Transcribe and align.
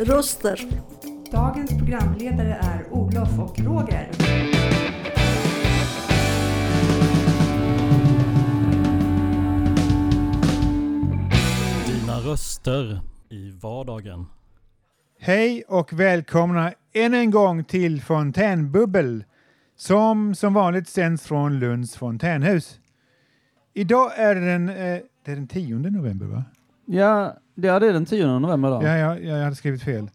Röster. 0.00 0.60
Dagens 1.32 1.70
programledare 1.70 2.58
är 2.62 2.92
Olof 2.92 3.38
och 3.38 3.58
Roger. 3.58 4.10
Dina 11.86 12.18
röster 12.18 13.00
i 13.30 13.50
vardagen. 13.50 14.26
Hej 15.20 15.64
och 15.68 15.92
välkomna 15.92 16.72
än 16.92 17.14
en 17.14 17.30
gång 17.30 17.64
till 17.64 18.02
Fontänbubbel 18.02 19.24
som 19.76 20.34
som 20.34 20.54
vanligt 20.54 20.88
sänds 20.88 21.26
från 21.26 21.58
Lunds 21.58 21.96
fontänhus. 21.96 22.80
Idag 23.74 24.18
är 24.18 24.34
det 24.34 24.40
den, 24.40 24.68
eh, 24.68 24.74
det 25.24 25.32
är 25.32 25.36
den 25.36 25.48
10 25.48 25.78
november 25.78 26.26
va? 26.26 26.44
Ja, 26.90 27.34
det 27.54 27.68
är 27.68 27.80
den 27.80 28.06
10 28.06 28.38
november 28.38 28.70
då. 28.70 28.82
Ja, 28.82 28.96
ja, 28.96 29.18
jag 29.18 29.44
hade 29.44 29.56
skrivit 29.56 29.82
fel. 29.82 30.10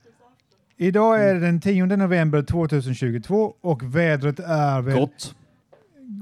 Idag 0.77 1.23
är 1.29 1.33
det 1.33 1.39
den 1.39 1.61
10 1.61 1.85
november 1.85 2.41
2022 2.41 3.53
och 3.61 3.95
vädret 3.95 4.39
är 4.39 4.81
väl... 4.81 4.95
Grått. 4.97 5.35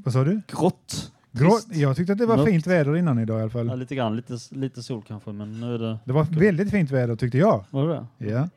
Vad 0.04 0.14
sa 0.14 0.24
du? 0.24 0.42
Grått. 0.48 1.12
Grått. 1.32 1.68
Jag 1.72 1.96
tyckte 1.96 2.14
att 2.14 2.20
det 2.20 2.26
var 2.26 2.38
Mörkt. 2.38 2.50
fint 2.52 2.68
väder 2.68 2.98
innan 2.98 3.20
idag 3.20 3.40
i 3.40 3.42
alla 3.42 3.52
Ja, 3.62 3.70
fall. 3.70 3.80
lite 3.80 3.96
grann. 3.96 4.16
Lite, 4.16 4.38
lite 4.50 4.84
sol 4.84 5.04
kanske, 5.08 5.32
men 5.32 5.60
nu 5.60 5.74
är 5.76 5.80
det... 5.80 5.98
Det 6.06 6.14
var 6.14 6.24
väldigt 6.24 6.72
fint 6.72 6.92
väder 6.92 7.16
tyckte 7.16 7.38
jag. 7.38 7.66
Var 7.70 7.88
det? 7.88 8.06
Ja. 8.32 8.50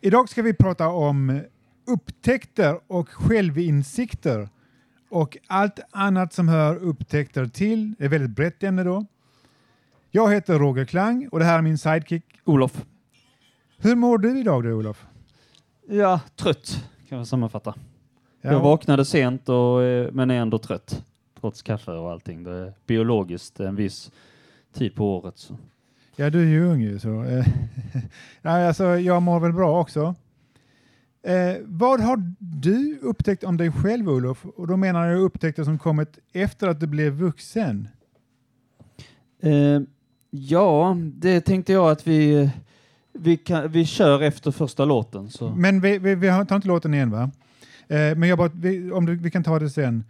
Idag 0.00 0.28
ska 0.28 0.42
vi 0.42 0.54
prata 0.54 0.88
om 0.88 1.40
upptäckter 1.86 2.78
och 2.86 3.08
självinsikter 3.08 4.48
och 5.10 5.36
allt 5.46 5.80
annat 5.90 6.32
som 6.32 6.48
hör 6.48 6.76
upptäckter 6.76 7.46
till. 7.46 7.94
Det 7.98 8.04
är 8.04 8.08
väldigt 8.08 8.30
brett 8.30 8.62
ämne 8.62 8.84
då. 8.84 9.06
Jag 10.14 10.32
heter 10.32 10.58
Roger 10.58 10.84
Klang 10.84 11.28
och 11.32 11.38
det 11.38 11.44
här 11.44 11.58
är 11.58 11.62
min 11.62 11.78
sidekick. 11.78 12.24
Olof. 12.44 12.84
Hur 13.78 13.96
mår 13.96 14.18
du 14.18 14.38
idag 14.40 14.64
då 14.64 14.70
Olof? 14.70 15.06
Ja, 15.88 16.20
trött 16.36 16.84
kan 17.08 17.18
jag 17.18 17.26
sammanfatta. 17.26 17.74
Ja, 18.40 18.52
Jag 18.52 18.60
vaknade 18.60 19.04
sent 19.04 19.48
och, 19.48 19.82
eh, 19.82 20.12
men 20.12 20.30
är 20.30 20.34
ändå 20.34 20.58
trött. 20.58 21.04
Trots 21.40 21.62
kaffe 21.62 21.90
och 21.90 22.10
allting. 22.10 22.44
Det 22.44 22.50
är 22.50 22.72
biologiskt 22.86 23.60
en 23.60 23.76
viss 23.76 24.10
tid 24.72 24.94
på 24.94 25.16
året. 25.18 25.38
Så. 25.38 25.56
ja 26.16 26.30
du 26.30 26.40
är 26.42 26.46
ju 26.50 26.64
ung 26.66 26.80
ju 26.80 26.98
så. 26.98 27.24
eh, 27.24 27.46
Nej, 28.42 28.66
alltså, 28.66 28.84
jag 28.84 29.22
mår 29.22 29.40
väl 29.40 29.52
bra 29.52 29.80
också. 29.80 30.14
Eh, 31.22 31.56
vad 31.64 32.00
har 32.00 32.34
du 32.38 32.98
upptäckt 33.02 33.44
om 33.44 33.56
dig 33.56 33.72
själv 33.72 34.08
Olof? 34.08 34.46
Och 34.56 34.66
då 34.66 34.76
menar 34.76 35.06
jag 35.06 35.20
upptäckter 35.20 35.64
som 35.64 35.78
kommit 35.78 36.18
efter 36.32 36.68
att 36.68 36.80
du 36.80 36.86
blev 36.86 37.12
vuxen. 37.12 37.88
Eh, 39.42 39.80
ja, 40.34 40.96
det 41.14 41.40
tänkte 41.40 41.72
jag 41.72 41.90
att 41.90 42.06
vi, 42.06 42.50
vi, 43.12 43.36
kan, 43.36 43.68
vi 43.72 43.84
kör 43.86 44.22
efter 44.22 44.50
första 44.50 44.84
låten. 44.84 45.30
Så. 45.30 45.50
Men 45.54 45.80
vi, 45.80 45.98
vi, 45.98 46.14
vi 46.14 46.28
har- 46.28 46.44
tar 46.44 46.56
inte 46.56 46.68
låten 46.68 46.94
igen 46.94 47.10
va? 47.10 47.30
Eh, 47.88 48.16
men 48.16 48.22
jag 48.28 48.38
bara, 48.38 48.50
vi, 48.54 48.90
om 48.92 49.06
du, 49.06 49.14
vi 49.16 49.30
kan 49.30 49.44
ta 49.44 49.58
det 49.58 49.70
sen. 49.70 50.04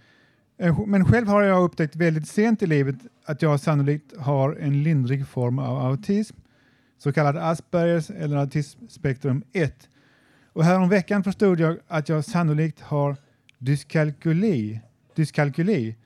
Eh, 0.58 0.78
men 0.86 1.04
själv 1.04 1.28
har 1.28 1.42
jag 1.42 1.64
upptäckt 1.64 1.96
väldigt 1.96 2.28
sent 2.28 2.62
i 2.62 2.66
livet 2.66 2.96
att 3.24 3.42
jag 3.42 3.60
sannolikt 3.60 4.16
har 4.18 4.56
en 4.60 4.82
lindrig 4.82 5.26
form 5.28 5.58
av 5.58 5.86
autism, 5.86 6.36
så 6.98 7.12
kallad 7.12 7.36
Aspergers 7.36 8.10
eller 8.10 8.36
autismspektrum 8.36 9.42
1. 9.52 9.88
Och 10.52 10.64
häromveckan 10.64 11.24
förstod 11.24 11.60
jag 11.60 11.76
att 11.88 12.08
jag 12.08 12.24
sannolikt 12.24 12.80
har 12.80 13.16
dyskalkyli, 13.58 14.80
dyskalkyli 15.16 15.96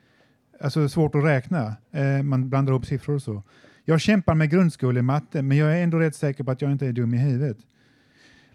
alltså 0.61 0.89
svårt 0.89 1.15
att 1.15 1.25
räkna. 1.25 1.77
Eh, 1.93 2.23
man 2.23 2.49
blandar 2.49 2.73
ihop 2.73 2.87
siffror 2.87 3.15
och 3.15 3.23
så. 3.23 3.43
Jag 3.89 4.01
kämpar 4.01 4.35
med 4.35 4.51
grundskolematte, 4.51 5.43
men 5.43 5.57
jag 5.59 5.79
är 5.79 5.83
ändå 5.83 5.99
rätt 5.99 6.15
säker 6.15 6.45
på 6.45 6.51
att 6.51 6.63
jag 6.63 6.73
inte 6.73 6.87
är 6.87 6.93
dum 6.93 7.15
i 7.15 7.19
huvudet. 7.19 7.57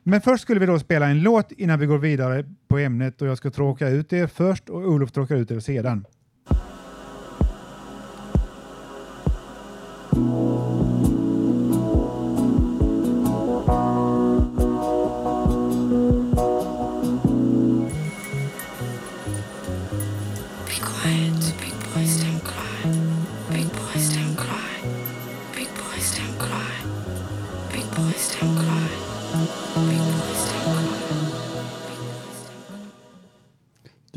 Men 0.04 0.22
först 0.22 0.44
skulle 0.44 0.60
vi 0.60 0.66
då 0.66 0.80
spela 0.80 1.08
en 1.08 1.22
låt 1.22 1.52
innan 1.52 1.80
vi 1.80 1.86
går 1.86 1.98
vidare 1.98 2.46
på 2.68 2.78
ämnet 2.78 3.22
och 3.22 3.28
jag 3.28 3.38
ska 3.38 3.50
tråka 3.50 3.90
ut 3.90 4.14
er 4.14 4.28
först 4.28 4.70
och 4.70 4.82
Olof 4.82 5.12
tråkar 5.12 5.36
ut 5.36 5.52
er 5.52 5.60
sedan. 5.60 6.06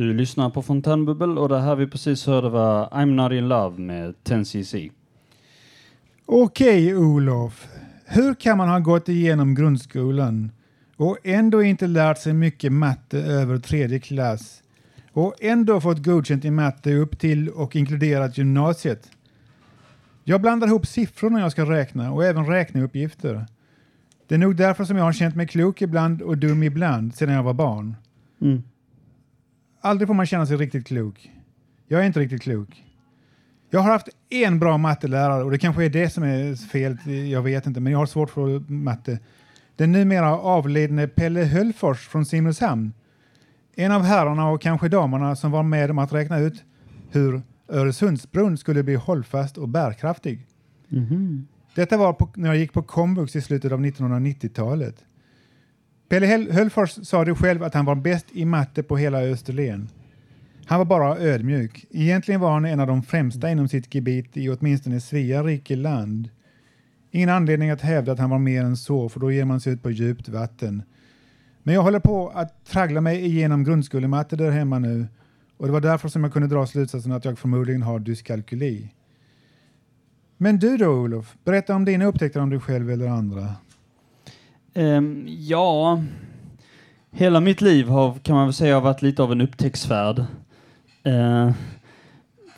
Du 0.05 0.15
lyssnar 0.15 0.51
på 0.51 0.63
Fontänbubbel 0.63 1.39
och 1.39 1.49
det 1.49 1.61
här 1.61 1.77
vi 1.77 1.87
precis 1.87 2.27
hörde 2.27 2.49
var 2.49 2.89
I'm 2.89 3.07
Not 3.07 3.33
In 3.33 3.49
Love 3.49 3.81
med 3.81 4.15
10cc. 4.25 4.91
Okej 6.27 6.97
Olof, 6.97 7.67
hur 8.05 8.35
kan 8.35 8.59
man 8.59 8.69
ha 8.69 8.79
gått 8.79 9.09
igenom 9.09 9.55
grundskolan 9.55 10.53
och 10.97 11.19
ändå 11.25 11.63
inte 11.63 11.87
lärt 11.87 12.19
sig 12.19 12.33
mycket 12.33 12.73
matte 12.73 13.19
över 13.19 13.59
tredje 13.59 13.99
klass 13.99 14.63
och 15.13 15.35
ändå 15.41 15.81
fått 15.81 16.05
godkänt 16.05 16.45
i 16.45 16.51
matte 16.51 16.95
upp 16.95 17.19
till 17.19 17.49
och 17.49 17.77
inkluderat 17.77 18.39
gymnasiet? 18.39 19.11
Jag 20.25 20.41
blandar 20.41 20.67
ihop 20.67 20.87
siffror 20.87 21.31
när 21.31 21.41
jag 21.41 21.53
ska 21.53 21.71
räkna 21.71 22.13
och 22.13 22.25
även 22.25 22.47
räkneuppgifter. 22.47 23.47
Det 24.27 24.35
är 24.35 24.39
nog 24.39 24.57
därför 24.57 24.85
som 24.85 24.97
jag 24.97 25.05
har 25.05 25.13
känt 25.13 25.37
mig 25.37 25.47
klok 25.47 25.83
ibland 25.83 26.23
och 26.23 26.39
dum 26.39 26.63
ibland 26.63 27.15
sedan 27.15 27.35
jag 27.35 27.43
var 27.43 27.55
barn. 27.55 27.97
Mm. 28.41 28.63
Aldrig 29.85 30.09
får 30.09 30.15
man 30.15 30.27
känna 30.27 30.47
sig 30.47 30.57
riktigt 30.57 30.87
klok. 30.87 31.31
Jag 31.89 32.01
är 32.01 32.05
inte 32.05 32.21
riktigt 32.21 32.43
klok. 32.43 32.85
Jag 33.71 33.81
har 33.81 33.93
haft 33.93 34.09
en 34.31 34.59
bra 34.59 34.79
mattelärare 34.79 35.45
och 35.45 35.51
det 35.51 35.59
kanske 35.59 35.85
är 35.85 35.89
det 35.89 36.11
som 36.11 36.23
är 36.25 36.69
fel, 36.69 36.99
jag 37.31 37.43
vet 37.43 37.67
inte, 37.67 37.81
men 37.81 37.93
jag 37.93 37.99
har 37.99 38.07
svårt 38.07 38.31
för 38.31 38.73
matte. 38.73 39.19
Den 39.77 39.93
numera 39.93 40.39
avlidne 40.39 41.09
Pelle 41.09 41.45
Höllfors 41.45 42.09
från 42.09 42.27
Simrishamn. 42.27 42.93
En 43.75 43.93
av 43.93 44.03
herrarna 44.03 44.49
och 44.49 44.63
kanske 44.63 44.89
damerna 44.89 45.37
som 45.37 45.51
var 45.51 45.63
med 45.63 45.91
om 45.91 45.99
att 45.99 46.13
räkna 46.13 46.39
ut 46.39 46.65
hur 47.11 47.43
Öresundsbron 47.69 48.59
skulle 48.59 48.83
bli 48.83 48.95
hållfast 48.95 49.59
och 49.59 49.69
bärkraftig. 49.69 50.47
Mhm. 50.89 51.49
Detta 51.75 51.97
var 51.97 52.13
på, 52.13 52.29
när 52.35 52.49
jag 52.49 52.57
gick 52.57 52.73
på 52.73 52.83
komvux 52.83 53.37
i 53.37 53.41
slutet 53.41 53.73
av 53.73 53.81
1990-talet. 53.81 55.05
Pelle 56.09 56.27
Höllfors 56.53 56.91
sa 56.91 57.25
det 57.25 57.35
själv 57.35 57.63
att 57.63 57.75
han 57.75 57.85
var 57.85 57.95
bäst 57.95 58.27
i 58.33 58.45
matte 58.45 58.83
på 58.83 58.97
hela 58.97 59.23
Österlen. 59.23 59.89
Han 60.67 60.79
var 60.79 60.85
bara 60.85 61.19
ödmjuk. 61.19 61.87
Egentligen 61.91 62.41
var 62.41 62.53
han 62.53 62.65
en 62.65 62.81
av 62.81 62.87
de 62.87 63.03
främsta 63.03 63.51
inom 63.51 63.69
sitt 63.69 63.95
gebit 63.95 64.37
i 64.37 64.49
åtminstone 64.49 65.01
Svea 65.01 65.43
rike 65.43 65.77
land. 65.77 66.29
Ingen 67.11 67.29
anledning 67.29 67.71
att 67.71 67.81
hävda 67.81 68.13
att 68.13 68.19
han 68.19 68.31
var 68.31 68.39
mer 68.39 68.63
än 68.63 68.77
så, 68.77 69.09
för 69.09 69.21
då 69.21 69.33
ger 69.33 69.45
man 69.45 69.61
sig 69.61 69.73
ut 69.73 69.83
på 69.83 69.91
djupt 69.91 70.29
vatten. 70.29 70.83
Men 71.63 71.75
jag 71.75 71.83
håller 71.83 72.01
på 72.01 72.29
att 72.29 72.65
traggla 72.65 73.01
mig 73.01 73.25
igenom 73.25 73.65
grundskolematte 73.65 74.37
där 74.37 74.51
hemma 74.51 74.79
nu 74.79 75.07
och 75.57 75.67
det 75.67 75.73
var 75.73 75.81
därför 75.81 76.09
som 76.09 76.25
jag 76.25 76.33
kunde 76.33 76.49
dra 76.49 76.67
slutsatsen 76.67 77.13
att 77.13 77.25
jag 77.25 77.39
förmodligen 77.39 77.83
har 77.83 77.99
dyskalkyli. 77.99 78.91
Men 80.37 80.59
du 80.59 80.77
då 80.77 80.89
Olof, 80.89 81.37
berätta 81.45 81.75
om 81.75 81.85
dina 81.85 82.05
upptäckter 82.05 82.41
om 82.41 82.51
dig 82.51 82.61
själv 82.61 82.91
eller 82.91 83.07
andra. 83.07 83.55
Um, 84.75 85.25
ja, 85.29 86.03
hela 87.11 87.41
mitt 87.41 87.61
liv 87.61 87.89
har, 87.89 88.15
kan 88.15 88.37
man 88.37 88.47
väl 88.47 88.55
säga 88.55 88.75
har 88.75 88.81
varit 88.81 89.03
lite 89.03 89.23
av 89.23 89.33
en 89.33 89.41
upptäcktsfärd. 89.41 90.19
Uh, 91.07 91.51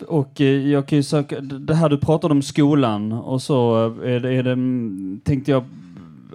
och 0.06 0.40
eh, 0.40 0.68
jag 0.68 0.86
kan 0.86 0.96
ju 0.96 1.02
söka, 1.02 1.40
det 1.40 1.74
här 1.74 1.88
du 1.88 1.98
pratade 1.98 2.34
om 2.34 2.42
skolan 2.42 3.12
och 3.12 3.42
så 3.42 3.86
eh, 4.04 4.14
är 4.14 4.20
det, 4.20 4.32
är 4.32 4.42
det, 4.42 4.52
mm, 4.52 5.20
tänkte 5.24 5.50
jag 5.50 5.64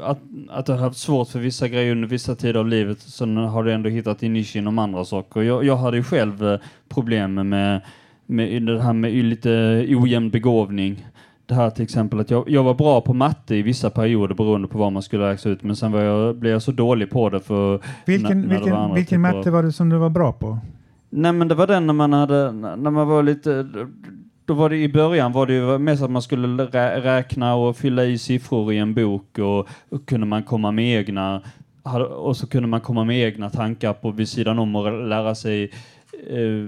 att, 0.01 0.19
att 0.49 0.67
jag 0.67 0.75
har 0.75 0.83
haft 0.83 0.99
svårt 0.99 1.27
för 1.27 1.39
vissa 1.39 1.67
grejer 1.67 1.91
under 1.91 2.07
vissa 2.07 2.35
tider 2.35 2.59
av 2.59 2.67
livet. 2.67 2.99
Sen 2.99 3.37
har 3.37 3.63
du 3.63 3.73
ändå 3.73 3.89
hittat 3.89 4.19
din 4.19 4.33
nisch 4.33 4.55
inom 4.55 4.79
andra 4.79 5.05
saker. 5.05 5.41
Jag, 5.41 5.65
jag 5.65 5.77
hade 5.77 5.97
ju 5.97 6.03
själv 6.03 6.47
eh, 6.47 6.59
problem 6.89 7.33
med, 7.33 7.81
med 8.25 8.63
det 8.65 8.81
här 8.81 8.93
med 8.93 9.13
lite 9.13 9.85
ojämn 9.89 10.29
begåvning. 10.29 11.05
Det 11.51 11.55
här 11.55 11.69
till 11.69 11.83
exempel 11.83 12.19
att 12.19 12.29
jag, 12.31 12.49
jag 12.49 12.63
var 12.63 12.73
bra 12.73 13.01
på 13.01 13.13
matte 13.13 13.55
i 13.55 13.61
vissa 13.61 13.89
perioder 13.89 14.35
beroende 14.35 14.67
på 14.67 14.77
vad 14.77 14.91
man 14.91 15.01
skulle 15.01 15.29
räkna 15.31 15.51
ut 15.51 15.63
men 15.63 15.75
sen 15.75 15.91
var 15.91 15.99
jag, 16.01 16.35
blev 16.35 16.51
jag 16.53 16.61
så 16.61 16.71
dålig 16.71 17.09
på 17.09 17.29
det 17.29 17.39
för 17.39 17.79
Vilken, 18.05 18.41
när- 18.41 18.47
när 18.47 18.53
det 18.53 18.55
vilken, 18.59 18.75
andra 18.75 18.95
vilken 18.95 19.23
typer 19.23 19.33
matte 19.37 19.51
var 19.51 19.63
det 19.63 19.71
som 19.71 19.89
du 19.89 19.97
var 19.97 20.09
bra 20.09 20.31
på? 20.31 20.57
Nej 21.09 21.31
men 21.33 21.47
det 21.47 21.55
var 21.55 21.67
den 21.67 21.87
när 21.87 21.93
man 21.93 22.13
hade, 22.13 22.51
när 22.51 22.91
man 22.91 23.07
var 23.07 23.23
lite, 23.23 23.67
då 24.45 24.53
var 24.53 24.69
det 24.69 24.77
i 24.77 24.89
början 24.89 25.31
var 25.31 25.45
det 25.47 25.53
ju 25.53 25.77
mest 25.77 26.03
att 26.03 26.11
man 26.11 26.21
skulle 26.21 26.63
rä 26.65 27.01
räkna 27.01 27.55
och 27.55 27.77
fylla 27.77 28.05
i 28.05 28.17
siffror 28.17 28.73
i 28.73 28.77
en 28.77 28.93
bok 28.93 29.39
och, 29.39 29.67
och 29.89 30.05
kunde 30.05 30.25
man 30.27 30.43
komma 30.43 30.71
med 30.71 30.99
egna 30.99 31.41
och 32.15 32.37
så 32.37 32.47
kunde 32.47 32.67
man 32.67 32.81
komma 32.81 33.03
med 33.03 33.17
egna 33.27 33.49
tankar 33.49 33.93
på 33.93 34.11
vid 34.11 34.27
sidan 34.27 34.59
om 34.59 34.75
och 34.75 35.07
lära 35.07 35.35
sig 35.35 35.63
eh, 36.29 36.67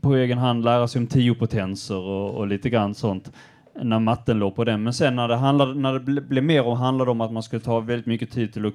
på 0.00 0.14
egen 0.14 0.38
hand 0.38 0.64
lära 0.64 0.88
sig 0.88 0.98
om 1.00 1.06
tiopotenser 1.06 1.98
och, 1.98 2.30
och 2.34 2.46
lite 2.46 2.70
grann 2.70 2.94
sånt 2.94 3.32
när 3.82 3.98
matten 3.98 4.38
låg 4.38 4.54
på 4.54 4.64
den. 4.64 4.82
Men 4.82 4.92
sen 4.92 5.16
när 5.16 5.28
det, 5.28 5.36
handlade, 5.36 5.74
när 5.74 5.92
det 5.92 6.00
ble, 6.00 6.20
blev 6.20 6.44
mer 6.44 6.66
och 6.66 6.76
handlade 6.76 7.10
om 7.10 7.20
att 7.20 7.32
man 7.32 7.42
skulle 7.42 7.62
ta 7.62 7.80
väldigt 7.80 8.06
mycket 8.06 8.30
tid 8.30 8.52
till 8.52 8.66
att 8.66 8.74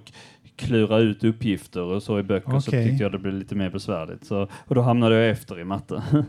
klura 0.55 0.97
ut 0.97 1.23
uppgifter 1.23 1.81
och 1.81 2.03
så 2.03 2.19
i 2.19 2.23
böcker 2.23 2.59
så 2.59 2.69
Okej. 2.69 2.87
tyckte 2.87 3.03
jag 3.03 3.11
det 3.11 3.19
blev 3.19 3.33
lite 3.33 3.55
mer 3.55 3.69
besvärligt. 3.69 4.25
Så, 4.25 4.47
och 4.67 4.75
då 4.75 4.81
hamnade 4.81 5.15
jag 5.15 5.29
efter 5.29 5.59
i 5.59 5.63
matte. 5.63 6.03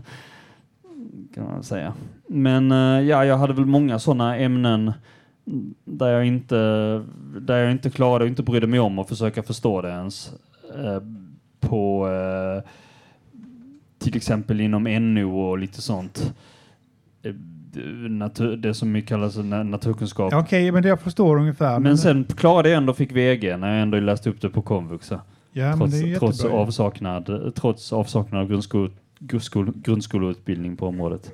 kan 1.34 1.44
man 1.44 1.62
säga. 1.62 1.94
Men 2.26 2.73
eh, 2.73 3.00
ja, 3.00 3.25
jag 3.25 3.38
hade 3.38 3.52
väl 3.52 3.67
många 3.67 3.99
sådana 3.99 4.37
ämnen 4.37 4.93
där 5.84 6.08
jag 6.08 6.26
inte, 6.26 6.56
där 7.40 7.58
jag 7.58 7.72
inte 7.72 7.90
klarade 7.90 8.25
och 8.25 8.29
inte 8.29 8.43
brydde 8.43 8.67
mig 8.67 8.81
om 8.81 8.99
att 8.99 9.08
försöka 9.08 9.43
förstå 9.43 9.82
det 9.82 9.88
ens. 9.88 10.32
Eh, 10.75 11.02
på 11.61 12.08
eh, 12.08 12.70
till 13.99 14.17
exempel 14.17 14.61
inom 14.61 14.84
NO 15.14 15.40
och 15.40 15.58
lite 15.58 15.82
sånt. 15.82 16.34
Eh, 17.22 17.34
natur, 18.08 18.56
det 18.56 18.75
som 18.75 18.93
vi 18.93 19.02
kallar 19.02 19.28
så 19.28 19.40
na- 19.43 19.64
naturkunskap. 19.64 20.32
Okej, 20.34 20.73
men 20.73 20.82
det 20.82 20.88
jag 20.88 21.00
förstår 21.00 21.37
ungefär. 21.37 21.78
Men 21.78 21.99
sen 21.99 22.25
klarade 22.25 22.69
jag 22.69 22.76
ändå 22.76 22.93
fick 22.93 23.12
VG 23.12 23.56
när 23.56 23.73
jag 23.73 23.82
ändå 23.82 24.00
läste 24.00 24.31
upp 24.31 24.40
det 24.40 24.49
på 24.49 24.62
komvux. 24.62 25.12
ja. 25.52 25.76
trots, 25.76 25.94
trots, 26.19 26.44
avsaknad, 26.44 27.52
trots 27.55 27.93
avsaknad 27.93 28.40
av 28.40 28.49
grundskol, 28.49 28.90
grundskol, 29.19 29.73
grundskoleutbildning 29.75 30.76
på 30.76 30.87
området. 30.87 31.32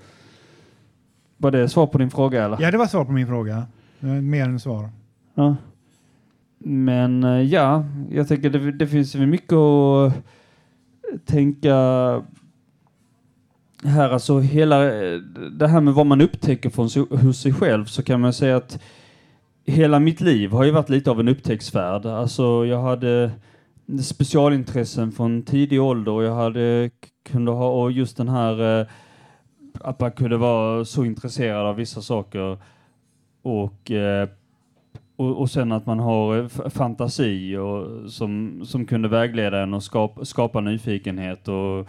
Var 1.37 1.51
det 1.51 1.69
svar 1.69 1.87
på 1.87 1.99
din 1.99 2.11
fråga 2.11 2.45
eller? 2.45 2.61
Ja, 2.61 2.71
det 2.71 2.79
var 2.79 2.87
svar 2.87 3.05
på 3.05 3.13
min 3.13 3.27
fråga. 3.27 3.67
Mer 4.01 4.45
än 4.45 4.61
svar. 4.61 4.89
Ja. 5.35 5.57
Men 6.59 7.25
eh, 7.25 7.41
ja, 7.41 7.85
jag 8.11 8.29
tänker 8.29 8.51
det, 8.51 8.73
det 8.73 8.87
finns 8.87 9.15
mycket 9.15 9.53
att 9.53 10.13
tänka 11.25 11.75
här, 13.85 14.11
alltså 14.11 14.39
hela 14.41 15.05
eh, 15.05 15.19
det 15.51 15.69
här 15.69 15.81
med 15.81 15.95
vad 15.95 16.07
man 16.07 16.21
upptäcker 16.21 16.71
från 16.71 16.91
sig, 16.91 17.03
hos 17.11 17.41
sig 17.41 17.53
själv 17.53 17.85
så 17.85 18.03
kan 18.03 18.21
man 18.21 18.33
säga 18.33 18.57
att 18.57 18.79
hela 19.67 20.01
mitt 20.01 20.21
liv 20.21 20.51
har 20.51 20.65
ju 20.65 20.71
varit 20.71 20.89
lite 20.89 21.11
av 21.11 21.21
en 21.21 21.29
upptäcktsfärd. 21.29 22.07
Alltså 22.07 22.67
jag 22.67 22.83
hade 22.83 23.31
specialintressen 24.03 25.13
från 25.13 25.43
tidig 25.43 25.83
ålder 25.83 26.13
och 26.13 26.25
jag 26.25 26.35
hade 26.35 26.91
kunde 27.25 27.51
ha 27.51 27.83
och 27.83 27.93
just 27.93 28.17
den 28.17 28.29
här 28.29 28.81
eh, 28.81 28.87
att 29.81 30.01
man 30.01 30.13
kunde 30.13 30.37
vara 30.37 30.85
så 30.85 31.05
intresserad 31.05 31.67
av 31.67 31.77
vissa 31.77 32.03
saker 32.03 32.59
och 33.43 33.91
eh, 33.91 34.29
och, 35.17 35.41
och 35.41 35.51
sen 35.51 35.73
att 35.73 35.87
man 35.87 35.99
har 35.99 36.39
eh, 36.39 36.69
fantasi 36.69 37.57
och, 37.57 38.11
som, 38.11 38.63
som 38.65 38.87
kunde 38.87 39.09
vägleda 39.09 39.63
en 39.63 39.75
och 39.75 39.83
skapa, 39.83 40.25
skapa 40.25 40.61
nyfikenhet 40.61 41.49
och 41.49 41.89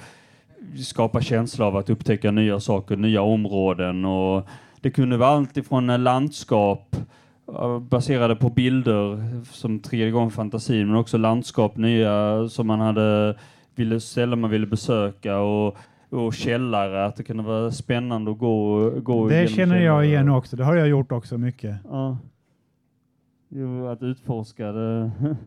skapa 0.77 1.21
känsla 1.21 1.65
av 1.65 1.77
att 1.77 1.89
upptäcka 1.89 2.31
nya 2.31 2.59
saker, 2.59 2.95
nya 2.95 3.21
områden 3.21 4.05
och 4.05 4.47
det 4.81 4.91
kunde 4.91 5.17
vara 5.17 5.29
allt 5.29 5.57
ifrån 5.57 6.03
landskap 6.03 6.95
eh, 7.47 7.79
baserade 7.79 8.35
på 8.35 8.49
bilder 8.49 9.19
som 9.45 9.79
triggade 9.79 10.09
igång 10.09 10.31
fantasin 10.31 10.87
men 10.87 10.95
också 10.97 11.17
landskap 11.17 11.77
nya 11.77 12.47
som 12.49 12.67
man 12.67 12.79
hade 12.79 13.37
ville, 13.75 13.99
ställen 13.99 14.41
man 14.41 14.49
ville 14.49 14.67
besöka 14.67 15.37
och, 15.37 15.77
och 16.09 16.33
källare, 16.33 17.05
att 17.05 17.15
det 17.15 17.23
kunde 17.23 17.43
vara 17.43 17.71
spännande 17.71 18.31
att 18.31 18.37
gå, 18.37 18.89
gå 18.89 19.29
Det 19.29 19.47
känner 19.47 19.75
jag 19.75 19.83
källare. 19.83 20.05
igen 20.05 20.29
också. 20.29 20.55
Det 20.55 20.63
har 20.63 20.75
jag 20.75 20.87
gjort 20.87 21.11
också 21.11 21.37
mycket. 21.37 21.75
Ja. 21.89 22.17
Jo, 23.49 23.87
att 23.87 24.03
utforska 24.03 24.71
det. 24.71 25.11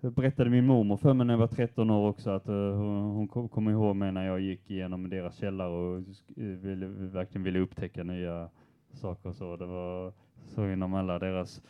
Jag 0.00 0.12
berättade 0.12 0.50
min 0.50 0.66
mormor 0.66 0.96
för 0.96 1.14
mig 1.14 1.26
när 1.26 1.34
jag 1.34 1.38
var 1.38 1.46
13 1.46 1.90
år 1.90 2.08
också 2.08 2.30
att 2.30 2.48
eh, 2.48 2.54
hon, 2.54 3.28
hon 3.32 3.48
kom, 3.48 3.68
ihåg 3.68 3.96
mig 3.96 4.12
när 4.12 4.26
jag 4.26 4.40
gick 4.40 4.70
igenom 4.70 5.10
deras 5.10 5.36
källare 5.36 5.68
och 5.68 5.98
eh, 6.36 6.44
ville, 6.44 6.86
verkligen 6.86 7.42
ville 7.42 7.58
upptäcka 7.58 8.02
nya 8.04 8.48
saker 8.92 9.28
och 9.28 9.36
så. 9.36 9.56
Det 9.56 9.66
var 9.66 10.12
så 10.46 10.68
inom 10.68 10.94
alla 10.94 11.18
deras 11.18 11.62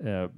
eh, 0.00 0.30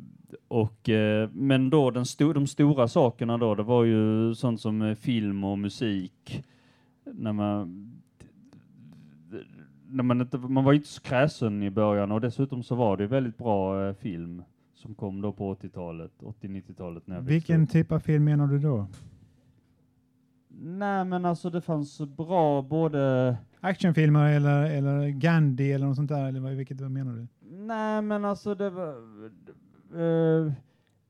och, 0.48 0.88
eh, 0.88 1.30
men 1.32 1.70
då 1.70 1.90
den 1.90 2.06
sto 2.06 2.32
de 2.32 2.46
stora 2.46 2.88
sakerna 2.88 3.38
då, 3.38 3.54
det 3.54 3.62
var 3.62 3.84
ju 3.84 4.34
sånt 4.34 4.60
som 4.60 4.82
eh, 4.82 4.94
film 4.94 5.44
och 5.44 5.58
musik. 5.58 6.44
När 7.04 7.32
man, 7.32 7.92
när 9.86 10.02
man, 10.02 10.20
inte, 10.20 10.38
man 10.38 10.64
var 10.64 10.72
inte 10.72 10.88
så 10.88 11.02
kräsen 11.02 11.62
i 11.62 11.70
början 11.70 12.12
och 12.12 12.20
dessutom 12.20 12.62
så 12.62 12.74
var 12.74 12.96
det 12.96 13.06
väldigt 13.06 13.38
bra 13.38 13.88
eh, 13.88 13.94
film 13.94 14.42
som 14.78 14.94
kom 14.94 15.20
då 15.20 15.32
på 15.32 15.54
80-talet, 15.54 16.12
80-90-talet 16.20 17.06
när 17.06 17.14
jag 17.14 17.22
växte 17.22 17.32
Vilken 17.32 17.62
upp. 17.62 17.70
typ 17.70 17.92
av 17.92 17.98
film 18.00 18.24
menar 18.24 18.46
du 18.46 18.58
då? 18.58 18.86
Nej 20.60 21.04
men 21.04 21.24
alltså 21.24 21.50
det 21.50 21.60
fanns 21.60 22.00
bra 22.00 22.62
både 22.62 23.36
Actionfilmer 23.60 24.32
eller, 24.32 24.70
eller 24.70 25.08
Gandhi 25.08 25.72
eller 25.72 25.86
något 25.86 25.96
sånt 25.96 26.08
där? 26.08 26.28
Eller 26.28 26.40
vad, 26.40 26.52
vilket 26.52 26.80
vad 26.80 26.90
menar 26.90 27.12
du? 27.12 27.26
Nej, 27.50 28.02
men 28.02 28.24
alltså 28.24 28.54
det 28.54 28.70
var... 28.70 28.88
eh, 29.94 30.52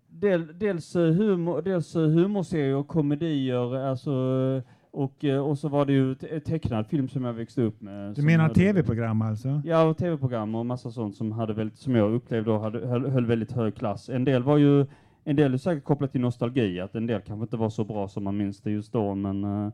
del, 0.09 0.59
dels, 0.59 0.97
eh, 0.97 1.13
humor, 1.13 1.63
dels 1.63 1.97
eh, 1.97 2.03
humorserier 2.03 2.75
och 2.75 2.89
komedier, 2.89 3.75
alltså, 3.77 4.11
eh, 4.11 4.63
och, 4.91 5.25
eh, 5.25 5.39
och 5.47 5.59
så 5.59 5.69
var 5.69 5.87
det 5.87 5.93
ju 5.93 6.15
te- 6.15 6.41
tecknad 6.41 6.87
film 6.87 7.09
som 7.09 7.25
jag 7.25 7.33
växte 7.33 7.63
upp 7.63 7.81
med. 7.81 8.15
Du 8.15 8.23
menar 8.23 8.49
tv-program 8.49 9.23
alltså? 9.23 9.63
Ja, 9.65 9.83
och 9.83 9.97
tv-program 9.97 10.55
och 10.55 10.67
massa 10.67 10.91
sånt 10.91 11.17
som, 11.17 11.33
hade 11.33 11.53
väldigt, 11.55 11.79
som 11.79 11.95
jag 11.95 12.13
upplevde 12.15 12.51
och 12.51 12.61
hade, 12.61 12.87
höll, 12.87 13.07
höll 13.11 13.27
väldigt 13.27 13.53
hög 13.53 13.75
klass. 13.75 14.09
En 14.09 14.25
del 14.25 14.43
var 14.43 14.57
ju 14.57 14.87
en 15.25 15.37
del 15.37 15.55
är 15.55 15.59
säkert 15.59 15.85
kopplat 15.85 16.13
till 16.13 16.21
nostalgi, 16.21 16.81
att 16.81 16.95
en 16.95 17.07
del 17.07 17.21
kanske 17.21 17.43
inte 17.43 17.57
var 17.57 17.71
så 17.71 17.85
bra 17.85 18.09
som 18.09 18.25
man 18.25 18.37
minns 18.37 18.61
det 18.61 18.71
just 18.71 18.93
då, 18.93 19.15
men 19.15 19.45
eh, 19.45 19.73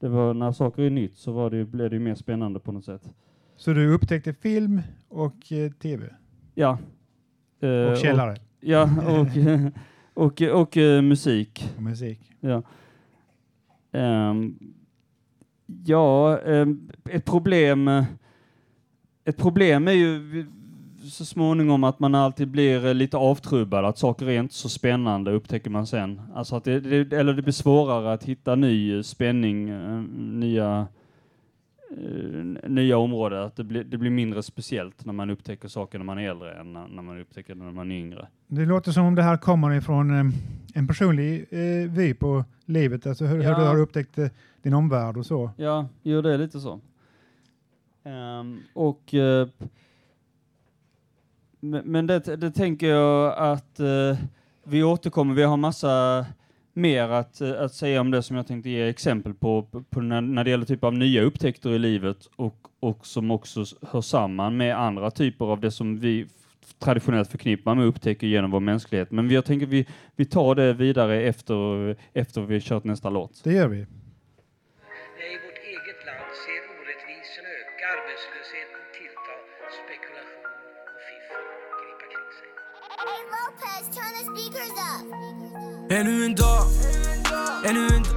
det 0.00 0.08
var, 0.08 0.34
när 0.34 0.52
saker 0.52 0.82
är 0.82 0.90
nytt 0.90 1.16
så 1.16 1.32
var 1.32 1.50
det, 1.50 1.64
blev 1.64 1.90
det 1.90 1.96
ju 1.96 2.00
mer 2.02 2.14
spännande 2.14 2.60
på 2.60 2.72
något 2.72 2.84
sätt. 2.84 3.10
Så 3.56 3.72
du 3.72 3.94
upptäckte 3.94 4.34
film 4.34 4.80
och 5.08 5.52
eh, 5.52 5.70
tv? 5.72 6.06
Ja. 6.54 6.78
Och 7.90 7.96
källare 7.96 8.36
Ja, 8.60 8.90
och, 9.06 9.26
och, 10.26 10.42
och, 10.62 10.76
eh, 10.76 11.02
musik. 11.02 11.74
och 11.76 11.82
musik? 11.82 12.32
Ja, 12.40 12.62
Um, 13.96 14.58
ja 15.84 16.38
um, 16.44 16.90
ett 17.10 17.24
problem 17.24 17.90
ett 19.24 19.36
problem 19.36 19.88
är 19.88 19.92
ju 19.92 20.46
så 21.10 21.24
småningom 21.24 21.84
att 21.84 22.00
man 22.00 22.14
alltid 22.14 22.48
blir 22.48 22.86
eh, 22.86 22.94
lite 22.94 23.16
avtrubbad, 23.16 23.84
att 23.84 23.98
saker 23.98 24.28
är 24.28 24.40
inte 24.40 24.54
så 24.54 24.68
spännande 24.68 25.32
upptäcker 25.32 25.70
man 25.70 25.86
sen. 25.86 26.20
Alltså 26.34 26.56
att 26.56 26.64
det, 26.64 26.80
det, 26.80 27.16
eller 27.16 27.32
det 27.32 27.42
blir 27.42 27.52
svårare 27.52 28.12
att 28.12 28.24
hitta 28.24 28.54
ny 28.54 28.96
eh, 28.96 29.02
spänning, 29.02 29.68
eh, 29.68 30.02
nya 30.18 30.86
nya 32.68 32.98
områden, 32.98 33.42
att 33.42 33.56
det 33.56 33.64
blir, 33.64 33.84
det 33.84 33.98
blir 33.98 34.10
mindre 34.10 34.42
speciellt 34.42 35.04
när 35.04 35.12
man 35.12 35.30
upptäcker 35.30 35.68
saker 35.68 35.98
när 35.98 36.04
man 36.04 36.18
är 36.18 36.30
äldre 36.30 36.54
än 36.60 36.72
när, 36.72 36.88
när 36.88 37.02
man 37.02 37.20
upptäcker 37.20 37.54
när 37.54 37.70
man 37.72 37.90
är 37.90 37.96
yngre. 37.96 38.26
Det 38.46 38.64
låter 38.64 38.92
som 38.92 39.04
om 39.06 39.14
det 39.14 39.22
här 39.22 39.36
kommer 39.36 39.74
ifrån 39.74 40.10
eh, 40.10 40.26
en 40.74 40.86
personlig 40.86 41.46
eh, 41.50 41.90
vy 41.90 42.14
på 42.14 42.44
livet, 42.64 43.06
alltså 43.06 43.24
hur, 43.24 43.36
hur 43.36 43.42
Ja. 43.50 43.58
du 43.58 43.64
har 43.64 43.80
upptäckt 43.80 44.18
eh, 44.18 44.28
din 44.62 44.74
omvärld 44.74 45.16
och 45.16 45.26
så. 45.26 45.50
Ja, 45.56 45.88
jo 46.02 46.22
det 46.22 46.34
är 46.34 46.38
lite 46.38 46.60
så. 46.60 46.80
Ehm, 48.04 48.60
och 48.74 49.14
eh, 49.14 49.48
men 51.60 52.06
det, 52.06 52.36
det 52.36 52.50
tänker 52.50 52.86
jag 52.86 53.34
att 53.38 53.80
eh, 53.80 54.18
vi 54.64 54.82
återkommer, 54.82 55.34
vi 55.34 55.42
har 55.42 55.56
massa 55.56 56.26
mer 56.76 57.08
att, 57.08 57.40
eh, 57.40 57.60
att 57.60 57.74
säga 57.74 58.00
om 58.00 58.10
det 58.10 58.22
som 58.22 58.36
jag 58.36 58.46
tänkte 58.46 58.70
ge 58.70 58.88
exempel 58.88 59.34
på, 59.34 59.62
på, 59.62 59.82
på 59.82 60.00
när, 60.00 60.20
när 60.20 60.44
det 60.44 60.50
gäller 60.50 60.64
typ 60.64 60.84
av 60.84 60.94
nya 60.94 61.22
upptäckter 61.22 61.70
i 61.70 61.78
livet 61.78 62.28
och, 62.36 62.56
och 62.80 63.06
som 63.06 63.30
också 63.30 63.64
hör 63.90 64.00
samman 64.00 64.56
med 64.56 64.78
andra 64.78 65.10
typer 65.10 65.44
av 65.44 65.60
det 65.60 65.70
som 65.70 65.98
vi 65.98 66.26
traditionellt 66.78 67.30
förknippar 67.30 67.74
med 67.74 67.86
upptäcker 67.86 68.26
genom 68.26 68.50
vår 68.50 68.60
mänsklighet. 68.60 69.10
Men 69.10 69.30
jag 69.30 69.44
tänker 69.44 69.66
vi, 69.66 69.86
vi 70.16 70.24
tar 70.24 70.54
det 70.54 70.72
vidare 70.72 71.22
efter, 71.22 71.96
efter 72.12 72.40
vi 72.40 72.54
har 72.54 72.60
kört 72.60 72.84
nästa 72.84 73.10
låt. 73.10 73.44
Det 73.44 73.52
gör 73.52 73.68
vi. 73.68 73.86
Ännu 85.90 86.24
en 86.24 86.34
dag, 86.34 86.66
ännu 87.64 87.86
en 87.86 88.02
dag 88.02 88.12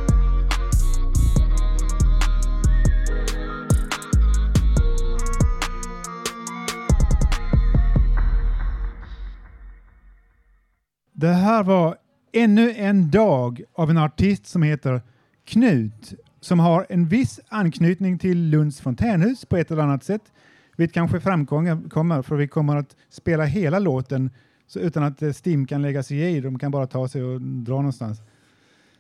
Det 11.14 11.28
här 11.28 11.64
var 11.64 11.98
ännu 12.34 12.72
en 12.72 13.12
dag 13.12 13.62
av 13.74 13.90
en 13.90 13.98
artist 13.98 14.48
som 14.48 14.64
heter 14.64 15.02
Knut 15.46 16.14
som 16.40 16.60
har 16.60 16.86
en 16.90 17.08
viss 17.08 17.40
anknytning 17.50 18.20
till 18.20 18.50
Lunds 18.50 18.82
fontänhus 18.82 19.46
på 19.46 19.58
ett 19.58 19.72
eller 19.72 19.84
annat 19.84 20.04
sätt. 20.04 20.32
Vilket 20.78 20.94
kanske 20.94 21.20
framkommer 21.20 22.22
för 22.22 22.36
vi 22.36 22.48
kommer 22.48 22.78
att 22.78 22.96
spela 23.10 23.46
hela 23.46 23.80
låten 23.80 24.30
så 24.70 24.80
utan 24.80 25.04
att 25.04 25.22
eh, 25.22 25.32
Stim 25.32 25.68
kan 25.68 25.82
lägga 25.82 26.04
sig 26.04 26.36
i. 26.36 26.42
De 26.42 26.60
kan 26.60 26.72
bara 26.72 26.88
ta 26.88 27.08
sig 27.08 27.24
och 27.24 27.42
dra 27.42 27.76
någonstans. 27.76 28.22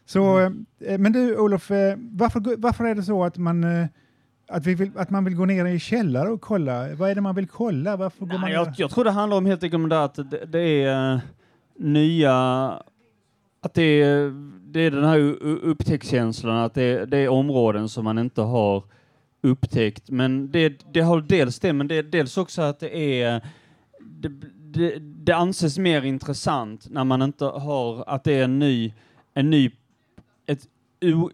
Så, 0.05 0.39
eh, 0.39 0.99
men 0.99 1.11
du 1.11 1.37
Olof, 1.37 1.71
eh, 1.71 1.97
varför, 2.11 2.57
varför 2.57 2.85
är 2.85 2.95
det 2.95 3.03
så 3.03 3.23
att 3.23 3.37
man, 3.37 3.63
eh, 3.63 3.85
att, 4.47 4.65
vi 4.65 4.75
vill, 4.75 4.91
att 4.95 5.09
man 5.09 5.25
vill 5.25 5.35
gå 5.35 5.45
ner 5.45 5.65
i 5.65 5.79
källare 5.79 6.29
och 6.29 6.41
kolla? 6.41 6.95
Vad 6.95 7.09
är 7.09 7.15
det 7.15 7.21
man 7.21 7.35
vill 7.35 7.47
kolla? 7.47 7.97
Varför 7.97 8.19
går 8.19 8.27
man 8.27 8.41
Nej, 8.41 8.49
ner? 8.49 8.55
jag, 8.55 8.73
jag 8.77 8.91
tror 8.91 9.03
det 9.03 9.11
handlar 9.11 9.37
om 9.37 9.45
helt 9.45 9.63
enkelt 9.63 9.83
om 9.83 9.89
det 9.89 10.03
att 10.03 10.15
det, 10.15 10.45
det 10.45 10.83
är 10.83 11.13
eh, 11.13 11.19
nya... 11.75 12.33
Att 13.61 13.73
det 13.73 14.01
är, 14.01 14.31
det 14.71 14.79
är 14.79 14.91
den 14.91 15.03
här 15.03 15.19
upptäcktskänslan, 15.43 16.57
att 16.57 16.73
det, 16.73 17.05
det 17.05 17.17
är 17.17 17.29
områden 17.29 17.89
som 17.89 18.03
man 18.03 18.17
inte 18.17 18.41
har 18.41 18.83
upptäckt. 19.41 20.09
Men 20.09 20.51
det, 20.51 20.93
det 20.93 21.01
har 21.01 21.21
dels 21.21 21.59
det, 21.59 21.73
men 21.73 21.87
det 21.87 21.95
är 21.95 22.03
dels 22.03 22.37
också 22.37 22.61
att 22.61 22.79
det 22.79 23.21
är... 23.21 23.41
Det, 23.99 24.31
det, 24.73 24.99
det 24.99 25.33
anses 25.33 25.77
mer 25.77 26.01
intressant 26.05 26.87
när 26.89 27.03
man 27.03 27.21
inte 27.21 27.45
har 27.45 28.03
att 28.07 28.23
det 28.23 28.33
är 28.33 28.43
en 28.43 28.59
ny, 28.59 28.93
en 29.33 29.49
ny 29.49 29.71
ett 30.47 30.67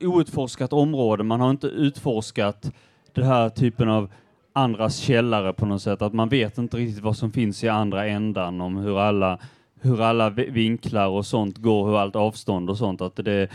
outforskat 0.02 0.74
område. 0.74 1.24
Man 1.24 1.40
har 1.40 1.50
inte 1.50 1.68
utforskat 1.68 2.72
den 3.14 3.26
här 3.26 3.50
typen 3.50 3.90
av 3.90 4.12
andras 4.54 4.98
källare 4.98 5.54
på 5.54 5.66
något 5.66 5.82
sätt. 5.82 6.02
Att 6.02 6.14
man 6.14 6.30
vet 6.30 6.58
inte 6.58 6.78
riktigt 6.78 7.04
vad 7.04 7.18
som 7.18 7.32
finns 7.32 7.64
i 7.64 7.70
andra 7.70 8.08
ändan 8.08 8.62
om 8.62 8.78
hur 8.78 9.00
alla, 9.00 9.40
hur 9.82 10.02
alla 10.02 10.30
vi- 10.30 10.50
vinklar 10.50 11.08
och 11.08 11.26
sånt 11.26 11.58
går, 11.58 11.88
hur 11.88 11.98
allt 11.98 12.16
avstånd 12.16 12.70
och 12.70 12.78
sånt. 12.78 13.02
Att 13.02 13.16
det, 13.16 13.48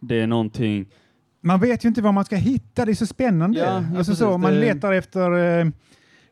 det 0.00 0.20
är 0.20 0.26
någonting... 0.26 0.86
Man 1.40 1.60
vet 1.60 1.84
ju 1.84 1.88
inte 1.88 2.02
vad 2.02 2.14
man 2.14 2.24
ska 2.24 2.36
hitta, 2.36 2.84
det 2.84 2.92
är 2.92 2.94
så 2.94 3.06
spännande. 3.06 3.58
Ja, 3.58 3.64
ja, 3.64 3.76
alltså 3.76 3.96
precis, 3.96 4.18
så, 4.18 4.38
man 4.38 4.52
det- 4.52 4.60
letar 4.60 4.92
efter 4.92 5.58
eh, 5.60 5.66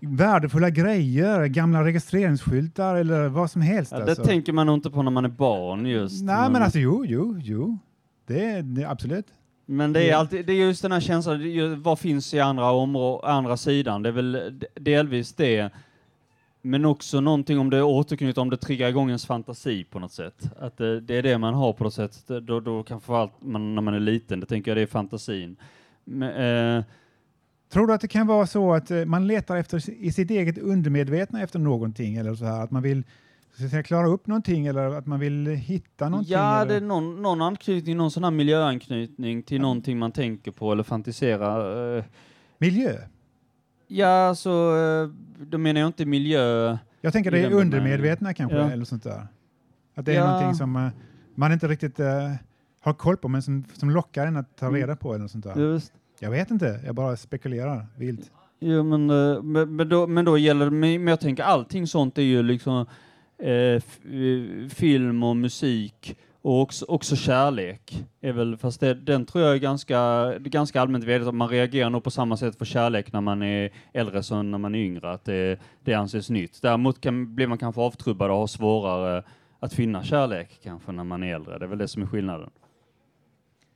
värdefulla 0.00 0.71
grejer, 0.71 1.47
gamla 1.47 1.85
registreringsskyltar 1.85 2.95
eller 2.97 3.29
vad 3.29 3.50
som 3.50 3.61
helst. 3.62 3.93
Ja, 3.93 3.99
det 3.99 4.05
alltså. 4.11 4.25
tänker 4.25 4.53
man 4.53 4.67
nog 4.67 4.75
inte 4.76 4.91
på 4.91 5.03
när 5.03 5.11
man 5.11 5.25
är 5.25 5.29
barn 5.29 5.87
just. 5.87 6.25
Nej, 6.25 6.50
men 6.50 6.62
alltså 6.62 6.79
jo, 6.79 7.05
jo, 7.07 7.38
jo. 7.43 7.79
Det 8.26 8.45
är 8.45 8.62
det, 8.62 8.85
absolut. 8.85 9.26
Men 9.67 9.93
det 9.93 10.03
är 10.05 10.09
Ja. 10.11 10.17
alltid, 10.17 10.47
det 10.47 10.53
är 10.53 10.57
just 10.57 10.83
den 10.83 10.93
här 10.93 11.00
känslan, 11.00 11.83
vad 11.83 11.99
finns 11.99 12.35
i 12.35 12.41
andra, 12.41 12.65
områ- 12.65 13.25
andra 13.25 13.57
sidan? 13.57 14.03
Det 14.03 14.09
är 14.09 14.12
väl 14.12 14.61
delvis 14.75 15.35
det, 15.35 15.71
men 16.62 16.85
också 16.85 17.21
någonting 17.21 17.59
om 17.59 17.71
det 17.71 17.83
återknyter, 17.83 18.43
om 18.43 18.50
det 18.50 18.57
triggar 18.57 18.88
igång 18.88 19.09
ens 19.09 19.26
fantasi 19.26 19.85
på 19.85 19.99
något 19.99 20.12
sätt. 20.12 20.50
Att 20.61 20.76
det, 20.76 21.00
det 21.00 21.15
är 21.17 21.23
det 21.23 21.38
man 21.38 21.55
har 21.55 21.73
på 21.73 21.85
något 21.85 21.95
sätt, 21.95 22.25
då, 22.43 22.61
då 22.61 22.83
kan 22.83 23.00
framförallt 23.00 23.33
man, 23.43 23.75
när 23.75 23.83
man 23.83 23.95
är 23.95 24.00
liten, 24.00 24.41
det 24.41 24.47
tänker 24.47 24.71
jag 24.71 24.76
det 24.79 24.83
är 24.83 24.87
fantasin. 24.87 25.57
Men, 26.05 26.76
eh, 26.79 26.85
Tror 27.69 27.87
du 27.87 27.93
att 27.95 28.01
det 28.01 28.09
kan 28.09 28.27
vara 28.27 28.47
så 28.47 28.75
att 28.75 28.91
eh, 28.91 29.05
man 29.05 29.27
letar 29.27 29.57
efter 29.57 29.91
i 29.91 30.13
sitt 30.13 30.31
eget 30.31 30.59
undermedvetna 30.59 31.43
efter 31.43 31.59
någonting 31.59 32.17
eller 32.17 32.35
så 32.35 32.45
här 32.45 32.61
att 32.65 32.71
man 32.71 32.83
vill 32.83 33.05
så 33.59 33.65
att 33.65 33.71
säga, 33.71 33.83
klara 33.83 34.09
upp 34.09 34.27
någonting 34.27 34.67
eller 34.67 34.95
att 34.95 35.07
man 35.07 35.21
vill 35.21 35.47
hitta 35.47 36.09
någonting? 36.09 36.33
ja, 36.33 36.61
eller? 36.61 36.71
det 36.71 36.77
är 36.77 36.81
någon, 36.81 37.23
någon 37.23 37.43
anknytning, 37.43 37.97
någon 37.97 38.11
sån 38.11 38.25
här 38.25 38.31
miljöanknytning 38.31 39.43
till 39.43 39.61
någonting 39.61 39.99
man 39.99 40.13
tänker 40.13 40.51
på 40.51 40.73
eller 40.73 40.83
fantiserar. 40.83 41.97
eh. 41.99 42.05
Miljö? 42.59 42.93
Ja, 43.89 44.35
så 44.35 44.77
eh, 44.77 45.09
då 45.41 45.59
menar 45.59 45.81
jag 45.81 45.89
inte 45.89 46.07
miljö. 46.07 46.77
Jag 47.01 47.13
tänker 47.13 47.31
det 47.31 47.39
är 47.41 47.53
undermedvetna 47.53 48.35
kanske 48.35 48.57
Ja. 48.59 48.71
eller 48.71 48.85
sånt 48.85 49.03
där. 49.03 49.27
Att 49.95 50.05
det 50.05 50.13
är 50.13 50.17
Ja. 50.17 50.27
någonting 50.27 50.55
som 50.55 50.91
man 51.35 51.53
inte 51.53 51.69
riktigt 51.69 52.01
eh, 52.01 52.33
har 52.81 52.93
koll 52.95 53.17
på 53.17 53.29
men 53.29 53.43
som, 53.43 53.65
som 53.73 53.91
lockar 53.91 54.27
en 54.27 54.37
att 54.37 54.57
ta 54.57 54.67
Mm. 54.67 54.81
reda 54.81 54.97
på 54.97 55.15
eller 55.15 55.27
sånt 55.27 55.45
där. 55.45 55.57
Just. 55.61 55.93
Jag 56.21 56.31
vet 56.31 56.51
inte, 56.51 56.81
jag 56.87 56.95
bara 56.95 57.17
spekulerar 57.17 57.87
vilt. 57.97 58.31
Jo, 58.61 58.79
eh, 58.79 58.85
men, 58.85 59.77
men, 59.77 59.89
då, 59.89 60.07
men 60.07 60.25
då 60.25 60.39
gäller 60.39 60.65
det, 60.65 60.71
men 60.71 61.07
jag 61.07 61.21
tänker 61.21 61.43
allting 61.43 61.87
sånt 61.87 62.19
är 62.19 62.23
ju 62.23 62.43
liksom 62.43 62.87
eh, 63.39 63.53
eh, 63.53 63.81
film 64.69 65.23
och 65.23 65.37
musik 65.37 66.17
och 66.43 66.61
också, 66.63 66.85
också 66.89 67.17
kärlek. 67.17 68.05
Är 68.21 68.33
väl, 68.33 68.57
fast 68.57 68.81
det, 68.81 68.95
den 68.95 69.27
tror 69.27 69.45
jag 69.45 69.55
är 69.55 69.59
ganska, 69.59 69.99
det 70.25 70.49
är 70.49 70.51
ganska 70.51 70.81
allmänt 70.81 71.05
vetat 71.05 71.29
att 71.29 71.35
man 71.35 71.49
reagerar 71.49 71.91
nog 71.91 72.05
på 72.05 72.11
samma 72.11 72.37
sätt 72.37 72.59
för 72.59 72.65
kärlek 72.65 73.13
när 73.13 73.21
man 73.21 73.43
är 73.43 73.71
äldre 73.93 74.23
som 74.23 74.51
när 74.51 74.59
man 74.59 74.75
är 74.75 74.79
yngre, 74.79 75.11
att 75.11 75.25
det, 75.25 75.61
det 75.85 75.95
anses 75.95 76.31
nytt. 76.31 76.63
Däremot 76.63 77.01
kan, 77.01 77.35
blir 77.35 77.47
man 77.47 77.59
kanske 77.59 77.81
avtrubbad 77.81 78.31
och 78.31 78.37
har 78.37 78.47
svårare 78.47 79.23
att 79.61 79.75
finna 79.75 80.05
kärlek 80.05 80.61
kanske 80.63 80.93
när 80.93 81.05
man 81.05 81.23
är 81.23 81.35
äldre. 81.35 81.59
Det 81.59 81.65
är 81.65 81.69
väl 81.69 81.79
det 81.79 81.89
som 81.89 82.03
är 82.03 82.07
skillnaden. 82.07 82.51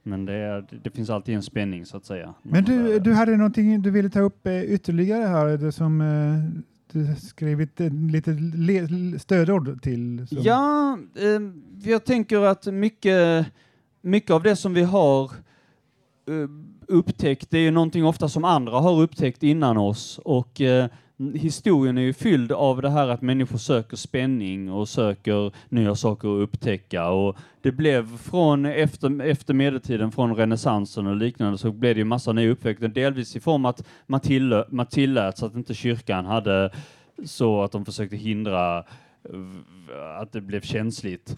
Men 0.03 0.25
det, 0.25 0.33
är, 0.33 0.67
det, 0.83 0.91
finns 0.91 1.11
alltid 1.11 1.35
en 1.35 1.43
spänning 1.43 1.87
så 1.87 1.97
att 1.97 2.05
säga. 2.05 2.35
Men 2.43 2.65
du, 2.65 2.99
du 2.99 3.13
hade 3.13 3.37
någonting 3.37 3.83
du 3.83 3.91
ville 3.91 4.11
ta 4.11 4.21
upp 4.21 4.47
eh, 4.47 4.63
ytterligare 4.63 5.25
här, 5.25 5.47
det 5.57 5.73
som 5.73 6.01
eh, 6.01 6.63
du 6.93 7.17
skrivit 7.17 7.81
eh, 7.81 7.91
lite 7.93 8.31
le- 8.55 9.19
stödord 9.19 9.83
till. 9.83 10.27
Som, 10.29 10.39
Ja, 10.39 10.99
eh, 11.17 11.41
jag 11.91 12.05
tänker 12.05 12.41
att 12.41 12.67
mycket, 12.67 13.47
mycket 14.01 14.31
av 14.31 14.43
det 14.43 14.57
som 14.57 14.75
vi 14.75 14.83
har 14.83 15.31
upptäckt, 16.87 17.51
det 17.51 17.59
är 17.59 17.63
ju 17.63 17.71
någonting 17.71 18.05
ofta 18.05 18.29
som 18.29 18.45
andra 18.45 18.79
har 18.79 19.03
upptäckt 19.03 19.43
innan 19.43 19.77
oss 19.77 20.21
och 20.25 20.61
historien 21.35 21.99
är 21.99 22.03
ju 22.03 22.13
fylld 22.13 22.53
av 22.53 22.83
det 22.83 22.91
här 22.91 23.09
att 23.09 23.23
människor 23.23 23.59
söker 23.59 23.97
spänning 23.97 24.73
och 24.73 24.89
söker 24.89 25.53
nya 25.69 25.95
saker 25.95 26.29
att 26.29 26.43
upptäcka 26.43 27.09
och 27.09 27.37
det 27.61 27.73
blev 27.73 28.19
från 28.19 28.67
efter, 28.67 29.23
efter 29.23 29.55
medeltiden, 29.55 30.13
från 30.13 30.37
renässansen 30.37 31.07
och 31.07 31.17
liknande, 31.17 31.59
så 31.59 31.73
blev 31.73 31.95
det 31.95 31.99
ju 31.99 32.05
massa 32.05 32.33
nya 32.33 32.51
upptäckter, 32.51 32.89
delvis 32.89 33.37
i 33.37 33.41
form 33.41 33.65
att 33.65 33.87
man, 34.07 34.21
tillö, 34.21 34.65
man 34.69 34.87
tillät 34.87 35.43
att 35.43 35.55
inte 35.55 35.75
kyrkan 35.75 36.27
hade 36.27 36.71
så 37.25 37.63
att 37.63 37.73
de 37.73 37.85
försökte 37.85 38.17
hindra 38.17 38.79
eh, 38.79 40.21
att 40.21 40.33
det 40.33 40.41
blev 40.41 40.61
känsligt. 40.61 41.37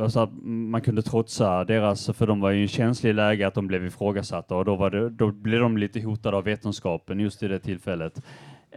Alltså 0.00 0.20
att 0.20 0.30
man 0.42 0.80
kunde 0.80 1.02
trotsa 1.02 1.64
deras, 1.64 2.10
för 2.10 2.26
de 2.26 2.40
var 2.40 2.52
i 2.52 2.62
en 2.62 2.68
känslig 2.68 3.14
läge 3.14 3.46
att 3.46 3.54
de 3.54 3.66
blev 3.66 3.86
ifrågasatta 3.86 4.56
och 4.56 4.64
då, 4.64 4.76
var 4.76 4.90
det, 4.90 5.10
då 5.10 5.30
blev 5.30 5.60
de 5.60 5.76
lite 5.76 6.00
hotade 6.00 6.36
av 6.36 6.44
vetenskapen 6.44 7.20
just 7.20 7.42
i 7.42 7.48
det 7.48 7.58
tillfället. 7.58 8.22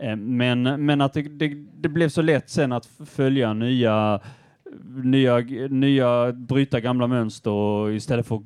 Eh, 0.02 0.16
men, 0.16 0.86
men 0.86 1.02
att 1.02 1.14
det, 1.14 1.22
det, 1.22 1.54
det 1.82 1.90
blev 1.90 2.10
så 2.10 2.22
lätt 2.22 2.50
sen 2.50 2.72
att 2.72 2.90
följa 3.06 3.54
nya, 3.54 4.20
nya, 5.04 5.38
nya, 5.70 6.32
bryta 6.32 6.80
gamla 6.80 7.08
mönster 7.08 7.52
och 7.52 7.94
istället 7.94 8.28
för 8.28 8.36
att 8.36 8.42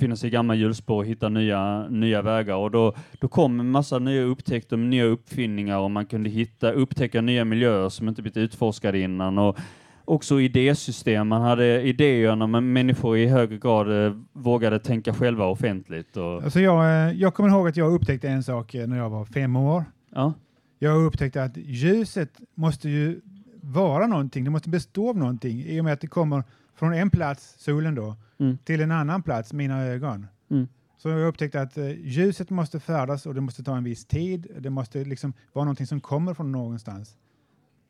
finna 0.00 0.16
sig 0.16 0.28
i 0.28 0.30
gamla 0.30 0.54
hjulspår 0.54 0.96
och 0.96 1.06
hitta 1.06 1.28
nya, 1.28 1.88
nya 1.88 2.22
vägar. 2.22 2.54
Och 2.54 2.70
då, 2.70 2.94
då 3.20 3.28
kom 3.28 3.60
en 3.60 3.70
massa 3.70 3.98
nya 3.98 4.22
upptäckter, 4.22 4.76
nya 4.76 5.04
uppfinningar 5.04 5.78
och 5.78 5.90
man 5.90 6.06
kunde 6.06 6.30
hitta, 6.30 6.72
upptäcka 6.72 7.20
nya 7.20 7.44
miljöer 7.44 7.88
som 7.88 8.08
inte 8.08 8.22
blivit 8.22 8.36
utforskade 8.36 8.98
innan. 8.98 9.38
Och 9.38 9.58
också 10.04 10.40
idésystem, 10.40 11.28
man 11.28 11.42
hade 11.42 11.82
idéer 11.82 12.36
när 12.36 12.60
människor 12.60 13.16
i 13.16 13.26
högre 13.26 13.58
grad 13.58 14.06
eh, 14.06 14.12
vågade 14.32 14.78
tänka 14.78 15.14
själva 15.14 15.46
offentligt. 15.46 16.16
Och, 16.16 16.42
Alltså 16.42 16.60
jag, 16.60 16.84
eh, 16.84 17.12
jag 17.14 17.34
kommer 17.34 17.48
ihåg 17.48 17.68
att 17.68 17.76
jag 17.76 17.92
upptäckte 17.92 18.28
en 18.28 18.42
sak 18.42 18.74
eh, 18.74 18.86
när 18.86 18.96
jag 18.96 19.10
var 19.10 19.24
fem 19.24 19.56
år 19.56 19.84
ja. 20.10 20.34
Jag 20.78 21.02
upptäckte 21.04 21.42
att 21.42 21.56
ljuset 21.56 22.40
måste 22.54 22.88
ju 22.88 23.20
vara 23.62 24.06
någonting, 24.06 24.44
det 24.44 24.50
måste 24.50 24.68
bestå 24.68 25.08
av 25.08 25.16
någonting 25.16 25.60
i 25.62 25.80
och 25.80 25.84
med 25.84 25.92
att 25.92 26.00
det 26.00 26.06
kommer 26.06 26.44
från 26.74 26.94
en 26.94 27.10
plats, 27.10 27.54
solen 27.58 27.94
då, 27.94 28.16
Mm. 28.38 28.58
till 28.64 28.80
en 28.80 28.90
annan 28.90 29.22
plats, 29.22 29.52
mina 29.52 29.82
ögon. 29.82 30.26
Mm. 30.50 30.68
Så 30.98 31.08
jag 31.08 31.28
upptäckte 31.28 31.60
att 31.62 31.78
eh, 31.78 31.90
ljuset 32.00 32.50
måste 32.50 32.80
färdas 32.80 33.26
och 33.26 33.34
det 33.34 33.40
måste 33.40 33.62
ta 33.62 33.76
en 33.76 33.84
viss 33.84 34.04
tid. 34.06 34.46
Det 34.58 34.70
måste 34.70 35.04
liksom 35.04 35.32
vara 35.52 35.64
någonting 35.64 35.86
som 35.86 36.00
kommer 36.00 36.34
från 36.34 36.52
någonstans. 36.52 37.16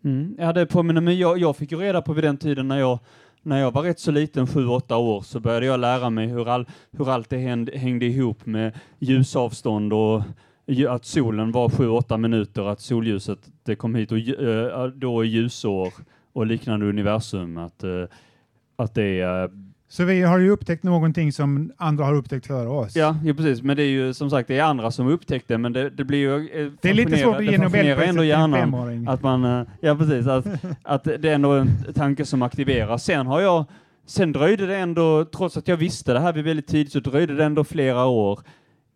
Mm. 0.04 0.36
Ja, 0.38 0.52
det 0.52 0.66
påminner 0.66 1.00
mig. 1.00 1.20
Jag, 1.20 1.38
jag 1.38 1.56
fick 1.56 1.72
ju 1.72 1.78
reda 1.78 2.02
på 2.02 2.12
vid 2.12 2.24
den 2.24 2.36
tiden 2.36 2.68
när 2.68 2.78
jag, 2.78 2.98
när 3.42 3.58
jag 3.60 3.70
var 3.70 3.82
rätt 3.82 4.00
så 4.00 4.10
liten, 4.10 4.46
sju, 4.46 4.66
åtta 4.66 4.96
år, 4.96 5.20
så 5.22 5.40
började 5.40 5.66
jag 5.66 5.80
lära 5.80 6.10
mig 6.10 6.26
hur, 6.26 6.48
all, 6.48 6.66
hur 6.90 7.10
allt 7.10 7.30
det 7.30 7.38
hängde, 7.38 7.78
hängde 7.78 8.06
ihop 8.06 8.46
med 8.46 8.72
ljusavstånd 8.98 9.92
och 9.92 10.22
att 10.88 11.04
solen 11.04 11.52
var 11.52 11.68
sju, 11.68 11.88
åtta 11.88 12.16
minuter, 12.16 12.62
att 12.68 12.80
solljuset 12.80 13.38
det 13.62 13.74
kom 13.76 13.94
hit 13.94 14.12
och 14.12 14.18
eh, 14.18 14.86
då 14.86 15.20
är 15.20 15.24
ljusår 15.24 15.92
och 16.32 16.46
liknande 16.46 16.86
universum, 16.86 17.56
att, 17.58 17.82
eh, 17.84 17.90
att 18.76 18.94
det 18.94 19.20
är 19.20 19.50
Så 19.88 20.04
vi 20.04 20.22
har 20.22 20.38
ju 20.38 20.50
upptäckt 20.50 20.82
någonting 20.82 21.32
som 21.32 21.72
andra 21.76 22.04
har 22.04 22.14
upptäckt 22.14 22.46
före 22.46 22.68
oss. 22.68 22.96
Ja, 22.96 23.16
ja, 23.24 23.34
precis. 23.34 23.62
Men 23.62 23.76
det 23.76 23.82
är 23.82 23.88
ju 23.88 24.14
som 24.14 24.30
sagt, 24.30 24.48
det 24.48 24.58
är 24.58 24.62
andra 24.64 24.90
som 24.90 25.08
upptäckt 25.08 25.48
det, 25.48 25.58
men 25.58 25.72
det, 25.72 25.90
det 25.90 26.04
blir 26.04 26.18
ju... 26.18 26.48
eh, 26.66 26.72
Det 26.82 26.90
är 26.90 26.94
lite 26.94 27.16
svårt 27.16 27.36
att 27.36 27.44
ge 27.44 27.58
Nobelpriset 27.58 28.18
till 28.20 28.30
en 28.30 28.52
femåring. 28.52 29.08
att 29.08 29.22
man... 29.22 29.44
eh, 29.44 29.66
Ja, 29.80 29.96
precis. 29.96 30.26
Att, 30.26 30.46
att 30.82 31.04
det 31.04 31.24
är 31.24 31.34
ändå 31.34 31.52
en 31.52 31.70
tanke 31.94 32.24
som 32.24 32.42
aktiveras. 32.42 33.04
Sen 33.04 33.26
har 33.26 33.40
jag... 33.40 33.64
Sen 34.06 34.32
dröjde 34.32 34.66
det 34.66 34.76
ändå, 34.76 35.24
trots 35.24 35.56
att 35.56 35.68
jag 35.68 35.76
visste 35.76 36.12
det 36.12 36.20
här 36.20 36.32
vid 36.32 36.44
väldigt 36.44 36.66
tidigt, 36.66 36.92
så 36.92 37.00
dröjde 37.00 37.34
det 37.34 37.44
ändå 37.44 37.64
flera 37.64 38.04
år 38.06 38.40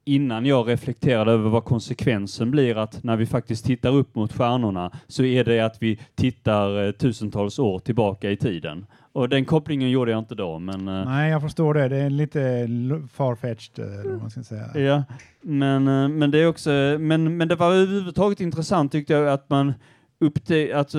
innan 0.04 0.46
jag 0.46 0.68
reflekterade 0.68 1.32
över 1.32 1.50
vad 1.50 1.64
konsekvensen 1.64 2.50
blir 2.50 2.76
att 2.76 3.02
när 3.04 3.16
vi 3.16 3.26
faktiskt 3.26 3.64
tittar 3.64 3.90
upp 3.94 4.14
mot 4.14 4.32
stjärnorna 4.32 4.90
så 5.06 5.24
är 5.24 5.44
det 5.44 5.60
att 5.60 5.76
vi 5.82 6.00
tittar 6.14 6.86
eh, 6.86 6.92
tusentals 6.92 7.58
år 7.58 7.78
tillbaka 7.78 8.30
i 8.30 8.36
tiden. 8.36 8.86
Och 9.12 9.28
den 9.28 9.44
kopplingen 9.44 9.90
gjorde 9.90 10.10
jag 10.10 10.18
inte 10.18 10.34
då, 10.34 10.58
men... 10.58 10.88
eh, 10.88 11.04
Nej, 11.04 11.30
jag 11.30 11.42
förstår 11.42 11.74
det. 11.74 11.88
Det 11.88 11.96
är 11.96 12.10
lite 12.10 12.68
farfetched, 13.12 13.78
eh, 13.78 14.00
eller 14.00 14.16
man 14.16 14.30
ska 14.30 14.42
säga. 14.42 14.66
Ja, 14.74 15.04
men, 15.42 15.84
men 16.18 16.30
det 16.30 16.38
är 16.38 16.46
också, 16.48 16.70
men, 17.00 17.36
men 17.36 17.48
det 17.48 17.56
var 17.56 17.72
överhuvudtaget 17.72 18.40
intressant 18.40 18.92
tyckte 18.92 19.12
jag 19.12 19.28
att 19.28 19.50
man 19.50 19.72
uppte, 20.20 20.70
att 20.74 20.92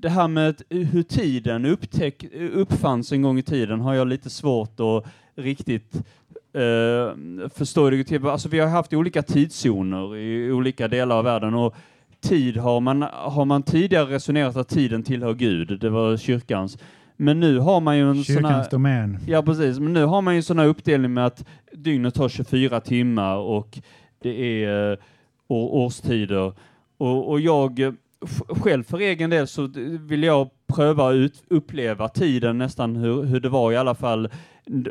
det 0.00 0.08
här 0.08 0.28
med 0.28 0.62
hur 0.70 1.02
tiden 1.02 1.66
upptäck, 1.66 2.24
uppfanns 2.54 3.12
en 3.12 3.22
gång 3.22 3.38
i 3.38 3.42
tiden 3.42 3.80
har 3.80 3.94
jag 3.94 4.06
lite 4.06 4.30
svårt 4.30 4.80
att 4.80 5.04
riktigt 5.36 6.02
eh, 6.54 7.48
förstå. 7.54 7.90
Det 7.90 8.04
till. 8.04 8.26
Alltså 8.26 8.48
vi 8.48 8.60
har 8.60 8.68
haft 8.68 8.92
olika 8.92 9.22
tidszoner 9.22 10.16
i 10.16 10.52
olika 10.52 10.88
delar 10.88 11.16
av 11.16 11.24
världen 11.24 11.54
och 11.54 11.74
tid 12.20 12.56
har 12.56 12.80
man, 12.80 13.02
har 13.12 13.44
man 13.44 13.62
tidigare 13.62 14.14
resonerat 14.14 14.56
att 14.56 14.68
tiden 14.68 15.02
tillhör 15.02 15.34
Gud, 15.34 15.80
det 15.80 15.90
var 15.90 16.16
kyrkans. 16.16 16.78
Men 17.16 17.40
nu 17.40 17.58
har 17.58 17.80
man 17.80 17.96
ju 17.98 18.10
en. 18.10 18.24
Kyrkans 18.24 18.68
domän. 18.68 19.18
Ja, 19.26 19.42
precis. 19.42 19.78
Men 19.78 19.92
nu 19.92 20.04
har 20.04 20.22
man 20.22 20.36
ju 20.36 20.54
här 20.58 20.66
uppdelning 20.66 21.14
med 21.14 21.26
att 21.26 21.44
dygnet 21.72 22.16
har 22.16 22.28
24 22.28 22.80
timmar 22.80 23.36
och 23.36 23.78
det 24.22 24.64
är 24.64 24.92
eh, 24.92 24.98
årstider. 25.48 26.52
Och, 26.98 27.30
och 27.30 27.40
jag 27.40 27.80
eh, 27.80 27.92
själv 28.48 28.82
för 28.82 28.98
egen 28.98 29.30
del 29.30 29.46
så 29.46 29.70
vill 30.00 30.22
jag 30.22 30.50
pröva 30.66 31.08
att 31.08 31.32
uppleva 31.48 32.08
tiden 32.08 32.58
nästan 32.58 32.96
hur, 32.96 33.22
hur 33.22 33.40
det 33.40 33.48
var 33.48 33.72
i 33.72 33.76
alla 33.76 33.94
fall, 33.94 34.28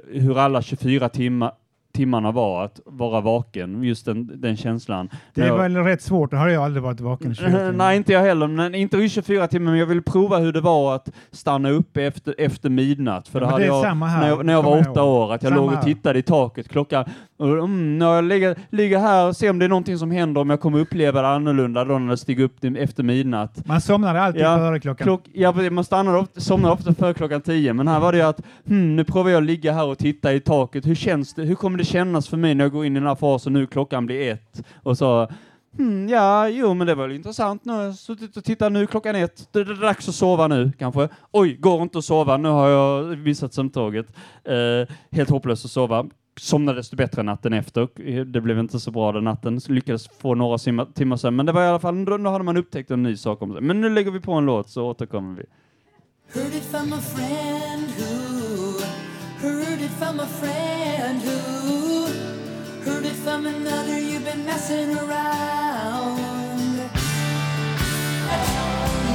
hur 0.08 0.38
alla 0.38 0.62
24 0.62 1.10
timmar 1.10 1.52
timmarna 1.94 2.32
var 2.32 2.66
att 2.66 2.80
vara 2.86 3.22
vaken, 3.22 3.84
just 3.84 4.06
den, 4.06 4.42
den 4.42 4.58
känslan. 4.58 5.10
Det 5.34 5.42
är 5.42 5.48
jag- 5.48 5.58
väl 5.58 5.78
rätt 5.78 6.02
svårt. 6.02 6.32
Det 6.32 6.38
har 6.38 6.48
jag 6.50 6.64
aldrig 6.64 6.84
varit 6.84 7.00
vaken 7.00 7.32
i 7.32 7.36
20 7.36 7.46
timmar. 7.46 7.72
Nej, 7.72 7.98
inte 7.98 8.14
jag 8.14 8.22
heller. 8.22 8.48
Men 8.48 8.76
inte 8.76 8.98
i 8.98 9.10
24 9.10 9.48
timmar, 9.48 9.72
men 9.72 9.80
jag 9.80 9.86
vill 9.88 10.02
prova 10.02 10.38
hur 10.38 10.52
det 10.54 10.62
var 10.62 10.96
att 10.96 11.10
stanna 11.32 11.70
uppe 11.70 12.04
efter, 12.04 12.36
efter 12.38 12.70
midnatt. 12.70 13.28
För 13.28 13.40
Ja, 13.42 13.46
det 13.46 13.52
hade 13.52 13.64
det 13.64 13.68
jag 13.68 13.84
här, 13.84 14.20
när 14.22 14.28
jag, 14.30 14.46
när 14.46 14.54
jag 14.54 14.64
var 14.64 14.80
åtta 14.92 15.04
år, 15.04 15.34
att 15.34 15.44
jag 15.44 15.50
Samma 15.50 15.62
låg 15.62 15.70
och 15.72 15.76
här. 15.78 15.84
tittade 15.84 16.20
i 16.20 16.22
taket 16.22 16.70
klockan. 16.70 17.06
Och, 17.38 17.48
mm, 17.50 17.98
när 18.00 18.06
jag 18.16 18.24
ligger, 18.24 18.56
ligger 18.70 19.00
här 19.00 19.28
och 19.28 19.36
ser 19.36 19.50
om 19.50 19.60
det 19.60 19.66
är 19.66 19.70
någonting 19.70 19.98
som 19.98 20.12
händer, 20.12 20.42
om 20.42 20.50
jag 20.50 20.60
kommer 20.62 20.80
uppleva 20.80 21.22
det 21.22 21.28
annorlunda 21.28 21.86
då 21.86 22.00
när 22.00 22.10
jag 22.10 22.20
stiger 22.20 22.44
upp 22.44 22.64
efter 22.78 23.04
midnatt. 23.04 23.66
Man 23.68 23.82
somnade 23.82 24.22
alltid 24.22 24.42
Ja, 24.42 24.58
före 24.58 24.80
klockan. 24.80 25.06
Klock, 25.06 25.22
ja, 25.34 25.54
man 25.72 25.84
stannade 25.84 26.18
ofta, 26.18 26.40
somnade 26.40 26.74
ofta 26.74 26.94
före 26.94 27.14
klockan 27.14 27.42
tio, 27.42 27.74
men 27.74 27.88
här 27.88 28.00
var 28.00 28.12
det 28.12 28.18
ju 28.18 28.24
att 28.24 28.42
hmm, 28.68 28.96
nu 28.96 29.04
provar 29.04 29.30
jag 29.30 29.38
att 29.38 29.44
ligga 29.44 29.74
här 29.74 29.86
och 29.86 29.98
titta 29.98 30.34
i 30.34 30.40
taket. 30.40 30.86
Hur 30.88 30.96
känns 30.96 31.34
det? 31.34 31.42
Hur 31.44 31.56
kommer 31.56 31.78
det 31.78 31.83
kännas 31.84 32.28
för 32.28 32.38
mig 32.38 32.56
när 32.56 32.66
jag 32.66 32.72
går 32.72 32.86
in 32.86 32.96
i 32.96 33.00
den 33.00 33.08
här 33.08 33.16
fasen 33.16 33.54
nu 33.54 33.68
klockan 33.68 34.06
blir 34.06 34.32
ett? 34.32 34.64
Och 34.84 34.98
så 34.98 35.28
Hmm, 35.78 36.10
ja, 36.10 36.50
jo, 36.50 36.74
men 36.74 36.88
det 36.88 36.96
var 36.96 37.08
väl 37.08 37.16
intressant. 37.16 37.66
Nu 37.66 37.74
har 37.74 37.84
jag 37.84 37.96
suttit 37.96 38.38
och 38.38 38.44
tittat 38.44 38.72
nu 38.72 38.88
klockan 38.88 39.16
ett. 39.16 39.50
Det 39.52 39.60
är 39.60 39.82
dags 39.82 40.10
att 40.10 40.16
sova 40.16 40.48
nu, 40.48 40.72
kanske. 40.80 41.10
Oj, 41.32 41.56
går 41.56 41.82
inte 41.82 41.98
att 41.98 42.06
sova. 42.06 42.38
Nu 42.38 42.50
har 42.50 42.70
jag 42.70 43.18
missat 43.18 43.54
sömntåget. 43.54 44.08
Eh, 44.44 44.96
helt 45.12 45.30
hopplöst 45.30 45.66
att 45.66 45.72
sova. 45.72 46.06
Somnade 46.40 46.80
desto 46.80 46.96
bättre 46.96 47.24
natten 47.24 47.54
efter. 47.54 47.88
Det 48.26 48.42
blev 48.42 48.60
inte 48.60 48.80
så 48.80 48.92
bra 48.92 49.12
den 49.12 49.24
natten. 49.24 49.62
Så 49.62 49.72
Lyckades 49.72 50.08
få 50.08 50.36
några 50.36 50.58
timmar 50.86 51.18
sen. 51.18 51.36
Men 51.36 51.46
det 51.46 51.52
var 51.52 51.64
i 51.64 51.68
alla 51.68 51.80
fall, 51.80 51.96
nu 51.96 52.30
hade 52.30 52.44
man 52.44 52.58
upptäckt 52.58 52.92
en 52.92 53.04
ny 53.04 53.18
sak 53.18 53.42
om 53.42 53.54
sig. 53.54 53.62
Men 53.62 53.82
nu 53.82 53.90
lägger 53.90 54.12
vi 54.12 54.20
på 54.20 54.34
en 54.34 54.46
låt 54.46 54.70
så 54.70 54.86
återkommer 54.86 55.38
vi. 55.38 55.46
Heard 56.34 56.54
it 56.56 56.64
from 56.64 56.94
a 56.94 57.02
friend 57.02 57.88
who 57.98 58.14
heard 59.48 59.82
it 59.82 59.92
from 59.92 60.20
a 60.20 60.28
friend 60.28 61.22
who 61.22 61.63
from 63.24 63.46
another. 63.46 64.00
You've 64.00 64.26
been 64.26 64.46
messing 64.46 64.90
around. 64.98 66.20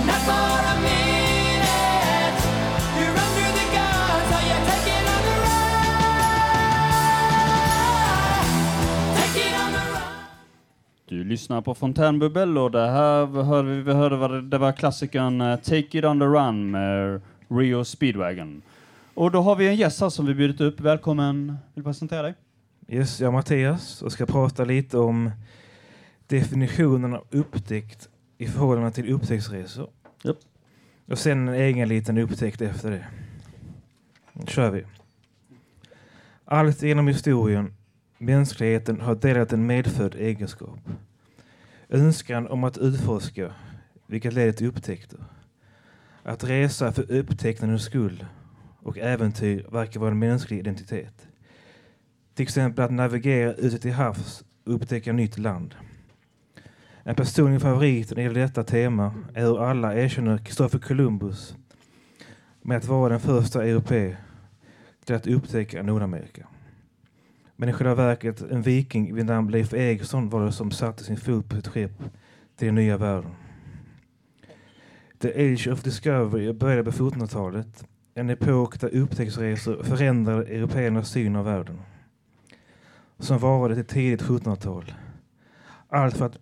Not 0.09 0.21
for 0.29 0.51
a 0.73 0.77
minute. 0.89 2.39
You're 2.99 3.19
under 3.27 3.49
the 3.59 3.67
guns. 3.77 4.29
Are 4.37 4.45
you 4.51 4.59
taking 4.71 5.05
on 5.15 5.21
the 5.29 5.37
run? 5.45 5.63
Taking 9.21 9.55
on 9.63 9.73
the 9.73 9.85
run. 9.93 10.13
Du 11.09 11.25
lyssnar 11.25 11.61
på 11.61 11.75
Fontänbubbel 11.75 12.59
och 12.59 12.71
det 12.71 12.87
här 12.87 13.27
hörde 13.43 13.69
vi, 13.69 13.83
vi 13.83 13.93
hörde 13.93 14.17
vad 14.17 14.45
det, 14.45 14.59
var 14.59 14.73
klassikern 14.73 15.41
uh, 15.41 15.57
Take 15.57 15.99
It 15.99 16.05
On 16.05 16.19
The 16.19 16.27
Run 16.27 16.71
med 16.71 17.21
Rio 17.49 17.85
Speedwagon. 17.85 18.63
Och 19.15 19.31
då 19.31 19.41
har 19.41 19.57
vi 19.57 19.69
en 19.69 19.77
gäst 19.77 20.01
här 20.01 20.09
som 20.09 20.27
vi 20.27 20.35
bjudit 20.35 20.61
upp. 20.61 20.81
Välkommen. 20.81 21.47
Vill 21.47 21.57
du 21.75 21.83
presentera 21.83 22.23
dig? 22.23 22.35
Yes, 22.91 23.21
jag 23.21 23.29
är 23.29 23.33
Mattias 23.33 24.03
och 24.03 24.13
ska 24.13 24.27
prata 24.27 24.65
lite 24.65 24.99
om 24.99 25.31
definitionen 26.27 27.15
av 27.15 27.27
upptäckt 27.31 28.09
i 28.39 28.47
förhållande 28.47 28.91
till 28.91 29.13
upptäcktsresor. 29.13 29.91
Japp. 30.25 30.37
Och 31.07 31.19
sen 31.19 31.49
en 31.49 31.55
egen 31.55 31.89
liten 31.89 32.19
upptäckt 32.19 32.61
efter 32.61 32.91
det. 32.91 33.07
Nu 34.33 34.47
kör 34.47 34.71
vi. 34.71 34.85
Allt 36.45 36.83
genom 36.83 37.09
historien, 37.09 37.75
mänskligheten 38.19 39.01
har 39.01 39.15
delat 39.15 39.53
en 39.53 39.67
medfödd 39.67 40.15
egenskap. 40.15 40.81
Önskan 41.89 42.47
om 42.47 42.65
att 42.65 42.79
utforska, 42.79 43.55
vilket 44.07 44.33
leder 44.33 44.53
till 44.53 44.67
upptäckter. 44.67 45.25
Att 46.23 46.45
resa 46.45 46.93
för 46.93 47.13
upptäckandets 47.13 47.85
skull 47.85 48.25
och 48.83 48.99
äventyr 48.99 49.67
verkar 49.73 50.01
vara 50.01 50.11
en 50.11 50.19
mänsklig 50.19 50.59
identitet. 50.59 51.28
Till 52.39 52.43
exempel 52.43 52.85
att 52.85 52.91
navigera 52.91 53.53
ute 53.55 53.79
till 53.79 53.93
havs 53.93 54.45
och 54.65 54.75
upptäcka 54.75 55.13
nytt 55.13 55.39
land. 55.39 55.75
En 57.03 57.15
personlig 57.15 57.61
favorit 57.61 58.11
när 58.11 58.17
det 58.17 58.23
gäller 58.23 58.41
detta 58.41 58.65
tema 58.65 59.15
är 59.35 59.43
hur 59.43 59.65
alla 59.65 59.95
erkänner 59.95 60.39
Kristoffer 60.39 60.79
Columbus 60.79 61.57
med 62.63 62.77
att 62.77 62.85
vara 62.85 63.09
den 63.09 63.21
första 63.21 63.65
europé 63.65 64.17
till 65.05 65.15
att 65.15 65.27
upptäcka 65.27 65.83
Nordamerika. 65.83 66.47
Men 67.57 67.69
i 67.69 67.73
själva 67.73 67.95
verket 67.95 68.41
en 68.41 68.63
viking 68.63 69.15
vid 69.15 69.27
namn 69.27 69.51
Leif 69.51 69.75
Eriksson 69.75 70.29
var 70.29 70.45
det 70.45 70.53
som 70.53 70.71
satte 70.71 71.05
sin 71.05 71.17
fot 71.17 71.49
på 71.49 71.57
ett 71.57 71.69
skepp 71.69 71.99
till 72.57 72.67
den 72.67 72.75
nya 72.75 72.97
världen. 72.97 73.35
The 75.19 75.53
Age 75.53 75.69
of 75.69 75.83
Discovery 75.83 76.53
började 76.53 76.85
på 76.85 76.91
1400-talet, 76.91 77.85
en 78.15 78.31
epok 78.31 78.81
där 78.81 78.95
upptäcktsresor 78.95 79.83
förändrade 79.83 80.45
européernas 80.45 81.11
syn 81.11 81.37
av 81.37 81.45
världen 81.45 81.79
som 83.19 83.39
varade 83.39 83.75
till 83.75 83.85
tidigt 83.85 84.23
1700-tal. 84.23 84.95
Allt 85.89 86.17
för 86.17 86.27
att 86.27 86.39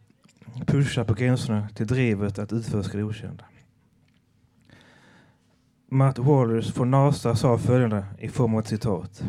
pusha 0.66 1.04
på 1.04 1.14
gränserna 1.14 1.68
till 1.68 1.86
drivet 1.86 2.38
att 2.38 2.52
utforska 2.52 2.98
det 2.98 3.04
okända. 3.04 3.44
Matt 5.88 6.18
Wallers 6.18 6.72
från 6.72 6.90
NASA 6.90 7.34
sa 7.36 7.58
följande 7.58 8.04
i 8.18 8.28
form 8.28 8.54
av 8.54 8.60
ett 8.60 8.66
citat. 8.66 9.24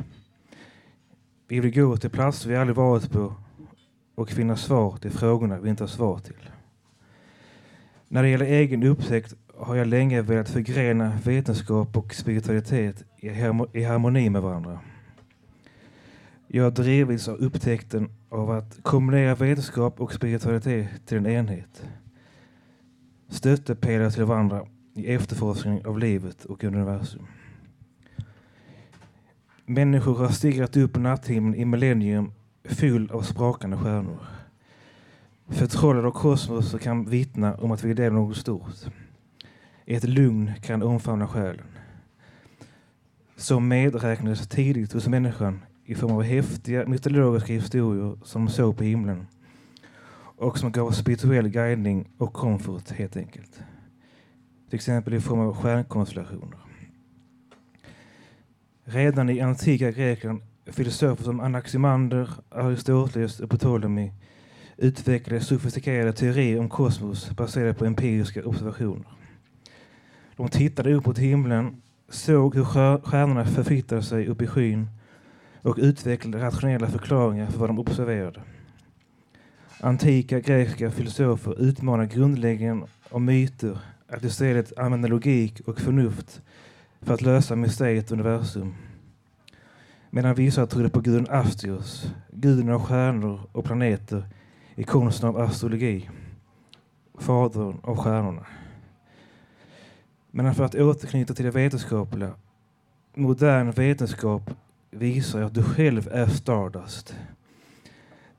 Vi 1.48 1.60
vill 1.60 1.76
gå 1.76 1.98
till 1.98 2.10
platser 2.10 2.50
vi 2.50 2.56
aldrig 2.56 2.76
varit 2.76 3.12
på 3.12 3.34
och 4.16 4.30
finna 4.30 4.56
svar 4.56 4.98
till 4.98 5.12
frågorna 5.12 5.60
vi 5.60 5.70
inte 5.70 5.84
har 5.84 5.88
svar 5.88 6.20
till. 6.20 6.50
När 8.08 8.24
det 8.24 8.30
gäller 8.30 8.46
egen 8.46 8.84
upptäckt 8.84 9.34
har 9.58 9.76
jag 9.76 9.88
länge 9.88 10.22
velat 10.22 10.50
förgrena 10.50 11.12
vetenskap 11.24 11.98
och 11.98 12.14
spiritualitet 12.14 13.04
i 13.74 13.84
harmoni 13.84 14.30
med 14.30 14.42
varandra. 14.42 14.80
Jag 16.48 16.64
har 16.64 16.72
drivits 16.72 17.28
av 17.28 17.36
upptäckten 17.36 18.10
av 18.30 18.52
att 18.52 18.80
kombinera 18.84 19.36
vetenskap 19.36 20.02
och 20.02 20.14
spiritualitet 20.14 21.06
till 21.06 21.18
en 21.18 21.28
enhet. 21.28 21.86
Stöttepelare 23.30 24.12
till 24.12 24.24
varandra 24.24 24.66
i 24.94 25.14
efterforskning 25.14 25.86
av 25.86 26.00
livet 26.00 26.46
och 26.46 26.64
universum. 26.64 27.28
Människor 29.66 30.16
har 30.16 30.30
stigrat 30.30 30.78
upp 30.78 30.94
på 30.94 31.00
natthimlen 31.00 31.56
i 31.56 31.66
millennium 31.66 32.32
full 32.64 33.12
av 33.12 33.22
sprakande 33.22 33.78
stjärnor. 33.78 34.20
Förtrollade 35.50 36.08
av 36.08 36.12
kosmos 36.12 36.76
kan 36.82 37.06
vittna 37.06 37.56
om 37.56 37.72
att 37.72 37.84
vi 37.84 37.92
är 37.92 37.96
del 37.96 38.08
av 38.08 38.14
något 38.14 38.38
stort. 38.38 38.76
Ett 39.86 40.04
lugn 40.04 40.52
kan 40.62 40.84
omfamna 40.84 41.28
själen. 41.28 41.66
Som 43.36 43.68
medräknades 43.68 44.48
tidigt 44.48 44.94
hos 44.94 45.08
människan 45.08 45.60
i 45.90 45.96
form 45.96 46.12
av 46.12 46.24
häftiga 46.24 46.86
mytologiska 46.86 47.54
historier 47.54 48.18
som 48.24 48.46
de 48.46 48.52
såg 48.52 48.78
på 48.78 48.84
himlen 48.84 49.28
och 50.38 50.58
som 50.58 50.72
gav 50.72 50.92
spirituell 50.92 51.50
guidning 51.50 52.10
och 52.18 52.34
komfort 52.34 52.90
helt 52.90 53.18
enkelt. 53.18 53.62
Till 54.70 54.76
exempel 54.76 55.14
i 55.14 55.20
form 55.20 55.40
av 55.40 55.56
stjärnkonstellationer. 55.56 56.58
Redan 58.84 59.30
i 59.30 59.42
antika 59.42 59.92
Grekland 59.92 60.42
filosofer 60.66 61.24
som 61.24 61.40
Anaximander, 61.40 62.30
Aristoteles 62.50 63.40
och 63.40 63.50
Ptolemy 63.50 64.12
utvecklade 64.78 65.42
sofistikerade 65.42 66.14
teorier 66.14 66.60
om 66.60 66.70
kosmos 66.70 67.32
baserade 67.32 67.74
på 67.74 67.86
empiriska 67.86 68.46
observationer. 68.46 69.08
De 70.36 70.50
tittade 70.50 70.94
upp 70.94 71.06
mot 71.06 71.18
himlen, 71.18 71.82
såg 72.10 72.56
hur 72.56 72.64
stjärnorna 72.64 73.46
förflyttade 73.46 74.04
sig 74.04 74.28
upp 74.28 74.42
i 74.42 74.48
skyn 74.48 74.88
och 75.68 75.78
utvecklade 75.78 76.46
rationella 76.46 76.88
förklaringar 76.88 77.48
för 77.48 77.60
vad 77.60 77.70
de 77.70 77.80
observerade. 77.80 78.42
Antika 79.80 80.40
grekiska 80.40 80.92
filosofer 80.92 81.62
utmanar 81.62 82.06
grundläggande 82.06 82.88
av 83.10 83.22
myter 83.22 83.80
att 84.08 84.24
istället 84.24 84.78
använda 84.80 85.08
logik 85.08 85.62
och 85.66 85.80
förnuft 85.80 86.42
för 87.02 87.14
att 87.14 87.22
lösa 87.22 87.56
mysteriet 87.56 88.12
universum. 88.12 88.76
Medan 90.10 90.36
vissa 90.36 90.68
trodde 90.68 90.90
på 90.90 91.02
guden 91.02 91.28
Astios, 91.30 92.14
guden 92.32 92.70
av 92.70 92.82
stjärnor 92.82 93.42
och 93.52 93.66
planeter 93.66 94.28
i 94.76 94.84
konsten 94.84 95.30
av 95.30 95.38
astrologi, 95.38 96.10
fadern 97.20 97.80
av 97.84 97.98
stjärnorna. 97.98 98.46
Men 100.32 100.56
för 100.56 100.64
att 100.64 100.76
återknyta 100.76 101.34
till 101.34 101.46
det 101.46 101.52
vetenskapliga, 101.52 102.34
modern 103.16 103.72
vetenskap 103.72 104.52
visar 104.92 105.42
att 105.42 105.54
du 105.54 105.64
själv 105.64 106.10
är 106.12 106.28
Stardust. 106.28 107.16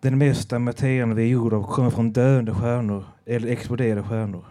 Den 0.01 0.19
mesta 0.19 0.59
materian 0.59 1.15
vi 1.15 1.23
är 1.23 1.27
gjorda 1.27 1.57
av 1.57 1.63
kommer 1.63 1.91
från 1.91 2.13
döende 2.13 2.55
stjärnor 2.55 3.05
eller 3.27 3.49
exploderade 3.49 4.03
stjärnor. 4.03 4.45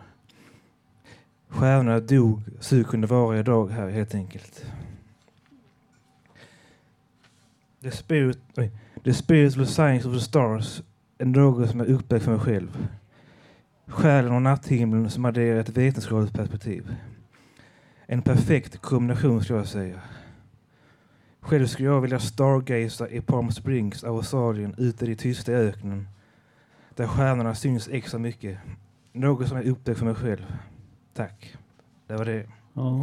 Stjärnorna 1.50 2.00
dog 2.00 2.42
så 2.60 2.76
du 2.76 2.84
kunde 2.84 3.08
vara 3.08 3.40
idag 3.40 3.68
här 3.68 3.90
helt 3.90 4.16
enkelt. 4.16 4.66
The, 7.82 7.92
spirit, 7.92 8.40
of 8.58 9.04
the 9.04 9.14
spiritual 9.14 9.68
science 9.68 10.08
of 10.08 10.14
the 10.14 10.22
stars 10.22 10.82
är 11.18 11.26
något 11.26 11.70
som 11.70 11.82
är 11.82 11.86
uppväckt 11.86 12.26
för 12.26 12.32
mig 12.32 12.40
själv. 12.40 12.88
Själen 13.88 14.32
och 14.32 14.42
natthimlen 14.42 15.10
som 15.10 15.26
adderar 15.26 15.60
ett 15.60 15.70
vetenskapligt 15.70 16.34
perspektiv. 16.34 16.96
En 18.06 18.22
perfekt 18.22 18.78
kombination 18.82 19.44
skulle 19.44 19.60
jag 19.60 19.68
säga. 19.68 20.02
Själv 21.48 21.68
skulle 21.68 21.90
jag 21.90 22.02
vilja 22.02 22.20
stargaza 22.20 23.10
i 23.10 23.22
Palm 23.22 23.52
Springs, 23.52 24.04
Australien, 24.04 24.76
ute 24.78 25.06
i 25.06 25.16
tysta 25.16 25.52
öknen. 25.52 26.08
Där 26.96 27.08
stjärnorna 27.08 27.56
syns 27.56 27.90
extra 27.92 28.20
mycket. 28.20 28.58
Något 29.14 29.48
som 29.48 29.58
är 29.58 29.70
upptäckt 29.70 30.00
för 30.00 30.06
mig 30.06 30.16
själv. 30.16 30.46
Tack. 31.14 31.56
Det 32.08 32.14
var 32.16 32.26
det. 32.26 32.46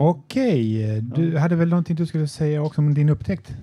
Okej, 0.00 1.00
du 1.00 1.38
hade 1.38 1.56
väl 1.56 1.68
någonting 1.68 1.96
du 1.96 2.06
skulle 2.06 2.28
säga 2.28 2.62
också 2.62 2.80
om 2.80 2.94
din 2.94 3.08
upptäckt? 3.08 3.56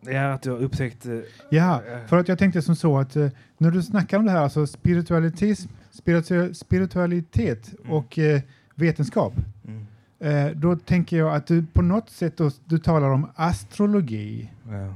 Ja, 0.00 0.32
att 0.32 0.46
jag 0.46 0.60
upptäckte... 0.60 1.24
Ja, 1.50 1.82
eh, 1.92 2.06
för 2.06 2.18
att 2.18 2.28
jag 2.28 2.38
tänkte 2.38 2.62
som 2.62 2.76
så 2.76 2.98
att 2.98 3.16
eh, 3.16 3.28
när 3.58 3.70
du 3.70 3.82
snackar 3.82 4.18
om 4.18 4.24
det 4.24 4.30
här, 4.30 4.42
alltså 4.42 4.66
spiritualitet, 4.66 5.68
spiritu, 5.90 6.54
spiritualitet 6.54 7.74
och 7.88 8.18
eh, 8.18 8.40
vetenskap, 8.74 9.32
Mm. 9.34 9.44
Eh, 10.18 10.46
då 10.46 10.76
tänker 10.76 11.16
jag 11.18 11.34
att 11.34 11.46
du 11.46 11.66
på 11.66 11.82
något 11.82 12.10
sätt 12.10 12.36
då, 12.36 12.50
du 12.64 12.78
talar 12.78 13.10
om 13.10 13.30
astrologi. 13.34 14.50
Ja. 14.70 14.94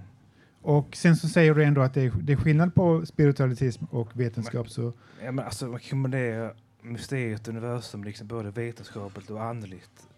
Och 0.65 0.97
sen 0.97 1.17
så 1.17 1.29
säger 1.29 1.55
du 1.55 1.65
ändå 1.65 1.81
att 1.81 1.95
det 1.95 2.03
är, 2.03 2.13
det 2.23 2.33
är 2.33 2.37
skillnad 2.37 2.75
på 2.75 3.07
spiritualitet 3.07 3.79
och 3.91 4.21
vetenskap. 4.21 4.71
Så, 4.71 4.93
Ja, 5.25 5.33
men 5.33 5.45
alltså, 5.45 5.67
man 5.67 5.81
kombinerar 5.91 6.55
mysteriet 6.83 7.49
och 7.49 7.55
universum 7.55 8.05
liksom 8.05 8.27
både 8.27 8.51
vetenskapligt 8.51 9.31
och 9.31 9.43
andligt. 9.45 10.09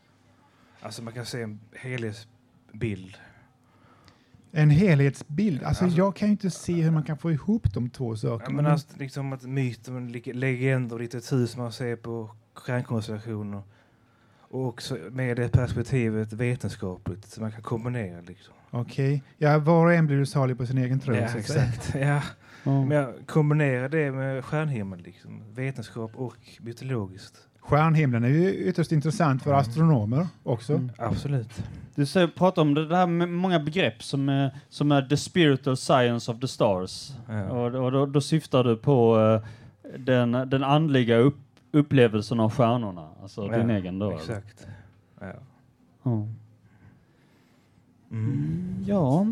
Alltså 0.81 1.03
man 1.03 1.13
kan 1.13 1.27
se 1.27 1.43
en 1.43 1.61
helhetsbild. 1.73 3.17
en 4.53 4.71
helhetsbild. 4.71 5.63
Alltså, 5.63 5.85
Alltså- 5.85 5.99
jag 5.99 6.17
kan 6.17 6.29
ju 6.29 6.33
inte 6.33 6.51
se 6.51 6.73
hur 6.83 6.91
man 6.91 7.03
kan 7.03 7.19
få 7.19 7.33
ihop 7.33 7.75
de 7.75 7.91
två 7.91 8.13
Ja, 8.13 8.17
sakerna. 8.17 8.57
men 8.63 8.67
alltså, 8.67 8.89
liksom 8.99 9.33
att 9.33 9.43
myter, 9.43 10.33
legender 10.35 10.95
och 10.97 11.01
litteratur 11.01 11.47
som 11.47 11.63
man 11.63 11.73
ser 11.73 11.97
på 11.97 12.31
stjärnkonstellationer. 12.55 13.63
Och 14.55 14.67
också 14.67 14.97
med 15.11 15.37
det 15.37 15.49
perspektivet 15.49 16.33
vetenskapligt 16.33 17.25
som 17.25 17.43
man 17.43 17.53
kan 17.53 17.63
kombinera. 17.63 18.21
Liksom. 18.21 18.55
Okej, 18.71 19.23
ja, 19.39 19.59
var 19.59 19.87
och 19.87 19.93
en 19.93 20.07
blir 20.07 20.25
salig 20.25 20.59
på 20.59 20.67
sin 20.67 20.79
egen 20.79 21.01
tro. 21.01 21.15
Ja, 21.15 21.29
så 21.29 21.39
exakt. 21.39 21.95
Ja. 22.01 22.23
Men 22.65 22.91
jag 22.91 23.15
kombinerar 23.27 23.89
det 23.89 24.13
med 24.13 24.45
stjärnhimmel, 24.45 25.01
liksom. 25.01 25.43
vetenskap 25.55 26.11
och 26.15 26.37
mytologiskt. 26.61 27.35
Stjärnhimlen 27.61 28.25
är 28.25 28.29
ju 28.29 28.55
ytterst 28.55 28.93
intressant 28.93 29.43
för 29.43 29.53
astronomer 29.53 30.27
också. 30.43 30.73
Mm. 30.73 30.91
Absolut. 30.99 31.63
Du 31.95 32.07
säger, 32.07 32.27
pratar 32.27 32.63
om 32.63 32.75
det 32.75 32.89
där 32.89 33.07
med 33.07 33.29
många 33.29 33.61
begrepp 33.61 34.03
som 34.03 34.29
är, 34.29 34.51
som 34.69 34.93
är 34.93 35.03
the 35.03 35.17
spiritual 35.17 35.77
science 35.77 36.33
of 36.33 36.41
the 36.41 36.49
stars. 36.49 37.13
Ja. 37.29 37.51
Och, 37.51 37.85
och 37.85 37.93
då, 37.93 38.07
då 38.07 38.21
syftar 38.21 38.65
du 38.65 38.77
på 38.77 39.21
eh, 39.21 39.49
den, 39.99 40.33
den 40.33 40.65
andliga 40.65 41.17
upp, 41.17 41.39
upplevelsen 41.75 42.41
av 42.41 42.53
stjärnorna, 42.53 43.09
alltså 43.23 43.49
din 43.49 43.69
Ja, 43.69 43.77
egen 43.77 43.99
då. 43.99 44.11
Exakt. 44.13 44.67
Ja. 45.21 45.27
Ja. 46.03 46.27
Mm. 48.11 48.85
ja. 48.87 49.27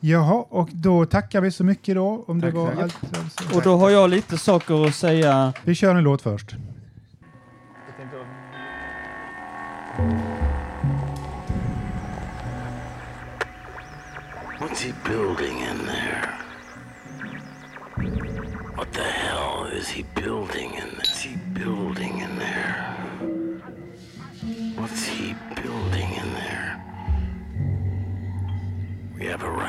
Jaha, 0.00 0.44
och 0.48 0.68
då 0.72 1.06
tackar 1.06 1.40
vi 1.40 1.50
så 1.50 1.64
mycket 1.64 1.94
då. 1.94 2.24
Om 2.26 2.40
Tack, 2.40 2.52
det 2.52 2.58
var 2.58 2.72
allt. 2.72 3.18
Alltså. 3.18 3.56
Och 3.56 3.62
då 3.62 3.76
har 3.76 3.90
jag 3.90 4.10
lite 4.10 4.38
saker 4.38 4.86
att 4.86 4.94
säga. 4.94 5.52
Vi 5.64 5.74
kör 5.74 5.94
en 5.94 6.04
låt 6.04 6.22
först. 6.22 6.56
What's 14.60 14.82
he 14.82 14.92
building 15.04 15.56
in 15.56 15.78
there? 15.86 16.40
What 18.76 18.92
the 18.92 19.02
hell 19.02 19.66
is 19.78 19.88
he 19.88 20.04
building 20.14 20.70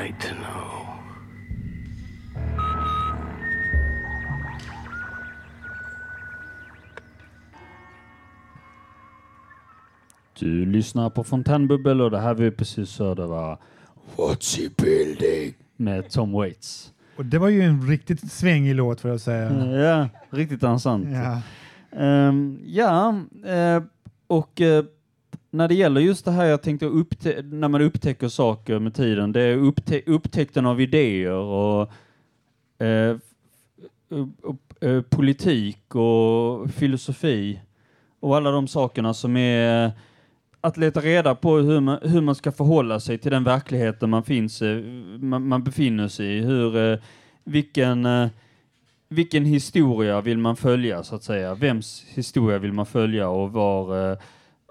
right 0.02 0.20
to 0.20 0.34
know. 0.34 0.86
Du 10.38 10.66
lyssnar 10.66 11.10
på 11.10 11.24
Fontänbubbel 11.24 12.00
och 12.00 12.10
det 12.10 12.20
här 12.20 12.34
vi 12.34 12.50
precis 12.50 12.98
hörde 12.98 13.26
var 13.26 13.58
What's 14.16 14.60
he 14.62 14.68
building? 14.76 15.54
med 15.76 16.10
Tom 16.10 16.32
Waits. 16.32 16.92
Och 17.16 17.24
det 17.24 17.38
var 17.38 17.48
ju 17.48 17.62
en 17.62 17.86
riktigt 17.88 18.32
svängig 18.32 18.74
låt 18.74 19.00
får 19.00 19.10
jag 19.10 19.20
säga. 19.20 19.66
Ja, 19.66 20.08
riktigt 20.30 20.60
dansant. 20.60 21.08
Ja. 21.10 21.42
Ehm, 22.00 22.58
ja, 22.66 23.20
eh, 23.46 23.82
och 24.26 24.60
eh, 24.60 24.84
när 25.52 25.68
det 25.68 25.74
gäller 25.74 26.00
just 26.00 26.24
det 26.24 26.30
här 26.30 26.44
jag 26.44 26.62
tänkte 26.62 26.86
upptä- 26.86 27.42
när 27.42 27.68
man 27.68 27.80
upptäcker 27.82 28.28
saker 28.28 28.78
med 28.78 28.94
tiden, 28.94 29.32
det 29.32 29.40
är 29.42 29.56
upptä- 29.56 30.02
upptäckten 30.06 30.66
av 30.66 30.80
idéer 30.80 31.32
och 31.32 31.92
eh, 32.78 33.16
eh, 34.80 35.02
politik 35.02 35.94
och 35.94 36.70
filosofi 36.70 37.60
och 38.20 38.36
alla 38.36 38.50
de 38.50 38.68
sakerna 38.68 39.14
som 39.14 39.36
är 39.36 39.92
att 40.60 40.76
leta 40.76 41.00
reda 41.00 41.34
på 41.34 41.56
hur 41.56 41.80
man, 41.80 41.98
hur 42.02 42.20
man 42.20 42.34
ska 42.34 42.52
förhålla 42.52 43.00
sig 43.00 43.18
till 43.18 43.30
den 43.30 43.44
verkligheten 43.44 44.10
man, 44.10 44.22
finns, 44.22 44.62
man, 45.18 45.48
man 45.48 45.62
befinner 45.64 46.08
sig 46.08 46.26
i. 46.38 46.40
Hur, 46.40 46.76
eh, 46.76 46.98
vilken, 47.44 48.06
eh, 48.06 48.28
vilken 49.08 49.44
historia 49.44 50.20
vill 50.20 50.38
man 50.38 50.56
följa, 50.56 51.02
så 51.02 51.14
att 51.14 51.22
säga? 51.22 51.54
Vems 51.54 52.04
historia 52.08 52.58
vill 52.58 52.72
man 52.72 52.86
följa 52.86 53.28
och 53.28 53.52
var, 53.52 54.10
eh, 54.12 54.18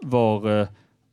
var, 0.02 0.62
eh, 0.62 0.68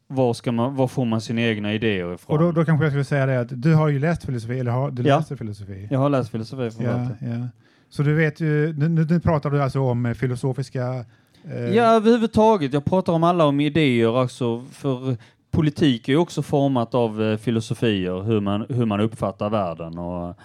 var, 0.06 0.34
ska 0.34 0.52
man, 0.52 0.74
var 0.76 0.88
får 0.88 1.04
man 1.04 1.20
sina 1.20 1.40
egna 1.42 1.72
idéer 1.74 2.14
ifrån? 2.14 2.36
Och 2.36 2.42
då, 2.42 2.52
då 2.52 2.64
kanske 2.64 2.84
jag 2.84 2.92
skulle 2.92 3.04
säga 3.04 3.26
det 3.26 3.40
att 3.40 3.62
du 3.62 3.74
har 3.74 3.88
ju 3.88 3.98
läst 3.98 4.24
filosofi, 4.24 4.58
eller 4.60 4.70
har 4.70 4.90
du 4.90 5.02
Ja. 5.02 5.18
läser 5.18 5.36
filosofi? 5.36 5.88
Jag 5.90 5.98
har 5.98 6.10
läst 6.10 6.30
filosofi 6.30 6.70
från 6.70 6.84
Ja, 6.86 7.06
ja. 7.20 7.48
Så 7.90 8.02
du 8.02 8.14
vet 8.14 8.40
ju, 8.40 8.72
nu, 8.78 8.88
nu 8.88 9.20
pratar 9.20 9.50
du 9.50 9.62
alltså 9.62 9.80
om 9.80 10.06
eh, 10.06 10.14
filosofiska... 10.14 11.04
eh, 11.44 11.60
Ja, 11.74 11.82
överhuvudtaget. 11.84 12.72
Jag 12.72 12.84
pratar 12.84 13.12
om 13.12 13.24
alla 13.24 13.44
om 13.46 13.60
idéer 13.60 14.22
också, 14.22 14.64
för 14.70 15.16
politik 15.50 16.08
är 16.08 16.12
ju 16.12 16.18
också 16.18 16.42
format 16.42 16.94
av 16.94 17.22
eh, 17.22 17.36
filosofier, 17.36 18.22
hur 18.22 18.40
man, 18.40 18.66
hur 18.68 18.86
man 18.86 19.00
uppfattar 19.00 19.50
världen 19.50 19.98
och 19.98 20.36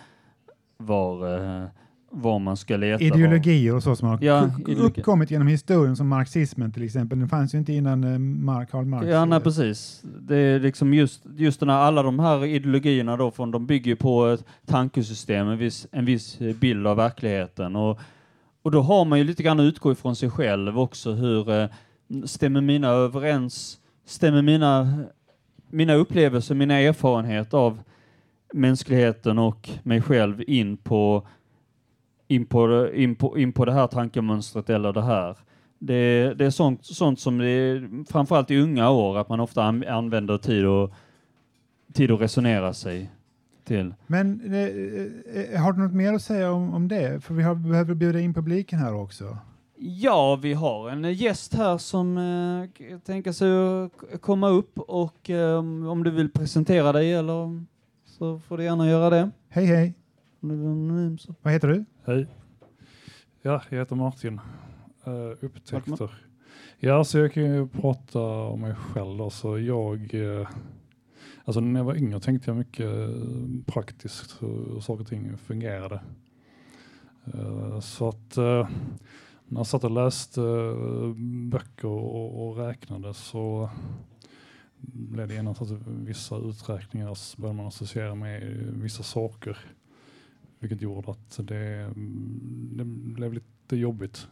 var, 0.77 1.35
eh, 1.35 1.65
var 2.15 2.39
man 2.39 2.57
ska 2.57 2.77
leta. 2.77 3.03
Ideologier 3.03 3.75
och 3.75 3.83
så 3.83 3.95
som 3.95 4.07
har 4.07 4.19
Ja, 4.21 4.49
uppkommit 4.77 5.31
genom 5.31 5.47
historien 5.47 5.95
som 5.95 6.07
marxismen 6.07 6.71
till 6.71 6.83
exempel. 6.83 7.19
Den 7.19 7.29
fanns 7.29 7.53
ju 7.53 7.57
inte 7.57 7.73
innan 7.73 8.03
eh, 8.03 8.19
Mark, 8.19 8.71
Karl 8.71 8.85
Marx. 8.85 9.07
Ja, 9.07 9.25
nej, 9.25 9.39
precis. 9.39 10.01
Det 10.03 10.35
är 10.37 10.59
liksom 10.59 10.93
just, 10.93 11.23
just 11.37 11.59
den 11.59 11.69
här, 11.69 11.77
alla 11.77 12.03
de 12.03 12.19
här 12.19 12.45
ideologierna 12.45 13.17
då, 13.17 13.31
från, 13.31 13.51
de 13.51 13.65
bygger 13.65 13.95
på 13.95 14.25
ett 14.25 14.45
tankesystem, 14.65 15.47
en 15.47 15.57
viss, 15.57 15.87
en 15.91 16.05
viss 16.05 16.39
bild 16.39 16.87
av 16.87 16.97
verkligheten. 16.97 17.75
Och, 17.75 17.99
och 18.61 18.71
då 18.71 18.81
har 18.81 19.05
man 19.05 19.19
ju 19.19 19.25
lite 19.25 19.43
grann 19.43 19.59
att 19.59 19.63
utgå 19.63 19.91
ifrån 19.91 20.15
sig 20.15 20.29
själv 20.29 20.79
också, 20.79 21.11
hur 21.11 21.49
eh, 21.49 21.67
stämmer 22.25 22.61
mina 22.61 22.87
överens, 22.87 23.77
stämmer 24.05 24.41
mina, 24.41 25.03
mina 25.69 25.93
upplevelser, 25.93 26.55
mina 26.55 26.79
erfarenheter 26.79 27.57
av 27.57 27.79
mänskligheten 28.53 29.39
och 29.39 29.69
mig 29.83 30.01
själv 30.01 30.43
in 30.47 30.77
på, 30.77 31.27
in 32.35 32.45
på, 32.45 32.67
det- 32.67 33.01
in 33.01 33.15
på, 33.15 33.37
in 33.37 33.51
på 33.53 33.65
det 33.65 33.71
här 33.73 33.87
tankemönstret 33.87 34.69
eller 34.69 34.93
det 34.93 35.01
här. 35.01 35.37
Det, 35.79 36.33
det 36.33 36.45
är 36.45 36.49
sånt, 36.49 36.85
sånt 36.85 37.19
som 37.19 37.37
det 37.37 37.47
är, 37.49 38.05
framförallt 38.11 38.51
i 38.51 38.57
unga 38.61 38.89
år, 38.89 39.17
att 39.17 39.29
man 39.29 39.39
ofta 39.39 39.63
an, 39.63 39.83
använder 39.87 40.37
tid 40.37 40.65
och 40.65 40.91
tid 41.93 42.11
att 42.11 42.21
resonera 42.21 42.73
sig 42.73 43.11
till. 43.63 43.93
Men 44.07 44.53
eh, 44.53 44.59
eh, 45.53 45.61
har 45.61 45.73
du 45.73 45.81
något 45.81 45.93
mer 45.93 46.13
att 46.13 46.21
säga 46.21 46.51
om, 46.51 46.73
om 46.73 46.87
det? 46.87 47.23
För 47.23 47.33
vi 47.33 47.43
har, 47.43 47.55
behöver 47.55 47.93
bjuda 47.93 48.19
in 48.19 48.33
publiken 48.33 48.79
här 48.79 48.93
också. 48.95 49.37
Ja, 49.77 50.39
vi 50.41 50.53
har 50.53 50.89
en 50.89 51.13
gäst 51.13 51.53
här 51.53 51.77
som 51.77 52.17
eh, 52.17 52.97
tänker 52.99 53.31
sig 53.31 53.51
att 54.11 54.21
komma 54.21 54.49
upp 54.49 54.79
och 54.79 55.29
eh, 55.29 55.57
om 55.89 56.01
du 56.03 56.11
vill 56.11 56.29
presentera 56.31 56.91
dig 56.91 57.13
eller 57.13 57.63
så 58.05 58.39
får 58.39 58.57
du 58.57 58.63
gärna 58.63 58.89
göra 58.89 59.09
det. 59.09 59.29
Hej 59.49 59.65
hej! 59.65 59.93
Anonym. 60.43 61.17
Vad 61.41 61.53
heter 61.53 61.67
du? 61.67 61.85
Hej. 62.05 62.27
Ja, 63.41 63.61
jag 63.69 63.79
heter 63.79 63.95
Martin. 63.95 64.41
Uh, 65.07 65.31
upptäckter. 65.41 66.11
Ja, 66.79 67.03
så 67.03 67.17
jag 67.17 67.33
kan 67.33 67.43
ju 67.43 67.67
prata 67.67 68.19
om 68.21 68.61
mig 68.61 68.75
själv. 68.75 69.17
då. 69.17 69.29
Så 69.29 69.59
jag, 69.59 70.13
eh, 70.13 70.47
alltså 71.45 71.59
när 71.59 71.79
jag 71.79 71.85
var 71.85 71.95
yngre 71.95 72.19
tänkte 72.19 72.49
jag 72.49 72.57
mycket 72.57 72.85
eh, 72.85 73.09
praktiskt 73.65 74.41
hur 74.41 74.79
saker 74.79 75.01
och 75.01 75.07
ting 75.07 75.37
fungerade. 75.37 76.01
Eh, 77.33 77.79
så 77.79 78.09
att 78.09 78.37
eh, 78.37 78.69
när 79.47 79.59
jag 79.59 79.67
satt 79.67 79.83
och 79.83 79.91
läste 79.91 80.41
böcker 81.51 81.87
och, 81.87 82.47
och 82.47 82.57
räknade 82.57 83.13
så 83.13 83.69
blev 84.81 85.27
det 85.27 85.33
genast 85.33 85.61
att 85.61 85.71
vissa 85.87 86.37
uträkningar 86.37 87.41
började 87.41 87.57
man 87.57 87.67
associera 87.67 88.15
med 88.15 88.41
vissa 88.73 89.03
saker. 89.03 89.57
Vilket 90.63 90.81
gjorde 90.81 91.11
att 91.11 91.39
det, 91.47 91.57
mm, 91.57 92.69
det 92.77 92.83
blev 92.85 93.33
lite 93.33 93.75
jobbigt. 93.75 94.27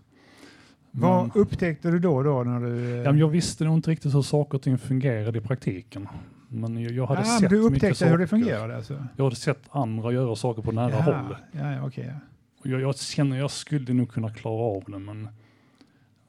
Vad 0.92 1.22
Men- 1.22 1.32
upptäckte 1.36 1.92
du 1.92 2.00
då? 2.00 2.24
då 2.24 2.44
när 2.44 2.60
du, 2.60 2.92
eh, 2.92 3.04
Ja, 3.04 3.14
jag 3.16 3.28
visste 3.28 3.64
nog 3.64 3.78
inte 3.78 3.92
riktigt 3.92 4.16
hur 4.16 4.22
saker 4.22 4.56
och 4.58 4.62
ting 4.62 4.78
fungerade 4.78 5.38
i 5.38 5.42
praktiken. 5.42 6.08
Men 6.48 6.82
jag, 6.82 6.92
jag 6.92 7.06
hade 7.08 7.22
Ah, 7.22 7.40
sett 7.40 7.50
du 7.50 7.58
upptäckte 7.60 8.06
hur 8.06 8.18
det 8.18 8.28
saker. 8.28 8.38
fungerade 8.44 8.76
alltså? 8.76 9.08
Jag 9.18 9.24
hade 9.24 9.36
sett 9.36 9.60
andra 9.70 10.12
göra 10.12 10.36
saker 10.36 10.62
på 10.62 10.72
nära 10.72 10.90
Jaha, 10.90 11.02
håll. 11.22 11.36
Ja, 11.52 11.72
ja, 11.72 11.92
ja. 11.96 12.14
Och 12.60 12.68
jag, 12.68 12.82
jag 12.82 12.98
känner 13.00 13.38
jag 13.38 13.52
skulle 13.52 13.94
nog 13.94 14.12
kunna 14.12 14.30
klara 14.34 14.62
av 14.78 14.84
det, 14.88 15.00
men... 15.00 15.26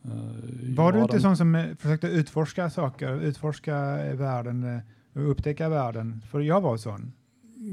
eh, 0.05 0.75
Var 0.77 0.93
du 0.93 0.99
inte 1.03 1.21
sån 1.21 1.37
som 1.37 1.55
eh, 1.55 1.65
försökte 1.79 2.07
utforska 2.07 2.71
saker, 2.71 3.21
utforska 3.23 3.75
världen 4.15 4.81
och 5.13 5.31
upptäcka 5.31 5.69
världen? 5.69 6.23
För 6.31 6.41
jag 6.41 6.61
var 6.61 6.77
sån. 6.77 7.13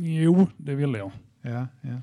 Jo, 0.01 0.47
det 0.57 0.75
ville 0.75 0.97
jag. 0.97 1.11
Ja, 1.41 1.67
ja. 1.81 2.01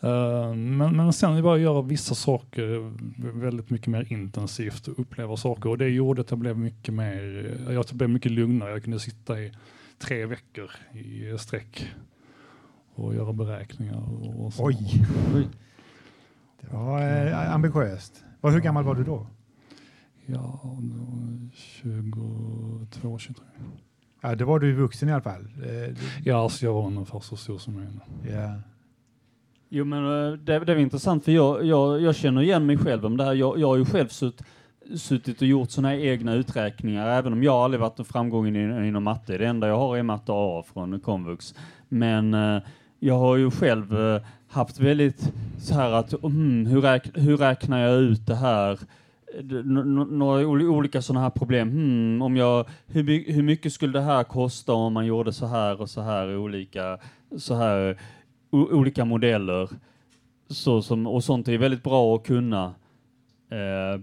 Eh, 0.00 0.54
men, 0.54 0.96
men 0.96 1.12
sen 1.12 1.36
vi 1.36 1.42
bara 1.42 1.58
göra 1.58 1.82
vissa 1.82 2.14
saker 2.14 2.92
väldigt 3.40 3.70
mycket 3.70 3.86
mer 3.86 4.12
intensivt 4.12 4.88
och 4.88 4.98
uppleva 4.98 5.36
saker 5.36 5.68
och 5.70 5.78
det 5.78 5.88
gjorde 5.88 6.20
att 6.20 6.30
jag 6.30 6.38
blev 6.38 6.58
mycket 6.58 6.94
mer, 6.94 7.46
eh, 7.68 7.74
jag 7.74 7.84
blev 7.92 8.10
mycket 8.10 8.32
lugnare. 8.32 8.70
Jag 8.70 8.82
kunde 8.82 9.00
sitta 9.00 9.40
i 9.40 9.52
tre 9.98 10.26
veckor 10.26 10.70
i 10.92 11.38
sträck 11.38 11.88
och 12.94 13.14
göra 13.14 13.32
beräkningar. 13.32 14.02
Och 14.40 14.52
så. 14.52 14.66
Oj. 14.66 14.76
Det 16.60 16.76
var 16.76 17.26
eh, 17.26 17.54
ambitiöst. 17.54 18.24
Var, 18.40 18.50
hur 18.50 18.60
gammal 18.60 18.84
var 18.84 18.94
du 18.94 19.04
då? 19.04 19.26
Ja, 20.26 20.60
det 20.80 20.98
var 20.98 21.50
22, 21.52 23.18
23. 23.18 23.44
Ja, 24.20 24.34
då 24.34 24.44
var 24.44 24.58
du 24.58 24.72
vuxen 24.74 25.08
i 25.08 25.12
alla 25.12 25.22
fall. 25.22 25.48
Eh, 25.64 25.96
Ja, 26.24 26.42
alltså 26.42 26.66
jag 26.66 26.72
var 26.74 26.86
ungefär 26.86 27.20
så 27.20 27.36
stor 27.36 27.58
som 27.58 27.74
jag 27.74 27.82
är 27.84 27.90
nu. 27.90 28.32
Ja. 28.32 28.54
Jo 29.68 29.84
men 29.84 30.04
eh, 30.04 30.32
det, 30.32 30.58
det 30.58 30.72
är 30.72 30.76
intressant 30.76 31.24
för 31.24 31.32
jag, 31.32 31.64
jag, 31.64 32.02
jag 32.02 32.16
känner 32.16 32.42
igen 32.42 32.66
mig 32.66 32.78
själv 32.78 33.06
om 33.06 33.16
det 33.16 33.24
här. 33.24 33.34
Jag, 33.34 33.58
jag 33.58 33.68
har 33.68 33.76
ju 33.76 33.84
själv 33.84 34.08
sutt, 34.08 34.42
suttit 34.96 35.40
och 35.40 35.46
gjort 35.46 35.70
sådana 35.70 35.88
här 35.88 35.98
egna 35.98 36.34
uträkningar 36.34 37.08
även 37.08 37.32
om 37.32 37.42
jag 37.42 37.54
aldrig 37.54 37.80
varit 37.80 37.98
en 37.98 38.04
framgång 38.04 38.46
in, 38.46 38.84
inom 38.84 39.04
matte. 39.04 39.38
Det 39.38 39.46
enda 39.46 39.68
jag 39.68 39.78
har 39.78 39.96
är 39.96 40.02
matte 40.02 40.32
A 40.34 40.64
från 40.72 41.00
komvux. 41.00 41.54
Men 41.88 42.34
eh, 42.34 42.62
jag 42.98 43.18
har 43.18 43.36
ju 43.36 43.50
själv 43.50 44.00
eh, 44.00 44.22
haft 44.48 44.80
väldigt 44.80 45.32
så 45.58 45.74
här 45.74 45.92
att 45.92 46.22
mm, 46.22 46.66
hur, 46.66 46.80
räk, 46.80 47.02
hur 47.14 47.36
räknar 47.36 47.78
jag 47.78 48.00
ut 48.00 48.26
det 48.26 48.34
här? 48.34 48.78
Några 50.10 50.46
olika 50.48 51.02
sådana 51.02 51.20
här 51.20 51.30
problem. 51.30 51.70
Hmm, 51.70 52.22
om 52.22 52.36
jag, 52.36 52.66
hur, 52.86 53.32
hur 53.32 53.42
mycket 53.42 53.72
skulle 53.72 53.92
det 53.92 54.04
här 54.04 54.24
kosta 54.24 54.72
om 54.72 54.92
man 54.92 55.06
gjorde 55.06 55.32
så 55.32 55.46
här 55.46 55.80
och 55.80 55.90
så 55.90 56.00
här 56.00 56.36
olika 56.36 56.98
så 57.36 57.54
här 57.54 57.98
olika 58.50 59.04
modeller 59.04 59.68
så 60.50 60.82
som, 60.82 61.06
och 61.06 61.24
sånt 61.24 61.48
är 61.48 61.58
väldigt 61.58 61.82
bra 61.82 62.14
att 62.16 62.26
kunna 62.26 62.74
eh, 63.50 64.00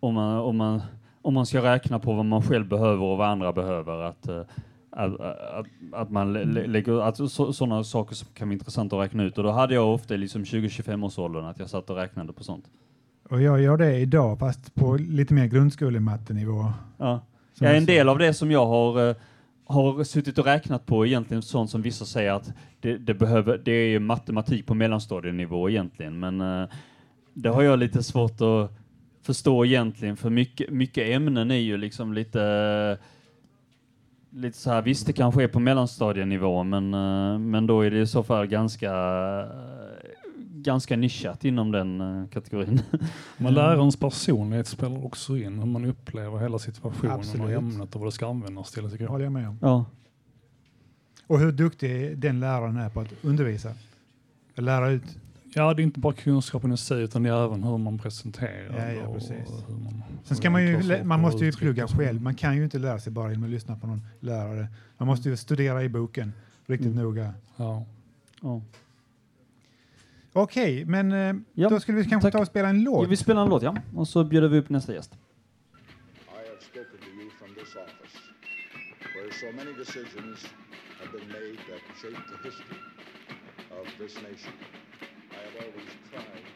om, 0.00 0.14
man, 0.14 0.38
om, 0.38 0.56
man, 0.56 0.82
om 1.22 1.34
man 1.34 1.46
ska 1.46 1.62
räkna 1.62 1.98
på 1.98 2.12
vad 2.12 2.24
man 2.24 2.42
själv 2.42 2.68
behöver 2.68 3.02
och 3.04 3.18
vad 3.18 3.28
andra 3.28 3.52
behöver. 3.52 4.02
Att, 4.02 4.28
eh, 4.28 4.40
att, 4.90 5.20
att, 5.20 5.66
att 5.92 6.10
man 6.10 6.32
lä- 6.32 6.44
lä- 6.44 6.66
lägger 6.66 7.00
att 7.02 7.30
så, 7.30 7.52
sådana 7.52 7.84
saker 7.84 8.14
som 8.14 8.28
kan 8.34 8.48
vara 8.48 8.52
intressant 8.52 8.92
att 8.92 9.00
räkna 9.04 9.22
ut 9.22 9.38
och 9.38 9.44
då 9.44 9.50
hade 9.50 9.74
jag 9.74 9.94
ofta 9.94 10.16
liksom 10.16 10.44
20-25 10.44 11.04
års 11.06 11.18
åldern 11.18 11.44
att 11.44 11.58
jag 11.58 11.70
satt 11.70 11.90
och 11.90 11.96
räknade 11.96 12.32
på 12.32 12.44
sånt. 12.44 12.64
Och 13.30 13.42
jag 13.42 13.60
gör 13.60 13.76
det 13.76 13.98
idag, 13.98 14.38
fast 14.38 14.74
på 14.74 14.96
lite 14.96 15.34
mer 15.34 15.46
grundskolemattenivå. 15.46 16.72
Ja. 16.98 17.20
Ja, 17.58 17.68
en 17.68 17.86
del 17.86 18.08
av 18.08 18.18
det 18.18 18.34
som 18.34 18.50
jag 18.50 18.66
har, 18.66 19.08
eh, 19.08 19.16
har 19.70 20.04
suttit 20.04 20.38
och 20.38 20.44
räknat 20.44 20.86
på 20.86 21.06
egentligen 21.06 21.42
sånt 21.42 21.70
som 21.70 21.82
vissa 21.82 22.04
säger 22.04 22.32
att 22.32 22.52
det, 22.80 22.98
det, 22.98 23.14
behöver, 23.14 23.58
det 23.58 23.72
är 23.72 23.98
matematik 23.98 24.66
på 24.66 24.74
mellanstadienivå 24.74 25.70
egentligen, 25.70 26.18
men 26.18 26.40
eh, 26.40 26.68
det 27.34 27.48
har 27.48 27.62
jag 27.62 27.78
lite 27.78 28.02
svårt 28.02 28.40
att 28.40 28.72
förstå 29.22 29.64
egentligen, 29.64 30.16
för 30.16 30.30
mycket, 30.30 30.70
mycket 30.70 31.08
ämnen 31.08 31.50
är 31.50 31.54
ju 31.54 31.76
liksom 31.76 32.12
lite 32.12 32.98
lite 34.32 34.58
så 34.58 34.70
här, 34.70 34.82
visst 34.82 35.06
det 35.06 35.12
kanske 35.12 35.42
är 35.42 35.48
på 35.48 35.60
mellanstadienivå, 35.60 36.62
men, 36.62 36.94
eh, 36.94 37.38
men 37.38 37.66
då 37.66 37.80
är 37.80 37.90
det 37.90 38.00
i 38.00 38.06
så 38.06 38.22
fall 38.22 38.46
ganska 38.46 38.92
ganska 40.62 40.96
nischat 40.96 41.44
inom 41.44 41.72
den 41.72 42.00
eh, 42.00 42.28
kategorin. 42.28 42.82
Men 43.36 43.54
lärarens 43.54 43.96
personlighet 43.96 44.66
spelar 44.66 45.04
också 45.04 45.36
in, 45.36 45.58
hur 45.58 45.66
man 45.66 45.84
upplever 45.84 46.38
hela 46.38 46.58
situationen 46.58 47.12
Absolut. 47.12 47.46
och 47.46 47.52
ämnet 47.52 47.94
och 47.94 48.00
vad 48.00 48.08
det 48.08 48.12
ska 48.12 48.28
användas 48.28 48.72
till. 48.72 48.90
tycker 48.90 49.04
jag. 49.04 49.10
håller 49.10 49.24
jag 49.24 49.32
med 49.32 49.48
om. 49.48 49.58
Ja. 49.62 49.84
Och 51.26 51.38
hur 51.38 51.52
duktig 51.52 52.18
den 52.18 52.40
läraren 52.40 52.76
är 52.76 52.88
på 52.88 53.00
att 53.00 53.08
undervisa. 53.22 53.74
Att 54.56 54.64
lära 54.64 54.90
ut. 54.90 55.18
Ja, 55.54 55.74
det 55.74 55.82
är 55.82 55.84
inte 55.84 56.00
bara 56.00 56.12
kunskapen 56.12 56.72
i 56.72 56.76
sig 56.76 57.02
utan 57.02 57.22
det 57.22 57.28
är 57.30 57.44
även 57.44 57.64
hur 57.64 57.78
man 57.78 57.98
presenterar. 57.98 58.78
Ja, 58.78 58.92
ja, 58.92 59.06
och 59.06 59.14
precis. 59.14 59.64
hur 59.68 59.74
man 59.74 60.02
Sen 60.24 60.36
ska 60.36 60.50
man 60.50 60.62
ju, 60.66 61.04
man 61.04 61.20
måste 61.20 61.44
ju 61.44 61.52
plugga 61.52 61.88
själv. 61.88 62.22
Man 62.22 62.34
kan 62.34 62.56
ju 62.56 62.64
inte 62.64 62.78
lära 62.78 62.98
sig 62.98 63.12
bara 63.12 63.30
genom 63.30 63.44
att 63.44 63.50
lyssna 63.50 63.76
på 63.76 63.86
någon 63.86 64.02
lärare. 64.20 64.68
Man 64.98 65.08
måste 65.08 65.28
ju 65.28 65.36
studera 65.36 65.84
i 65.84 65.88
boken 65.88 66.32
riktigt 66.66 66.94
noga. 66.94 67.34
Ja. 67.56 67.84
Ja. 68.40 68.62
Okej, 70.32 70.84
men 70.84 71.12
eh, 71.12 71.68
då 71.68 71.80
skulle 71.80 71.98
vi 71.98 72.04
kanske 72.04 72.30
ta 72.30 72.38
och 72.38 72.46
spela 72.46 72.68
en 72.68 72.82
låt. 72.82 73.08
Vi 73.08 73.16
spelar 73.16 73.42
en 73.42 73.48
låt, 73.48 73.62
ja. 73.62 73.76
Och 73.94 74.08
så 74.08 74.24
bjuder 74.24 74.48
vi 74.48 74.58
upp 74.58 74.68
nästa 74.68 74.94
gäst. 74.94 75.12
I 75.14 75.16
have 76.48 76.60
spoken 76.60 76.98
to 77.00 77.10
you 77.20 77.30
from 77.38 77.54
this 77.54 77.76
office, 77.76 78.16
where 79.14 79.32
so 79.32 79.46
many 79.56 79.72
decisions 79.78 80.38
have 81.00 81.10
been 81.18 81.28
made 81.28 81.56
that 81.70 81.82
shape 82.00 82.22
the 82.32 82.48
history 82.48 82.78
of 83.80 83.86
this 83.98 84.14
nation. 84.28 84.54
I 85.30 85.40
have 85.46 85.56
always 85.64 85.90
tried 86.10 86.49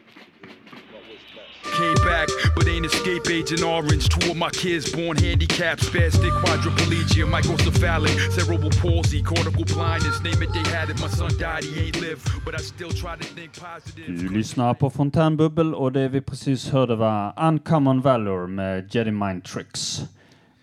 Came 1.77 1.95
back, 2.05 2.29
but 2.55 2.67
ain't 2.67 2.85
escape 2.85 3.29
agent 3.29 3.63
orange. 3.63 4.07
Two 4.07 4.31
of 4.31 4.37
my 4.37 4.49
kids 4.49 4.91
born 4.95 5.17
handicapped, 5.17 5.81
spastic 5.81 6.31
quadriplegia, 6.41 7.25
microcephalic, 7.25 8.15
cerebral 8.31 8.71
palsy, 8.81 9.21
cortical 9.23 9.65
blindness. 9.65 10.21
Name 10.23 10.41
it, 10.43 10.53
they 10.53 10.63
had 10.77 10.89
it. 10.89 10.99
My 11.01 11.09
son 11.09 11.31
died, 11.37 11.63
he 11.63 11.87
ain't 11.87 12.01
lived, 12.01 12.23
but 12.45 12.53
I 12.55 12.63
still 12.63 12.91
try 12.91 13.15
to 13.17 13.25
think 13.35 13.51
positive. 13.59 14.07
Du 14.07 14.29
lyssnar 14.29 14.73
på 14.73 14.89
Fontänbubbel 14.89 15.75
och 15.75 15.91
det 15.91 16.07
vi 16.09 16.21
precis 16.21 16.69
hörde 16.69 16.95
var 16.95 17.33
Uncommon 17.47 18.01
Valor 18.01 18.47
med 18.47 18.95
Jedi 18.95 19.11
Mind 19.11 19.43
Tricks. 19.43 20.01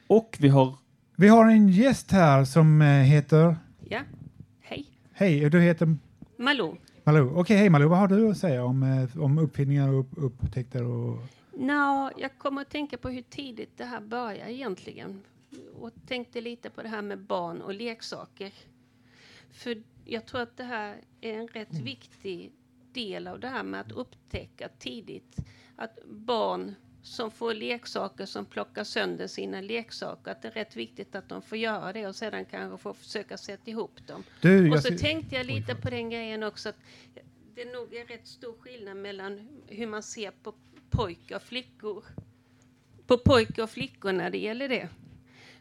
Och 0.06 0.36
vi 0.38 0.48
har... 0.48 0.74
Vi 1.16 1.28
har 1.28 1.46
en 1.46 1.68
gäst 1.68 2.10
här 2.10 2.44
som 2.44 2.82
eh, 2.82 2.88
heter... 2.88 3.56
Ja, 3.88 4.00
hej. 4.60 4.86
Hej, 5.12 5.50
du 5.50 5.60
heter 5.60 5.96
Malou. 6.38 6.76
Malou. 7.04 7.36
Okej, 7.36 7.56
hej 7.56 7.70
Malou. 7.70 7.88
Vad 7.88 7.98
har 7.98 8.08
du 8.08 8.30
att 8.30 8.38
säga 8.38 8.64
om, 8.64 8.82
eh, 8.82 9.22
om 9.22 9.38
uppfinningar 9.38 9.88
och 9.88 10.00
upp, 10.00 10.10
upptäckter? 10.16 10.84
Och... 10.84 11.18
Nå, 11.52 12.10
jag 12.16 12.38
kommer 12.38 12.62
att 12.62 12.70
tänka 12.70 12.98
på 12.98 13.08
hur 13.08 13.22
tidigt 13.22 13.78
det 13.78 13.84
här 13.84 14.00
börjar 14.00 14.46
egentligen. 14.46 15.22
Och 15.80 15.90
tänkte 16.06 16.40
lite 16.40 16.70
på 16.70 16.82
det 16.82 16.88
här 16.88 17.02
med 17.02 17.18
barn 17.18 17.62
och 17.62 17.74
leksaker. 17.74 18.52
För 19.50 19.82
jag 20.04 20.26
tror 20.26 20.40
att 20.40 20.56
det 20.56 20.64
här 20.64 21.00
är 21.20 21.38
en 21.38 21.48
rätt 21.48 21.78
viktig 21.78 22.52
del 22.92 23.26
av 23.26 23.40
det 23.40 23.48
här 23.48 23.62
med 23.62 23.80
att 23.80 23.92
upptäcka 23.92 24.68
tidigt 24.78 25.36
att 25.76 25.98
barn 26.06 26.74
som 27.02 27.30
får 27.30 27.54
leksaker 27.54 28.26
som 28.26 28.44
plockar 28.44 28.84
sönder 28.84 29.26
sina 29.26 29.60
leksaker, 29.60 30.30
att 30.30 30.42
det 30.42 30.48
är 30.48 30.52
rätt 30.52 30.76
viktigt 30.76 31.14
att 31.14 31.28
de 31.28 31.42
får 31.42 31.58
göra 31.58 31.92
det 31.92 32.06
och 32.06 32.16
sedan 32.16 32.44
kanske 32.44 32.78
får 32.82 32.94
försöka 32.94 33.36
sätta 33.36 33.70
ihop 33.70 34.06
dem. 34.06 34.24
Du, 34.40 34.70
och 34.70 34.76
så 34.82 34.88
ser- 34.88 34.98
tänkte 34.98 35.36
jag 35.36 35.46
lite 35.46 35.74
på 35.74 35.90
den 35.90 36.10
grejen 36.10 36.42
också 36.42 36.68
att 36.68 36.78
det 37.54 37.64
nog 37.72 37.94
är 37.94 38.06
rätt 38.06 38.26
stor 38.26 38.54
skillnad 38.60 38.96
mellan 38.96 39.48
hur 39.66 39.86
man 39.86 40.02
ser 40.02 40.30
på 40.30 40.54
pojkar 40.90 41.36
och 41.36 41.42
flickor. 41.42 42.04
På 43.06 43.18
pojkar 43.18 43.62
och 43.62 43.70
flickor 43.70 44.12
när 44.12 44.30
det 44.30 44.38
gäller 44.38 44.68
det. 44.68 44.88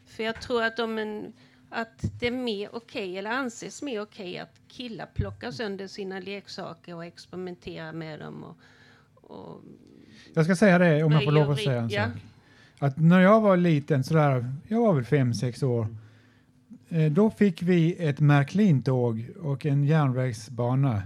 För 0.06 0.22
jag 0.22 0.42
tror 0.42 0.62
att 0.62 0.78
om 0.78 0.98
en, 0.98 1.32
att 1.70 2.20
det 2.20 2.26
är 2.26 2.30
mer 2.30 2.74
okej, 2.74 3.18
eller 3.18 3.30
anses 3.30 3.82
mer 3.82 4.00
okej, 4.00 4.38
att 4.38 4.60
killar 4.68 5.06
plockar 5.14 5.50
sönder 5.50 5.86
sina 5.86 6.20
leksaker 6.20 6.94
och 6.94 7.04
experimenterar 7.04 7.92
med 7.92 8.20
dem. 8.20 8.44
Och, 8.44 8.56
och 9.30 9.62
Jag 10.34 10.44
ska 10.44 10.56
säga 10.56 10.78
det 10.78 11.02
om 11.02 11.12
jag 11.12 11.24
får 11.24 11.32
lov 11.32 11.50
att 11.50 11.58
säga 11.58 11.80
en 11.80 11.88
ja. 11.88 12.04
sak. 12.04 12.12
Att 12.78 12.96
när 12.96 13.20
jag 13.20 13.40
var 13.40 13.56
liten, 13.56 14.04
sådär, 14.04 14.52
jag 14.68 14.80
var 14.80 14.94
väl 14.94 15.04
fem, 15.04 15.34
sex 15.34 15.62
år, 15.62 15.86
eh, 16.88 17.12
då 17.12 17.30
fick 17.30 17.62
vi 17.62 18.06
ett 18.06 18.20
Märklintåg 18.20 19.30
och 19.42 19.66
en 19.66 19.84
järnvägsbana 19.84 21.02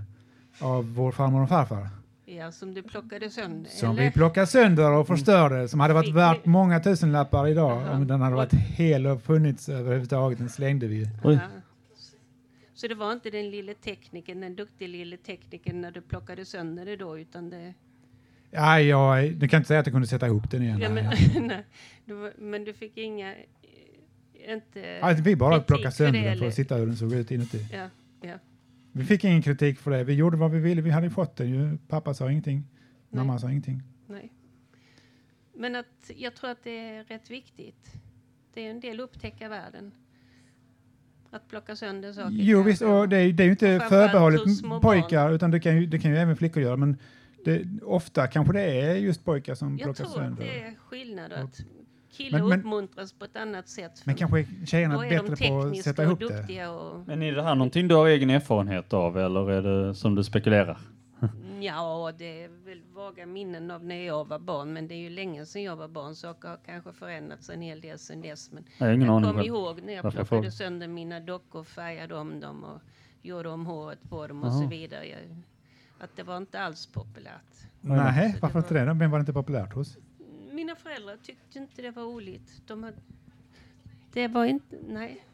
av 0.58 0.94
vår 0.94 1.12
farmor 1.12 1.42
och 1.42 1.48
farfar. 1.48 1.88
Ja, 2.24 2.52
som 2.52 2.74
du 2.74 2.82
plockade 2.82 3.30
sönder. 3.30 3.70
Som 3.70 3.90
eller? 3.90 4.02
vi 4.02 4.10
plockade 4.10 4.46
sönder 4.46 4.92
och 4.92 5.06
förstörde, 5.06 5.68
som 5.68 5.80
hade 5.80 5.94
varit 5.94 6.14
värt 6.14 6.44
många 6.44 6.80
tusenlappar 6.80 7.48
idag 7.48 7.82
Jaha. 7.82 7.96
om 7.96 8.06
den 8.06 8.20
hade 8.20 8.36
varit 8.36 8.52
hel 8.52 9.06
och 9.06 9.22
funnits 9.22 9.68
överhuvudtaget. 9.68 10.38
Den 10.38 10.48
slängde 10.48 10.86
vi. 10.86 11.08
Ja. 11.24 11.38
Så 12.74 12.88
det 12.88 12.94
var 12.94 13.12
inte 13.12 13.30
den 13.30 13.50
lille 13.50 13.74
teknikern, 13.74 14.40
den 14.40 14.56
duktiga 14.56 14.88
lille 14.88 15.16
teknikern 15.16 15.80
när 15.80 15.90
du 15.90 16.00
plockade 16.00 16.44
sönder 16.44 16.86
det 16.86 16.96
då, 16.96 17.18
utan 17.18 17.50
det... 17.50 17.74
Ja, 18.50 18.80
jag, 18.80 19.34
du 19.36 19.48
kan 19.48 19.58
inte 19.58 19.68
säga 19.68 19.80
att 19.80 19.86
jag 19.86 19.92
kunde 19.94 20.06
sätta 20.08 20.26
ihop 20.26 20.50
den 20.50 20.62
igen. 20.62 20.80
Ja, 20.80 20.88
men, 20.90 21.04
Nej. 21.04 21.40
nej, 21.40 21.64
du, 22.04 22.32
men 22.38 22.64
du 22.64 22.72
fick 22.72 22.96
inga... 22.96 23.34
eh, 23.34 24.52
Inte 24.52 24.98
Alltså, 25.02 25.24
vi 25.24 25.36
bara 25.36 25.60
plockade 25.60 25.92
sönder 25.92 26.22
den 26.22 26.38
för 26.38 26.46
att 26.48 26.54
sitta 26.54 26.76
hur 26.76 26.86
den 26.86 26.96
såg 26.96 27.12
ut 27.12 27.30
inuti. 27.30 27.66
Ja, 27.72 27.88
ja. 28.28 28.34
Vi 28.92 29.04
fick 29.04 29.24
ingen 29.24 29.42
kritik 29.42 29.78
för 29.78 29.90
det. 29.90 30.04
Vi 30.04 30.14
gjorde 30.14 30.36
vad 30.36 30.50
vi 30.50 30.58
ville. 30.60 30.82
Vi 30.82 30.90
hade 30.90 31.10
fått 31.10 31.36
den 31.36 31.48
ju. 31.50 31.78
Pappa 31.88 32.14
sa 32.14 32.30
ingenting. 32.30 32.56
Nej. 33.10 33.24
Mamma 33.24 33.38
sa 33.38 33.50
ingenting. 33.50 33.82
Nej. 34.06 34.32
Men 35.54 35.76
att 35.76 36.10
jag 36.16 36.34
tror 36.34 36.50
att 36.50 36.64
det 36.64 36.78
är 36.78 37.04
rätt 37.04 37.30
viktigt. 37.30 37.92
Det 38.54 38.66
är 38.66 38.70
en 38.70 38.80
del 38.80 39.00
upptäcka 39.00 39.48
världen. 39.48 39.92
Att 41.30 41.48
plocka 41.48 41.76
sönder 41.76 42.12
saker. 42.12 42.30
Jo 42.32 42.62
visst, 42.62 42.82
och 42.82 43.08
det, 43.08 43.16
är- 43.16 43.32
det 43.32 43.42
är 43.42 43.44
ju 43.44 43.50
inte 43.50 43.80
förbehållet 43.88 44.42
pojkar 44.82 45.32
utan 45.32 45.50
det 45.50 45.60
kan, 45.60 45.76
ju, 45.76 45.86
det 45.86 45.98
kan 45.98 46.10
ju 46.10 46.16
även 46.16 46.36
flickor 46.36 46.62
göra. 46.62 46.76
Men 46.76 46.96
det, 47.46 47.82
ofta 47.82 48.26
kanske 48.26 48.52
det 48.52 48.80
är 48.80 48.94
just 48.94 49.24
pojkar 49.24 49.54
som 49.54 49.78
Jag 49.78 49.84
plockar 49.84 49.94
tror 50.04 50.06
att 50.08 50.14
sönder. 50.14 50.44
det 50.44 50.60
är 50.60 50.74
skillnad. 50.88 51.32
Att 51.32 51.60
killar 52.10 52.38
Men- 52.38 52.48
men- 52.48 52.58
uppmuntras 52.58 53.12
på 53.12 53.24
ett 53.24 53.36
annat 53.36 53.68
sätt. 53.68 54.02
Men 54.04 54.14
kanske 54.14 54.46
tjejerna 54.66 55.06
är 55.06 55.10
bättre 55.10 55.26
på 55.26 55.32
att 55.32 55.38
tekniskt 55.38 55.84
sätta 55.84 56.02
och 56.02 56.22
ihop 56.22 56.32
det. 56.48 56.66
och 56.66 57.00
Men 57.06 57.22
är 57.22 57.32
det 57.32 57.42
här 57.42 57.54
någonting 57.54 57.88
du 57.88 57.94
har 57.94 58.06
egen 58.08 58.30
erfarenhet 58.30 58.92
av 58.92 59.18
eller 59.18 59.50
är 59.50 59.62
det 59.62 59.94
som 59.94 60.14
du 60.14 60.24
spekulerar? 60.24 60.78
Ja, 61.60 62.12
det 62.18 62.44
är 62.44 62.48
väl 62.64 62.82
vaga 62.94 63.26
minnen 63.26 63.70
av 63.70 63.84
när 63.84 64.06
jag 64.06 64.28
var 64.28 64.38
barn, 64.38 64.72
men 64.72 64.88
det 64.88 64.94
är 64.94 64.98
ju 64.98 65.10
länge 65.10 65.46
sedan 65.46 65.62
jag 65.62 65.76
var 65.76 65.88
barn. 65.88 66.14
Saker 66.14 66.48
har 66.48 66.58
kanske 66.66 66.92
förändrats 66.92 67.50
en 67.50 67.62
hel 67.62 67.80
del 67.80 67.98
sedan 67.98 68.20
dess. 68.20 68.50
Men 68.52 68.64
Jag 68.78 68.88
jag 69.02 69.22
kommer 69.24 69.46
ihåg 69.46 69.82
när 69.82 69.92
jag 69.92 70.02
Varför 70.02 70.18
jag 70.18 70.28
plockade 70.28 70.42
frågar. 70.42 70.50
sönder 70.50 70.88
mina 70.88 71.20
dockor, 71.20 71.64
färgade 71.64 72.14
om 72.14 72.40
dem 72.40 72.64
och 72.64 72.80
gjorde 73.22 73.48
om 73.48 73.66
håret 73.66 73.98
på 74.08 74.26
dem 74.26 74.42
och 74.42 74.48
Jaha. 74.48 74.62
så 74.62 74.68
vidare. 74.68 75.06
Jag, 75.08 75.18
att 76.00 76.16
det 76.16 76.22
var 76.22 76.36
inte 76.36 76.60
alls 76.60 76.86
populärt. 76.86 77.42
Nej, 77.80 78.36
varför 78.42 78.58
inte 78.58 78.74
det? 78.74 78.84
Vem 78.94 79.10
var 79.10 79.18
det 79.18 79.20
inte 79.20 79.32
populärt 79.32 79.72
hos? 79.74 79.98
Mina 80.52 80.76
föräldrar 80.76 81.16
tyckte 81.22 81.58
inte 81.58 81.82
det 81.82 81.90
var 81.90 82.02
roligt. 82.02 82.62
De 82.66 82.82
hade, 82.82 82.96
det 84.12 84.28
var 84.28 84.44
inte, 84.44 84.76
nej, 84.88 85.24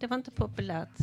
det 0.00 0.06
var 0.06 0.16
inte 0.16 0.30
populärt. 0.30 0.96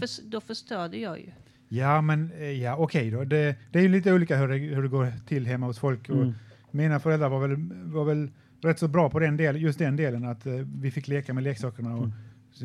Förs- 0.00 0.20
då 0.24 0.40
förstörde 0.40 0.96
jag 0.98 1.18
ju. 1.20 1.30
Ja, 1.68 2.00
men 2.00 2.32
eh, 2.32 2.50
ja, 2.50 2.76
okej 2.76 3.10
då. 3.10 3.24
Det, 3.24 3.56
det 3.72 3.78
är 3.78 3.82
ju 3.82 3.88
lite 3.88 4.12
olika 4.12 4.36
hur 4.36 4.48
det, 4.48 4.56
hur 4.56 4.82
det 4.82 4.88
går 4.88 5.12
till 5.26 5.46
hemma 5.46 5.66
hos 5.66 5.78
folk. 5.78 6.08
Och 6.08 6.16
Mm. 6.16 6.34
Mina 6.72 7.00
föräldrar 7.00 7.28
var 7.28 7.40
väl, 7.48 7.56
var 7.84 8.04
väl 8.04 8.30
rätt 8.60 8.78
så 8.78 8.88
bra 8.88 9.10
på 9.10 9.18
den 9.18 9.36
del, 9.36 9.62
just 9.62 9.78
den 9.78 9.96
delen 9.96 10.24
att 10.24 10.46
eh, 10.46 10.52
vi 10.54 10.90
fick 10.90 11.08
leka 11.08 11.34
med 11.34 11.44
leksakerna 11.44 11.96
och 11.96 12.08
så 12.08 12.12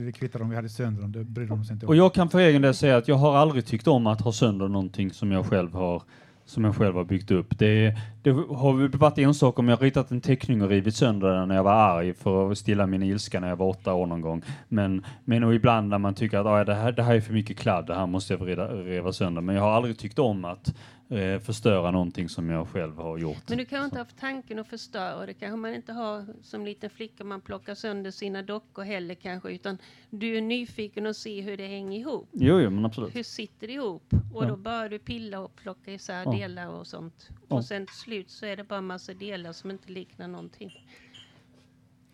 det 0.02 0.12
kvittar 0.12 0.42
om 0.42 0.50
vi 0.50 0.56
hade 0.56 0.70
sönder 0.70 1.02
dem. 1.02 1.12
Det 1.12 1.24
brydde 1.24 1.50
de 1.50 1.66
sig 1.66 1.74
inte 1.74 1.86
om. 1.86 1.90
Och 1.90 1.96
jag 1.96 2.14
kan 2.14 2.30
för 2.30 2.40
egen 2.40 2.62
del 2.62 2.74
säga 2.74 2.98
att 2.98 3.08
jag 3.08 3.16
har 3.16 3.36
aldrig 3.36 3.66
tyckt 3.66 3.88
om 3.88 4.08
att 4.08 4.22
ha 4.22 4.32
sönder 4.32 4.68
någonting 4.68 5.12
som 5.12 5.32
jag 5.32 5.46
själv 5.46 5.74
har 5.74 6.04
som 6.46 6.64
jag 6.64 6.76
själv 6.76 6.96
har 6.96 7.04
byggt 7.04 7.32
upp. 7.32 7.60
Det, 7.60 7.96
det 8.22 8.30
har 8.32 8.98
varit 8.98 9.18
en 9.18 9.34
sak 9.34 9.60
om 9.60 9.70
jag 9.70 9.84
ritat 9.84 10.12
en 10.12 10.22
teckning 10.22 10.62
och 10.62 10.70
rivit 10.70 10.96
sönder 10.96 11.28
den 11.28 11.48
när 11.48 11.56
jag 11.56 11.64
var 11.64 11.74
arg 11.74 12.14
för 12.14 12.52
att 12.52 12.58
stilla 12.58 12.88
min 12.88 13.04
ilska 13.04 13.40
när 13.40 13.50
jag 13.50 13.56
var 13.56 13.68
åtta 13.68 13.94
år 13.94 14.06
någon 14.06 14.22
gång. 14.22 14.42
Men, 14.68 15.06
men 15.24 15.44
och 15.44 15.56
ibland 15.56 15.90
när 15.90 15.98
man 15.98 16.14
tycker 16.14 16.38
att 16.38 16.46
ah, 16.46 16.64
det, 16.64 16.76
här, 16.76 16.92
det 16.92 17.04
här 17.04 17.16
är 17.16 17.22
för 17.22 17.34
mycket 17.34 17.58
kladd, 17.58 17.88
det 17.88 17.96
här 17.96 18.08
måste 18.08 18.34
jag 18.34 18.40
vrida, 18.40 18.68
riva 18.68 19.14
sönder. 19.14 19.42
Men 19.42 19.56
jag 19.56 19.64
har 19.64 19.72
aldrig 19.72 19.98
tyckt 19.98 20.20
om 20.20 20.46
att 20.46 20.76
eh, 21.10 21.39
förstöra 21.39 21.91
någonting 21.91 22.30
som 22.30 22.50
jag 22.50 22.68
själv 22.68 22.98
har 22.98 23.18
gjort. 23.18 23.50
Men 23.50 23.58
du 23.58 23.65
kanske 23.65 23.86
inte 23.86 23.98
haft 23.98 24.20
tanken 24.20 24.60
att 24.60 24.68
förstöra. 24.68 25.26
Det 25.26 25.34
kanske 25.34 25.58
man 25.58 25.74
inte 25.76 25.94
har 25.94 26.26
som 26.41 26.65
liten 26.65 26.89
flicka. 26.89 27.24
Man 27.24 27.41
plockar 27.41 27.76
sönder 27.76 28.12
sina 28.12 28.41
dockor 28.41 28.84
heller 28.84 29.15
kanske. 29.15 29.50
Utan 29.50 29.78
du 30.10 30.38
är 30.38 30.41
nyfiken 30.41 31.06
och 31.06 31.15
se 31.15 31.41
hur 31.41 31.58
det 31.58 31.68
hänger 31.68 32.00
ihop. 32.00 32.30
Jo, 32.32 32.60
jo, 32.62 32.70
men 32.70 32.86
absolut. 32.86 33.15
Hur 33.15 33.24
sitter 33.24 33.68
det 33.68 33.74
ihop? 33.74 34.04
Och 34.34 34.44
Ja. 34.44 34.48
då 34.48 34.56
börjar 34.56 34.89
du 34.89 35.00
pilla 35.00 35.39
och 35.39 35.56
plocka 35.56 35.91
isär 35.94 36.24
Ja. 36.26 36.32
delar 36.32 36.68
och 36.68 36.88
sånt. 36.88 37.30
Ja. 37.48 37.56
Och 37.56 37.65
sen 37.65 37.86
till 37.86 37.96
slut 37.96 38.30
så 38.30 38.46
är 38.46 38.56
det 38.58 38.63
bara 38.63 38.82
massa 38.82 39.13
delar 39.13 39.52
som 39.54 39.72
inte 39.72 39.91
liknar 39.91 40.28
någonting. 40.28 40.72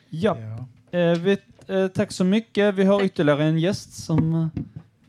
Ja. 0.10 0.38
Eh, 0.92 1.12
vi, 1.20 1.38
eh, 1.68 1.88
tack 1.88 2.12
så 2.12 2.24
mycket. 2.24 2.76
Vi 2.76 2.84
har 2.84 3.04
ytterligare 3.04 3.44
en 3.44 3.60
gäst 3.60 3.94
som... 3.94 4.34
eh, 4.36 4.48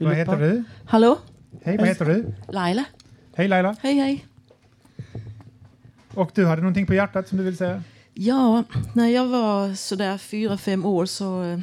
Vad 0.06 0.14
heter 0.16 0.36
du? 0.36 0.64
Hallå? 0.86 1.18
Hej, 1.62 1.76
vad 1.78 1.88
heter 1.88 2.04
du? 2.04 2.34
Laila. 2.48 2.84
Hej 3.34 3.48
Laila. 3.48 3.76
Hej, 3.80 3.94
hej. 3.94 4.26
Och 6.14 6.30
du 6.34 6.46
hade 6.46 6.62
någonting 6.62 6.86
på 6.86 6.94
hjärtat 6.94 7.28
som 7.28 7.38
du 7.38 7.44
vill 7.44 7.56
säga? 7.56 7.82
Ja, 8.14 8.64
när 8.94 9.08
jag 9.08 9.26
var 9.26 9.74
sådär 9.74 10.18
fyra, 10.18 10.58
fem 10.58 10.84
år 10.84 11.06
så 11.06 11.42
eh, 11.44 11.58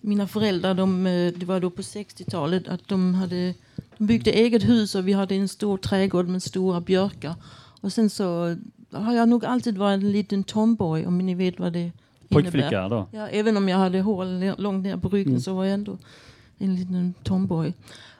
mina 0.00 0.26
föräldrar, 0.28 0.74
de, 0.74 1.06
eh, 1.06 1.32
det 1.36 1.46
var 1.46 1.60
då 1.60 1.70
på 1.70 1.82
60-talet, 1.82 2.68
att 2.68 2.88
de 2.88 3.14
hade 3.14 3.54
de 3.98 4.06
byggde 4.06 4.30
eget 4.30 4.68
hus 4.68 4.94
och 4.94 5.08
vi 5.08 5.12
hade 5.12 5.34
en 5.34 5.48
stor 5.48 5.78
trädgård 5.78 6.28
med 6.28 6.42
stora 6.42 6.80
björkar. 6.80 7.34
Och 7.80 7.92
sen 7.92 8.10
så 8.10 8.56
har 8.90 9.12
jag 9.14 9.28
nog 9.28 9.44
alltid 9.44 9.78
varit 9.78 9.94
en 10.02 10.12
liten 10.12 10.44
tomboy, 10.44 11.06
om 11.06 11.18
ni 11.18 11.34
vet 11.34 11.58
vad 11.60 11.72
det 11.72 11.92
Pojkflicka 12.28 12.68
innebär. 12.68 12.88
då? 12.88 13.06
Ja, 13.12 13.28
även 13.28 13.56
om 13.56 13.68
jag 13.68 13.78
hade 13.78 14.00
hår 14.00 14.24
ner- 14.24 14.54
långt 14.58 14.82
ner 14.84 14.96
på 14.96 15.08
ryggen 15.08 15.32
Mm. 15.32 15.40
så 15.40 15.54
var 15.54 15.64
jag 15.64 15.74
ändå 15.74 15.98
en 16.58 16.76
liten 16.76 17.14
tomboy. 17.22 17.72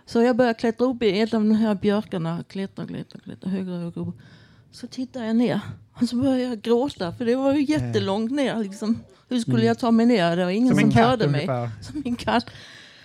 Så 0.09 0.23
jag 0.23 0.37
började 0.37 0.59
klättra 0.59 0.87
upp 0.87 1.03
i 1.03 1.21
ett 1.21 1.35
av 1.35 1.41
de 1.45 1.51
här 1.55 1.75
björkarna, 1.75 2.45
klättra, 2.49 2.87
klättra, 2.87 3.19
klättra, 3.21 3.51
högre, 3.51 3.73
högre 3.73 4.01
upp. 4.01 4.15
Så 4.71 4.87
tittar 4.87 5.25
jag 5.25 5.37
ner 5.37 5.61
och 5.95 6.09
så 6.09 6.17
börjar 6.17 6.49
jag 6.49 6.61
gråta 6.63 7.13
för 7.13 7.25
det 7.25 7.35
var 7.37 7.55
ju 7.55 7.63
jättelångt 7.65 8.33
ner. 8.33 8.57
Liksom. 8.57 8.99
Hur 9.29 9.41
skulle 9.41 9.57
Mm. 9.57 9.67
jag 9.67 9.79
ta 9.79 9.91
mig 9.91 10.07
ner? 10.07 10.37
Det 10.37 10.45
var 10.45 10.51
ingen 10.51 10.75
Som 10.75 10.81
som, 10.91 10.99
en 10.99 11.05
hörde 11.05 11.29
mig. 11.29 11.47
Som 11.81 12.03
en 12.05 12.17
katt. 12.17 12.47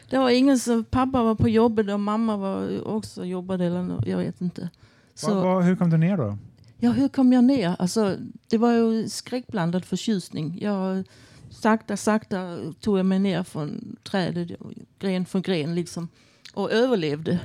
Det 0.10 0.18
var 0.18 0.30
ingen 0.30 0.60
som, 0.60 0.84
pappa 0.84 1.24
var 1.24 1.36
på 1.36 1.50
jobbet 1.50 1.90
och 1.90 2.00
mamma 2.00 2.38
var 2.38 2.88
också 2.88 3.26
jobbade 3.26 3.66
eller 3.66 3.82
nå- 3.84 4.04
jag 4.06 4.18
vet 4.18 4.42
inte. 4.42 4.70
Så, 5.16 5.34
Va, 5.36 5.42
va, 5.56 5.62
hur 5.62 5.76
kom 5.76 5.90
du 5.90 5.98
ner 5.98 6.18
då? 6.18 6.38
Ja, 6.80 6.92
hur 6.92 7.08
kom 7.08 7.34
jag 7.34 7.44
ner? 7.44 7.76
Alltså, 7.80 8.16
det 8.50 8.58
var 8.58 8.72
ju 8.72 9.10
skräckblandad 9.10 9.86
förtjusning. 9.86 10.58
Jag, 10.62 11.04
sakta, 11.50 11.98
sakta 11.98 12.58
tog 12.80 13.00
jag 13.00 13.06
mig 13.06 13.20
ner 13.20 13.44
från 13.44 13.96
trädet, 14.04 14.52
gren 15.00 15.26
för 15.26 15.40
gren 15.40 15.76
liksom, 15.76 16.08
och 16.54 16.72
överlevde. 16.72 17.40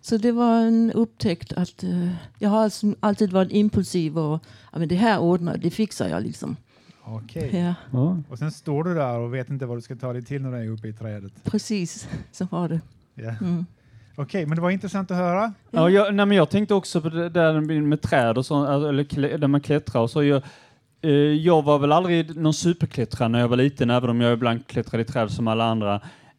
Så 0.00 0.16
det 0.16 0.32
var 0.32 0.60
en 0.60 0.92
upptäckt 0.92 1.52
att 1.52 1.82
eh, 1.82 2.10
jag 2.38 2.50
har 2.50 2.62
alltså 2.62 2.94
alltid 3.00 3.32
varit 3.32 3.52
impulsiv 3.52 4.18
och 4.18 4.44
ja, 4.72 4.78
men 4.78 4.88
det 4.88 4.94
här 4.94 5.18
ordnar, 5.18 5.56
det 5.56 5.70
fixar 5.70 6.08
jag 6.08 6.22
liksom. 6.22 6.56
Okej. 7.04 7.74
Ja. 7.92 8.16
Och 8.28 8.38
sen 8.38 8.52
står 8.52 8.84
du 8.84 8.94
där 8.94 9.18
och 9.18 9.34
vet 9.34 9.50
inte 9.50 9.66
vad 9.66 9.76
du 9.78 9.82
ska 9.82 9.96
ta 9.96 10.12
dig 10.12 10.24
till 10.24 10.42
när 10.42 10.52
du 10.52 10.56
är 10.58 10.68
uppe 10.68 10.88
i 10.88 10.92
trädet. 10.92 11.32
Precis, 11.44 12.08
så 12.32 12.46
var 12.50 12.68
det. 12.68 12.80
Ja. 13.14 13.34
Mm. 13.40 13.66
Okej, 14.16 14.46
men 14.46 14.56
det 14.56 14.62
var 14.62 14.70
intressant 14.70 15.10
att 15.10 15.16
höra. 15.16 15.52
Ja, 15.70 15.90
jag, 15.90 16.14
nej, 16.14 16.26
men 16.26 16.36
jag 16.36 16.50
tänkte 16.50 16.74
också 16.74 17.00
på 17.00 17.08
det 17.08 17.28
där 17.28 17.60
med 17.80 18.02
träd 18.02 18.38
och 18.38 18.46
så, 18.46 18.66
alltså, 18.66 18.88
eller 18.88 19.38
där 19.38 19.48
man 19.48 19.60
klättrar 19.60 20.02
och 20.02 20.10
så. 20.10 20.24
Jag, 20.24 20.42
eh, 21.00 21.10
jag 21.10 21.62
var 21.62 21.78
väl 21.78 21.92
aldrig 21.92 22.36
någon 22.36 22.54
superklättrare 22.54 23.28
när 23.28 23.40
jag 23.40 23.48
var 23.48 23.56
liten, 23.56 23.90
även 23.90 24.10
om 24.10 24.20
jag 24.20 24.32
ibland 24.32 24.66
klättrade 24.66 25.02
i 25.02 25.04
träd 25.04 25.30
som 25.30 25.48
alla 25.48 25.64
andra. 25.64 25.94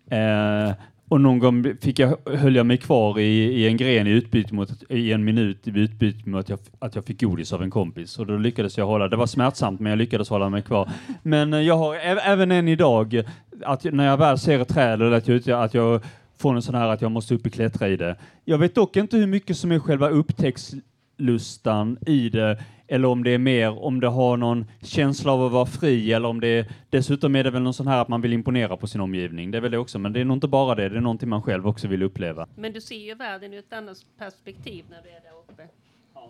Eh, 0.10 0.74
och 1.08 1.22
någon 1.22 1.40
gång 1.40 1.78
fick 1.82 2.00
jag, 2.00 2.18
höll 2.26 2.56
jag 2.56 2.66
mig 2.66 2.78
kvar 2.78 3.20
i, 3.20 3.24
i 3.24 3.68
en 3.68 3.78
gren 3.78 4.08
i 4.08 4.10
utbyte 4.10 4.54
mot, 4.54 4.70
i 4.90 5.12
en 5.12 5.24
minut 5.24 5.68
i 5.68 5.80
utbyte 5.80 6.30
mot 6.30 6.40
att 6.40 6.50
jag, 6.50 6.60
att 6.80 6.96
jag 6.96 7.06
fick 7.06 7.22
godis 7.22 7.54
av 7.54 7.64
en 7.64 7.70
kompis. 7.70 8.20
Och 8.20 8.26
då 8.26 8.38
lyckades 8.38 8.78
jag 8.78 8.86
hålla, 8.86 9.08
det 9.08 9.16
var 9.16 9.28
smärtsamt 9.28 9.80
men 9.80 9.90
jag 9.90 9.98
lyckades 9.98 10.30
hålla 10.30 10.50
mig 10.50 10.62
kvar. 10.62 10.90
Men 11.24 11.54
eh, 11.54 11.60
jag 11.60 11.78
har 11.78 11.96
även 11.96 12.52
än 12.52 12.68
idag, 12.68 13.24
att 13.64 13.84
när 13.84 14.06
jag 14.06 14.18
väl 14.18 14.40
ser 14.40 14.60
ett 14.60 14.68
träd 14.68 15.02
eller 15.02 15.12
att 15.12 15.28
jag, 15.28 15.64
att 15.64 15.74
jag 15.74 16.02
får 16.38 16.56
en 16.56 16.62
sån 16.62 16.76
här 16.76 16.88
att 16.88 17.02
jag 17.02 17.12
måste 17.12 17.36
upp 17.36 17.46
och 17.46 17.54
klättra 17.54 17.88
i 17.88 17.98
det. 17.98 18.16
Jag 18.46 18.58
vet 18.58 18.76
dock 18.76 18.98
inte 18.98 19.18
hur 19.18 19.28
mycket 19.28 19.58
som 19.58 19.72
är 19.72 19.80
själva 19.80 20.10
upptäcktslustan 20.10 21.98
i 22.06 22.30
det, 22.30 22.58
eller 22.88 23.08
om 23.08 23.24
det 23.24 23.32
är 23.32 23.38
mer 23.38 23.84
om 23.84 24.00
det 24.00 24.08
har 24.08 24.38
någon 24.38 24.66
känsla 24.82 25.32
av 25.32 25.46
att 25.46 25.52
vara 25.52 25.66
fri, 25.66 26.14
eller 26.14 26.30
om 26.30 26.42
det 26.42 26.48
är, 26.48 26.72
dessutom 26.90 27.36
är 27.36 27.44
det 27.44 27.52
väl 27.52 27.62
någon 27.62 27.74
sån 27.74 27.88
här 27.88 28.02
att 28.02 28.08
man 28.08 28.22
vill 28.22 28.34
imponera 28.34 28.78
på 28.78 28.88
sin 28.88 29.02
omgivning. 29.02 29.52
Det 29.52 29.58
är 29.58 29.62
väl 29.62 29.72
det 29.72 29.78
också, 29.78 30.00
men 30.00 30.14
det 30.14 30.20
är 30.20 30.26
nog 30.26 30.38
inte 30.38 30.48
bara 30.48 30.76
det, 30.76 30.90
det 30.90 30.98
är 30.98 31.02
någonting 31.02 31.30
man 31.30 31.42
själv 31.42 31.68
också 31.68 31.88
vill 31.88 32.04
uppleva. 32.04 32.48
Men 32.56 32.74
du 32.74 32.82
ser 32.82 33.06
ju 33.06 33.16
världen 33.16 33.54
ur 33.54 33.60
ett 33.60 33.74
annat 33.74 33.98
perspektiv 34.18 34.86
när 34.90 35.02
du 35.02 35.10
är 35.10 35.22
där 35.22 35.54
uppe. 35.54 35.64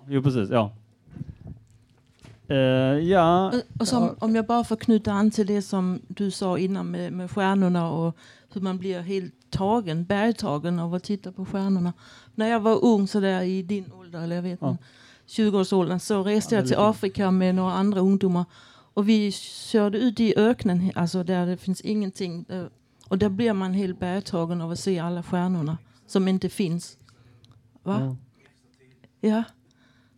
Jo, 0.07 0.23
precis, 0.23 0.49
ja. 0.49 0.71
Eh, 2.47 2.57
ja, 3.09 3.47
Och, 3.47 3.81
och 3.81 3.87
som, 3.87 4.15
Om 4.19 4.35
jag 4.35 4.45
bara 4.45 4.63
får 4.63 4.75
knyta 4.75 5.11
an 5.11 5.31
till 5.31 5.47
det 5.47 5.61
som 5.61 6.01
du 6.07 6.31
sa 6.31 6.57
innan 6.57 6.91
med, 6.91 7.13
med 7.13 7.31
stjärnorna 7.31 7.91
och 7.91 8.17
hur 8.53 8.61
man 8.61 8.77
blir 8.77 9.01
helt 9.01 9.33
tagen, 9.49 10.05
bergtagen 10.05 10.79
av 10.79 10.93
att 10.93 11.03
titta 11.03 11.31
på 11.31 11.45
stjärnorna. 11.45 11.93
När 12.35 12.47
jag 12.47 12.59
var 12.59 12.85
ung, 12.85 13.07
så 13.07 13.19
där 13.19 13.41
i 13.41 13.61
din 13.61 13.91
ålder, 13.91 14.23
eller 14.23 14.35
jag 14.35 14.43
vet 14.43 14.59
Ja. 14.61 14.77
Inte, 15.28 15.41
20-årsåldern, 15.41 15.99
så 15.99 16.23
reste 16.23 16.55
Ja, 16.55 16.61
jag 16.61 16.67
till 16.67 16.78
Afrika 16.78 17.32
med 17.32 17.55
några 17.55 17.73
andra 17.73 17.99
ungdomar. 17.99 18.45
Och 18.93 19.09
vi 19.09 19.32
körde 19.32 19.97
ut 19.97 20.19
i 20.19 20.34
öknen, 20.38 20.91
alltså 20.95 21.23
där 21.23 21.45
det 21.45 21.57
finns 21.57 21.82
ingenting. 21.82 22.45
Och 23.07 23.17
där 23.17 23.30
blir 23.30 23.53
man 23.53 23.73
helt 23.73 23.99
bergtagen 23.99 24.61
av 24.61 24.71
att 24.71 24.80
se 24.80 24.99
alla 24.99 25.23
stjärnorna 25.23 25.78
som 26.07 26.28
inte 26.28 26.49
finns. 26.49 26.97
Va? 27.84 28.17
Ja. 29.21 29.43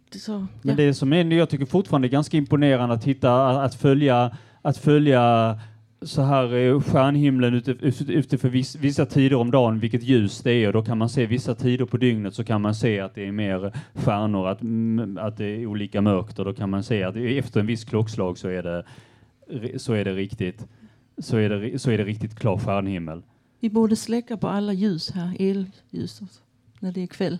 Det 0.09 0.17
är 0.17 0.19
så, 0.19 0.37
Men 0.37 0.47
ja. 0.61 0.75
det 0.75 0.93
som 0.93 1.13
är, 1.13 1.25
jag 1.25 1.49
tycker 1.49 1.65
fortfarande 1.65 2.07
är 2.07 2.09
ganska 2.09 2.37
imponerande 2.37 2.95
att 2.95 3.03
hitta, 3.03 3.49
att 3.63 3.75
följa, 3.75 4.37
att 4.61 4.77
följa 4.77 5.59
så 6.01 6.21
här 6.21 6.55
eh, 6.55 6.81
stjärnhimlen 6.81 7.53
ute, 7.53 7.71
ute, 7.71 8.03
ute 8.03 8.37
för 8.37 8.49
viss, 8.49 8.75
vissa 8.75 9.05
tider 9.05 9.35
om 9.35 9.51
dagen, 9.51 9.79
vilket 9.79 10.03
ljus 10.03 10.41
det 10.41 10.51
är 10.51 10.67
och 10.67 10.73
då 10.73 10.83
kan 10.83 10.97
man 10.97 11.09
se 11.09 11.25
vissa 11.25 11.55
tider 11.55 11.85
på 11.85 11.97
dygnet 11.97 12.33
så 12.33 12.43
kan 12.43 12.61
man 12.61 12.75
se 12.75 12.99
att 12.99 13.15
det 13.15 13.27
är 13.27 13.31
mer 13.31 13.73
stjärnor, 13.93 14.47
att, 14.47 14.59
att 15.25 15.37
det 15.37 15.45
är 15.45 15.65
olika 15.65 16.01
mörkt 16.01 16.39
och 16.39 16.45
då 16.45 16.53
kan 16.53 16.69
man 16.69 16.83
se 16.83 17.03
att 17.03 17.15
efter 17.15 17.59
en 17.59 17.65
viss 17.65 17.83
klockslag 17.83 18.37
så 18.37 18.47
är 18.47 18.63
det, 18.63 18.83
så 19.79 19.93
är 19.93 20.05
det 20.05 20.13
riktigt, 20.13 20.67
så 21.17 21.37
är 21.37 21.49
det, 21.49 21.79
så 21.79 21.91
är 21.91 21.97
det 21.97 22.03
riktigt 22.03 22.39
klar 22.39 22.57
stjärnhimmel. 22.57 23.21
Vi 23.59 23.69
borde 23.69 23.95
släcka 23.95 24.37
på 24.37 24.47
alla 24.47 24.73
ljus 24.73 25.11
här, 25.11 25.35
elljus, 25.39 26.21
när 26.79 26.91
det 26.91 27.03
är 27.03 27.07
kväll. 27.07 27.39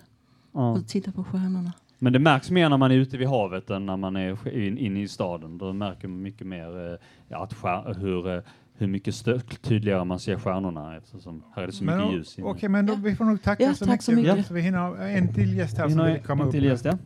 Ja. 0.52 0.72
Och 0.72 0.88
titta 0.88 1.12
på 1.12 1.24
stjärnorna. 1.24 1.72
Men 1.98 2.12
det 2.12 2.18
märks 2.18 2.50
mer 2.50 2.68
när 2.68 2.76
man 2.76 2.90
är 2.90 2.94
ute 2.96 3.16
vid 3.18 3.28
havet 3.28 3.70
än 3.70 3.86
när 3.86 3.96
man 3.96 4.16
är 4.16 4.48
in- 4.48 4.78
inne 4.78 5.02
i 5.02 5.08
staden. 5.08 5.58
Då 5.58 5.72
märker 5.72 6.08
man 6.08 6.22
mycket 6.22 6.46
mer 6.46 6.92
eh, 6.92 6.98
ja, 7.28 7.42
att 7.42 8.02
hur, 8.02 8.34
eh, 8.36 8.42
hur 8.74 8.86
mycket 8.86 9.24
tydligare 9.62 10.04
man 10.04 10.18
ser 10.18 10.36
stjärnorna 10.38 10.96
eftersom 10.96 11.42
här 11.54 11.62
är 11.62 11.66
det 11.66 11.72
så 11.72 11.84
Men, 11.84 11.98
mycket 11.98 12.14
ljus. 12.14 12.36
Okej, 12.42 12.68
men 12.68 12.86
då, 12.86 12.94
vi 12.94 13.16
får 13.16 13.24
nog 13.24 13.42
tacka 13.42 13.62
Ja, 13.64 13.74
så, 13.74 13.84
tack 13.84 13.92
mycket, 13.92 14.04
så 14.04 14.12
mycket. 14.12 14.46
Så 14.46 14.54
vi 14.54 14.60
hinner 14.60 14.78
ha 14.78 14.96
en 14.98 15.34
till 15.34 15.56
gäst 15.56 15.78
här 15.78 15.88
som 15.88 16.04
vill 16.06 16.18
komma 16.22 16.42
en 16.42 16.48
upp. 16.48 16.54
till 16.54 16.64
gäst, 16.64 16.84
ja. 16.84 16.98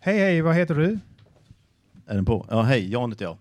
Hej, 0.00 0.18
hej, 0.18 0.40
vad 0.42 0.54
heter 0.54 0.74
du? 0.74 0.98
Är 2.06 2.14
den 2.14 2.24
på? 2.24 2.46
Ja, 2.50 2.62
hej, 2.62 2.90
Jan 2.92 3.10
heter 3.12 3.24
jag. 3.24 3.36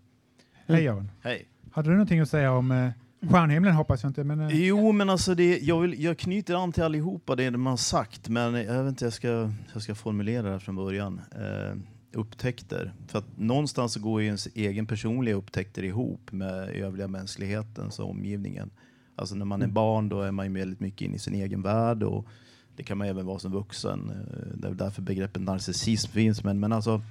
Hej 0.68 0.84
Jan. 0.84 1.12
Hej. 1.24 1.46
Hade 1.72 1.90
du 1.90 1.94
någonting 1.94 2.20
att 2.20 2.30
säga 2.30 2.52
om 2.52 2.72
eh, 2.72 2.90
stjärnhimlen 3.30 3.74
hoppas 3.74 4.04
jag 4.04 4.10
inte, 4.10 4.24
men 4.24 4.40
eh, 4.40 4.48
Jo, 4.66 4.92
men 4.92 5.10
alltså 5.10 5.36
det, 5.36 5.60
jag, 5.60 5.80
vill, 5.82 6.04
jag 6.04 6.18
knyter 6.18 6.56
an 6.64 6.72
till 6.72 6.84
allihopa 6.84 7.36
det 7.36 7.52
man 7.52 7.78
sagt, 7.78 8.30
men 8.30 8.54
jag 8.54 8.84
vet 8.84 8.90
inte 8.90 9.06
jag 9.06 9.14
ska, 9.14 9.52
jag 9.74 9.82
ska 9.82 9.96
formulera 9.96 10.44
det 10.44 10.52
här 10.52 10.60
från 10.60 10.76
början. 10.76 11.22
Eh, 11.32 11.78
upptäckter. 12.16 12.94
För 13.08 13.20
att 13.20 13.38
någonstans 13.38 13.94
så 13.94 14.00
går 14.00 14.22
ju 14.22 14.28
ens 14.28 14.48
egen 14.54 14.86
personliga 14.86 15.36
upptäckter 15.36 15.84
ihop 15.84 16.32
med 16.32 16.70
övriga 16.70 17.08
mänsklighetens 17.08 18.00
och 18.00 18.10
omgivningen. 18.10 18.72
Alltså 19.16 19.36
när 19.36 19.46
man 19.46 19.62
är 19.62 19.68
barn 19.68 20.10
då 20.10 20.22
är 20.22 20.32
man 20.32 20.46
ju 20.46 20.54
väldigt 20.54 20.80
mycket 20.80 21.02
inne 21.02 21.16
i 21.16 21.20
sin 21.20 21.36
egen 21.36 21.62
värld 21.62 22.04
och 22.04 22.28
det 22.76 22.84
kan 22.84 22.98
man 22.98 23.08
även 23.08 23.26
vara 23.26 23.40
som 23.40 23.52
vuxen. 23.52 24.10
Eh, 24.10 24.58
Det 24.58 24.68
är 24.68 24.74
därför 24.74 25.02
begreppet 25.02 25.42
narcissism 25.42 26.12
finns. 26.12 26.44
Men, 26.44 26.60
men 26.60 26.74
alltså, 26.74 27.02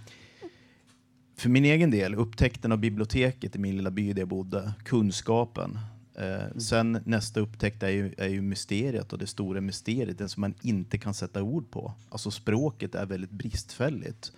för 1.37 1.49
min 1.49 1.65
egen 1.65 1.91
del, 1.91 2.15
upptäckten 2.15 2.73
av 2.73 2.79
biblioteket 2.79 3.57
i 3.57 3.59
min 3.59 3.77
lilla 3.77 3.91
by 3.91 4.13
där 4.13 4.21
jag 4.21 4.29
bodde, 4.29 4.73
kunskapen. 4.85 5.79
Eh, 6.15 6.57
sen 6.59 7.01
nästa 7.05 7.41
upptäckt 7.41 7.83
är 7.83 7.89
ju, 7.89 8.15
är 8.19 8.29
ju 8.29 8.43
mysteriet 8.43 9.13
och 9.13 9.19
det 9.19 9.27
stora 9.27 9.61
mysteriet, 9.61 10.19
det 10.19 10.29
som 10.29 10.41
man 10.41 10.55
inte 10.63 10.99
kan 10.99 11.15
sätta 11.15 11.43
ord 11.43 11.71
på. 11.71 11.93
Alltså 12.09 12.31
språket 12.31 12.95
är 12.95 13.07
väldigt 13.07 13.31
bristfälligt. 13.31 14.33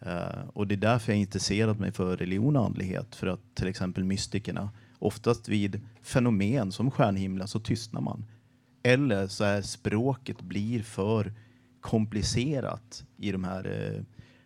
Eh, 0.00 0.48
och 0.52 0.66
det 0.66 0.74
är 0.74 0.76
därför 0.76 1.12
jag 1.12 1.20
intresserat 1.20 1.78
mig 1.78 1.92
för 1.92 2.16
religion 2.16 2.56
och 2.56 2.64
andlighet. 2.64 3.14
För 3.14 3.26
att 3.26 3.54
till 3.54 3.68
exempel 3.68 4.04
mystikerna, 4.04 4.70
oftast 4.98 5.48
vid 5.48 5.80
fenomen 6.02 6.72
som 6.72 6.90
stjärnhimlen 6.90 7.48
så 7.48 7.60
tystnar 7.60 8.00
man. 8.00 8.24
Eller 8.82 9.26
så 9.26 9.44
är 9.44 9.62
språket 9.62 10.42
blir 10.42 10.82
för 10.82 11.32
komplicerat 11.80 13.04
i 13.16 13.32
de 13.32 13.44
här 13.44 14.04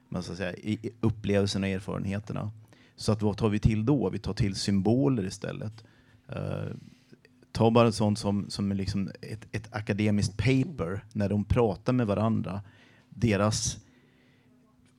man 0.09 0.23
ska 0.23 0.35
säga, 0.35 0.79
upplevelserna 1.01 1.67
och 1.67 1.73
erfarenheterna. 1.73 2.51
Så 2.97 3.13
att 3.13 3.23
vad 3.23 3.37
tar 3.37 3.49
vi 3.49 3.59
till 3.59 3.87
då? 3.87 4.11
Vi 4.11 4.19
tar 4.19 4.35
till 4.35 4.55
symboler 4.55 5.25
istället. 5.27 5.85
Uh, 6.37 6.75
ta 7.53 7.71
bara 7.71 7.93
sånt 7.93 8.19
som, 8.19 8.51
som 8.51 8.71
är 8.71 8.75
liksom 8.75 9.11
ett, 9.21 9.47
ett 9.53 9.75
akademiskt 9.75 10.37
paper, 10.37 11.05
när 11.13 11.29
de 11.29 11.45
pratar 11.45 11.93
med 11.93 12.07
varandra. 12.07 12.63
Deras 13.09 13.79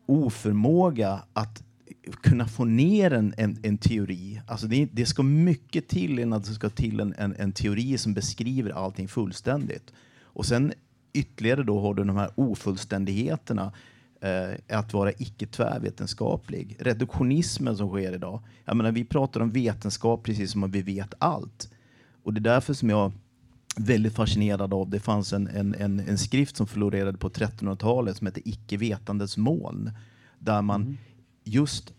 oförmåga 0.05 1.23
att 1.33 1.63
kunna 2.21 2.47
få 2.47 2.65
ner 2.65 3.13
en, 3.13 3.33
en, 3.37 3.57
en 3.63 3.77
teori. 3.77 4.41
Alltså 4.47 4.67
det, 4.67 4.89
det 4.91 5.05
ska 5.05 5.23
mycket 5.23 5.87
till 5.87 6.19
innan 6.19 6.41
det 6.41 6.47
ska 6.47 6.69
till 6.69 6.99
en, 6.99 7.13
en, 7.17 7.35
en 7.35 7.51
teori 7.51 7.97
som 7.97 8.13
beskriver 8.13 8.71
allting 8.71 9.07
fullständigt. 9.07 9.93
Och 10.21 10.45
sen 10.45 10.73
ytterligare 11.13 11.63
då 11.63 11.79
har 11.79 11.93
du 11.93 12.03
de 12.03 12.15
här 12.15 12.29
ofullständigheterna 12.35 13.73
att 14.69 14.93
vara 14.93 15.11
icke 15.11 15.47
tvärvetenskaplig. 15.47 16.75
Reduktionismen 16.79 17.77
som 17.77 17.89
sker 17.89 18.13
idag. 18.13 18.39
Jag 18.65 18.77
menar, 18.77 18.91
vi 18.91 19.05
pratar 19.05 19.39
om 19.39 19.51
vetenskap 19.51 20.23
precis 20.23 20.51
som 20.51 20.63
att 20.63 20.71
vi 20.71 20.81
vet 20.81 21.13
allt. 21.17 21.69
Och 22.23 22.33
det 22.33 22.39
är 22.39 22.53
därför 22.53 22.73
som 22.73 22.89
jag 22.89 23.11
är 23.77 23.83
väldigt 23.83 24.15
fascinerad 24.15 24.73
av, 24.73 24.89
det 24.89 24.99
fanns 24.99 25.33
en, 25.33 25.47
en, 25.47 25.75
en, 25.75 25.99
en 25.99 26.17
skrift 26.17 26.57
som 26.57 26.67
florerade 26.67 27.17
på 27.17 27.29
1300-talet 27.29 28.17
som 28.17 28.27
heter 28.27 28.41
Icke 28.45 28.77
vetandets 28.77 29.37
moln. 29.37 29.91
Där 30.39 30.61
man 30.61 30.97
just 31.43 31.93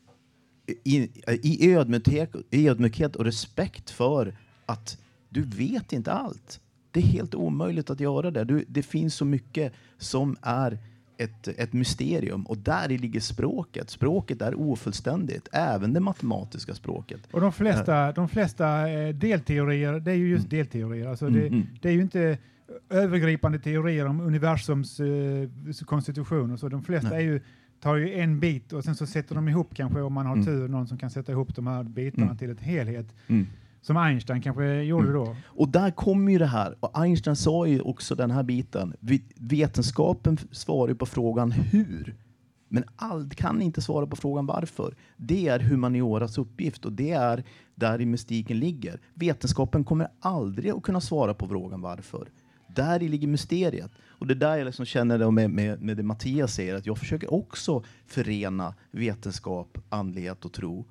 i, 0.85 1.11
i 1.43 1.73
ödmjukhet, 1.75 2.35
ödmjukhet 2.51 3.17
och 3.17 3.25
respekt 3.25 3.91
för 3.91 4.37
att 4.67 4.99
du 5.29 5.43
vet 5.43 5.93
inte 5.93 6.13
allt. 6.13 6.61
Det 6.91 7.01
är 7.01 7.05
helt 7.05 7.35
omöjligt 7.35 7.91
att 7.91 8.01
göra 8.01 8.31
det. 8.31 8.45
Du, 8.45 8.65
det 8.69 8.83
finns 8.83 9.15
så 9.15 9.25
mycket 9.25 9.73
som 9.99 10.37
är 10.43 10.79
ett, 11.21 11.49
ett 11.49 11.73
mysterium 11.73 12.43
och 12.47 12.59
där 12.59 12.89
ligger 12.89 13.21
språket. 13.21 13.91
Språket 13.91 14.43
är 14.43 14.61
ofullständigt, 14.61 15.49
även 15.53 15.93
det 15.93 16.01
matematiska 16.01 16.75
språket. 16.75 17.21
Och 17.33 17.41
de 17.41 17.53
flesta, 17.53 18.13
de 18.13 18.29
flesta 18.29 18.91
eh, 18.91 19.15
delteorier, 19.15 20.01
det 20.01 20.11
är 20.11 20.15
ju 20.17 20.29
just 20.29 20.51
delteorier. 20.51 21.07
Alltså 21.09 21.27
Mm, 21.27 21.41
det, 21.41 21.47
mm. 21.47 21.67
det 21.81 21.89
är 21.89 21.93
ju 21.93 22.01
inte 22.03 22.39
övergripande 22.91 23.59
teorier 23.59 24.07
om 24.07 24.21
universums 24.21 25.01
eh, 25.01 25.85
konstitution. 25.87 26.51
Och 26.53 26.59
så. 26.61 26.69
De 26.69 26.83
flesta 26.83 27.17
är 27.17 27.21
ju, 27.21 27.41
tar 27.81 27.97
ju 27.97 28.15
en 28.15 28.41
bit 28.41 28.73
och 28.73 28.85
sen 28.85 28.95
så 28.97 29.07
sätter 29.07 29.35
de 29.35 29.49
ihop 29.49 29.75
kanske 29.75 30.01
om 30.01 30.13
man 30.13 30.27
har 30.27 30.33
Mm. 30.35 30.47
tur, 30.47 30.69
någon 30.69 30.87
som 30.87 30.99
kan 30.99 31.11
sätta 31.11 31.33
ihop 31.33 31.55
de 31.57 31.67
här 31.67 31.83
bitarna 31.83 32.25
Mm. 32.27 32.37
till 32.39 32.51
ett 32.51 32.61
helhet. 32.61 33.07
Mm. 33.29 33.47
Som 33.83 33.97
Einstein 33.97 34.43
kanske 34.43 34.83
gjorde 34.83 35.09
Mm. 35.09 35.25
då. 35.25 35.37
Och 35.47 35.69
där 35.69 35.91
kommer 35.91 36.33
ju 36.33 36.39
det 36.39 36.47
här, 36.47 36.77
och 36.81 36.99
Einstein 36.99 37.37
sa 37.37 37.67
ju 37.67 37.81
också 37.81 38.15
den 38.15 38.31
här 38.31 38.43
biten, 38.43 38.95
vetenskapen 39.37 40.39
svarar 40.51 40.89
ju 40.89 40.95
på 40.95 41.07
frågan 41.07 41.53
hur, 41.53 42.17
men 42.69 42.85
allt 42.97 43.35
kan 43.35 43.63
inte 43.63 43.83
svara 43.83 44.07
på 44.07 44.17
frågan 44.17 44.47
varför. 44.47 44.95
Det 45.17 45.49
är 45.49 45.61
humanioras 45.61 46.39
uppgift 46.39 46.85
och 46.85 46.93
det 46.93 47.11
är 47.11 47.45
där 47.75 48.01
i 48.01 48.07
mystiken 48.07 48.59
ligger. 48.59 49.01
Vetenskapen 49.15 49.85
kommer 49.85 50.09
aldrig 50.21 50.71
att 50.71 50.83
kunna 50.83 51.01
svara 51.01 51.35
på 51.35 51.49
frågan 51.49 51.81
varför. 51.81 52.29
Där 52.75 53.03
i 53.03 53.09
ligger 53.09 53.29
mysteriet. 53.29 53.91
Och 54.07 54.27
det 54.27 54.35
är 54.35 54.37
där 54.37 54.57
jag 54.57 54.65
liksom 54.65 54.85
känner 54.85 55.19
det 55.19 55.31
med, 55.31 55.51
med, 55.51 55.83
med 55.83 55.97
det 55.97 56.03
Mattias 56.03 56.55
säger, 56.55 56.75
att 56.75 56.87
jag 56.87 56.99
försöker 56.99 57.35
också 57.35 57.83
förena 58.07 58.75
vetenskap, 58.91 59.79
andlighet 59.89 60.45
och 60.45 60.53
tro 60.53 60.85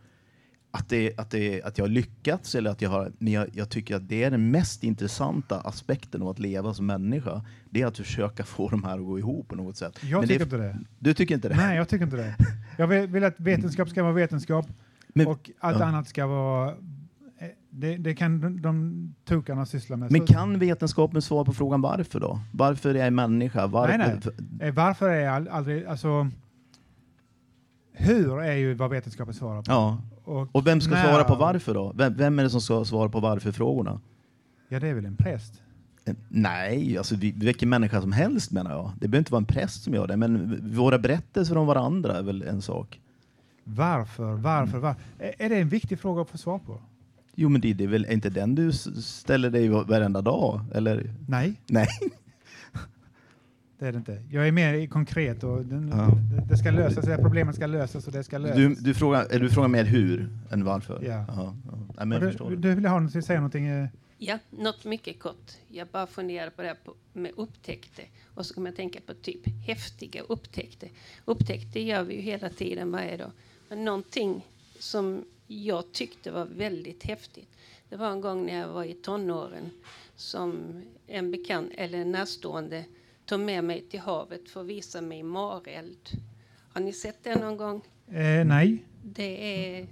att, 0.72 0.90
det, 0.90 1.20
att, 1.20 1.32
det, 1.32 1.64
att 1.64 1.78
jag 1.78 1.86
har 1.86 1.90
lyckats, 1.90 2.56
eller 2.56 2.70
att 2.72 2.82
jag 2.82 2.90
har, 2.90 3.12
men 3.18 3.34
jag, 3.34 3.48
jag 3.54 3.70
tycker 3.70 3.96
att 3.96 4.10
det 4.10 4.24
är 4.24 4.32
den 4.32 4.52
mest 4.52 4.84
intressanta 4.84 5.60
aspekten 5.62 6.22
av 6.22 6.28
att 6.28 6.40
leva 6.40 6.74
som 6.74 6.86
människa. 6.86 7.46
Det 7.70 7.82
är 7.82 7.86
att 7.88 7.98
försöka 7.98 8.44
få 8.44 8.70
de 8.70 8.84
här 8.84 9.00
att 9.00 9.06
gå 9.06 9.20
ihop 9.20 9.48
på 9.48 9.56
något 9.56 9.78
sätt. 9.78 10.00
Jag 10.04 10.20
Men 10.20 10.28
tycker 10.28 10.40
det, 10.40 10.44
inte 10.44 10.58
det. 10.58 10.80
Du 11.00 11.14
tycker 11.14 11.36
inte 11.36 11.50
det? 11.50 11.56
Nej, 11.56 11.78
jag 11.78 11.90
tycker 11.90 12.06
inte 12.06 12.18
det. 12.18 12.36
Jag 12.78 12.88
vill, 12.88 13.08
vill 13.08 13.24
att 13.24 13.40
vetenskap 13.40 13.90
ska 13.90 14.04
vara 14.04 14.14
vetenskap 14.14 14.68
och 15.28 15.50
allt 15.60 15.80
ja. 15.80 15.86
annat 15.86 16.08
ska 16.08 16.28
vara... 16.28 16.70
eh, 16.70 16.76
Det, 17.70 17.98
det 17.98 18.16
kan 18.16 18.42
de, 18.42 18.62
de 18.62 19.16
tokarna 19.26 19.66
syssla 19.66 19.98
med. 19.98 20.12
Men 20.12 20.26
kan 20.26 20.60
vetenskapen 20.60 21.22
svara 21.22 21.46
på 21.46 21.54
frågan 21.54 21.82
varför 21.82 22.20
då? 22.20 22.40
Varför 22.54 22.96
är 22.96 23.04
jag 23.04 23.14
människa? 23.14 23.68
Varför, 23.68 23.98
Nej, 23.98 24.20
nej. 24.60 24.68
Eh, 24.68 24.74
Varför 24.74 25.10
är 25.10 25.30
all, 25.30 25.48
aldrig... 25.48 25.86
Alltså, 25.86 26.30
hur 27.94 28.42
är 28.42 28.54
ju 28.56 28.74
vad 28.74 28.90
vetenskapen 28.90 29.34
svarar 29.34 29.62
på. 29.62 29.72
Ja. 29.72 30.02
Och 30.30 30.48
Och 30.52 30.68
vem 30.68 30.82
ska 30.82 30.92
när- 30.94 31.04
svara 31.10 31.24
på 31.24 31.36
varför 31.36 31.74
då? 31.74 31.94
Vem, 31.96 32.14
vem 32.14 32.40
är 32.40 32.44
det 32.44 32.50
som 32.50 32.62
ska 32.62 32.86
svara 32.86 33.10
på 33.10 33.20
varför-frågorna? 33.20 34.00
Ja, 34.70 34.80
det 34.80 34.88
är 34.88 34.94
väl 34.94 35.06
en 35.06 35.16
präst. 35.16 35.54
Eh, 36.06 36.16
Nej, 36.30 36.98
alltså 36.98 37.16
vi, 37.16 37.32
vilken 37.32 37.70
människa 37.70 38.02
som 38.02 38.12
helst 38.12 38.52
menar 38.52 38.72
jag. 38.72 38.92
Det 39.00 39.08
behöver 39.08 39.18
inte 39.18 39.32
vara 39.32 39.40
en 39.40 39.46
präst 39.46 39.84
som 39.84 39.94
gör 39.94 40.08
det, 40.08 40.18
men 40.18 40.60
våra 40.76 40.98
berättelser 41.00 41.58
om 41.58 41.68
varandra 41.68 42.18
är 42.18 42.24
väl 42.24 42.42
en 42.42 42.62
sak. 42.62 43.00
Varför, 43.64 44.34
varför, 44.34 44.78
varför? 44.78 45.02
Är, 45.20 45.50
det 45.50 45.56
en 45.58 45.70
viktig 45.70 46.00
fråga 46.00 46.22
att 46.22 46.30
få 46.30 46.38
svar 46.38 46.60
på? 46.60 46.82
Jo, 47.36 47.50
men 47.50 47.62
det, 47.62 47.74
det 47.74 47.84
är 47.84 47.88
väl 47.88 48.06
inte 48.06 48.30
den 48.30 48.56
du 48.56 48.72
ställer 49.02 49.50
dig 49.50 49.68
va- 49.70 49.84
varenda 49.88 50.22
dag? 50.22 50.62
Eller? 50.74 51.14
Nej. 51.28 51.54
Nej. 51.68 51.88
Det 53.80 53.88
är 53.88 53.92
det 53.92 53.98
inte. 53.98 54.24
Jag 54.32 54.48
är 54.48 54.52
mer 54.52 54.74
i 54.74 54.88
konkret 54.88 55.44
och 55.44 55.66
den, 55.66 55.90
Ja. 55.94 56.08
det, 56.36 56.46
det 56.50 56.58
ska 56.58 56.72
lösas, 56.72 57.06
det 57.06 57.12
här 57.12 57.22
problemet 57.22 57.56
ska 57.56 57.68
lösas 57.68 58.08
och 58.08 58.14
det 58.14 58.24
ska 58.24 58.38
lösas. 58.38 58.58
Du, 58.58 58.76
du, 58.76 58.94
frågar, 58.94 59.40
du 59.40 59.50
frågar 59.50 59.68
mer 59.68 59.84
hur 59.84 60.30
än 60.52 60.64
varför? 60.64 61.02
Ja. 61.04 61.26
Jaha, 61.28 61.58
ja. 61.98 62.06
Nej, 62.06 62.20
du, 62.20 62.56
du 62.56 62.76
vill 62.76 62.86
ha 62.86 63.00
något, 63.00 63.26
säga 63.26 63.40
någonting? 63.40 63.68
eh, 63.68 63.88
Ja, 64.18 64.40
något 64.50 64.86
mycket 64.86 65.20
kort. 65.20 65.52
Jag 65.68 65.88
bara 65.88 66.08
funderade 66.08 66.52
på 66.52 66.62
det 66.62 66.68
här 66.68 66.78
på, 66.86 66.94
med 67.14 67.32
upptäckter. 67.38 68.06
Och 68.34 68.46
så 68.46 68.54
kommer 68.54 68.70
jag 68.70 68.76
tänka 68.76 69.00
på 69.06 69.14
typ 69.14 69.48
häftiga 69.68 70.22
upptäckter. 70.22 70.90
Upptäckter 71.26 71.80
gör 71.80 72.04
vi 72.04 72.16
ju 72.16 72.22
hela 72.22 72.50
tiden 72.50 72.92
varje 72.92 73.18
dag. 73.18 73.32
Men 73.70 73.86
någonting 73.86 74.46
som 74.80 75.24
jag 75.48 75.92
tyckte 75.92 76.32
var 76.32 76.46
väldigt 76.46 77.04
häftigt. 77.04 77.50
Det 77.90 77.96
var 77.96 78.12
en 78.12 78.22
gång 78.22 78.46
när 78.46 78.60
jag 78.60 78.68
var 78.68 78.84
i 78.84 78.94
tonåren 78.94 79.70
som 80.16 80.82
en 81.08 81.32
bekant 81.32 81.72
eller 81.78 81.98
en 81.98 82.12
närstående 82.12 82.84
tog 83.30 83.40
med 83.40 83.64
mig 83.64 83.82
till 83.82 84.00
havet 84.00 84.50
för 84.50 84.62
att 84.62 84.68
visa 84.68 85.02
mig 85.02 85.24
mareld. 85.24 86.10
Har 86.74 86.82
ni 86.82 86.94
sett 86.94 87.24
det 87.24 87.36
någon 87.36 87.58
gång? 87.58 87.82
Eh, 88.08 88.46
nej. 88.46 88.86
Det 89.04 89.78
är, 89.78 89.88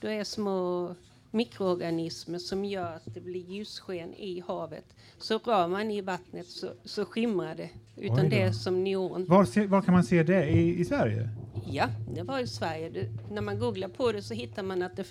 det 0.00 0.12
är 0.12 0.24
små 0.24 0.94
mikroorganismer 1.30 2.38
som 2.38 2.64
gör 2.64 2.96
att 2.96 3.14
det 3.14 3.20
blir 3.20 3.40
ljussken 3.40 4.14
i 4.14 4.42
havet. 4.46 4.84
Så 5.18 5.38
rör 5.38 5.68
man 5.68 5.90
i 5.90 6.00
vattnet 6.00 6.46
så, 6.46 6.72
så 6.84 7.04
skimrar 7.04 7.54
det. 7.54 7.70
Utan 7.96 8.28
det 8.28 8.42
är 8.42 8.52
som 8.52 8.84
neon. 8.84 9.26
Var, 9.28 9.44
se, 9.44 9.66
var 9.66 9.82
kan 9.82 9.94
man 9.94 10.04
se 10.04 10.22
det? 10.22 10.50
I, 10.50 10.80
i 10.80 10.84
Sverige? 10.84 11.28
Ja, 11.66 11.88
det 12.14 12.22
var 12.22 12.38
i 12.38 12.46
Sverige. 12.46 12.90
Det, 12.90 13.08
när 13.30 13.42
man 13.42 13.58
googlar 13.58 13.88
på 13.88 14.12
det 14.12 14.22
så 14.22 14.34
hittar 14.34 14.62
man 14.62 14.82
att 14.82 14.96
det, 14.96 15.06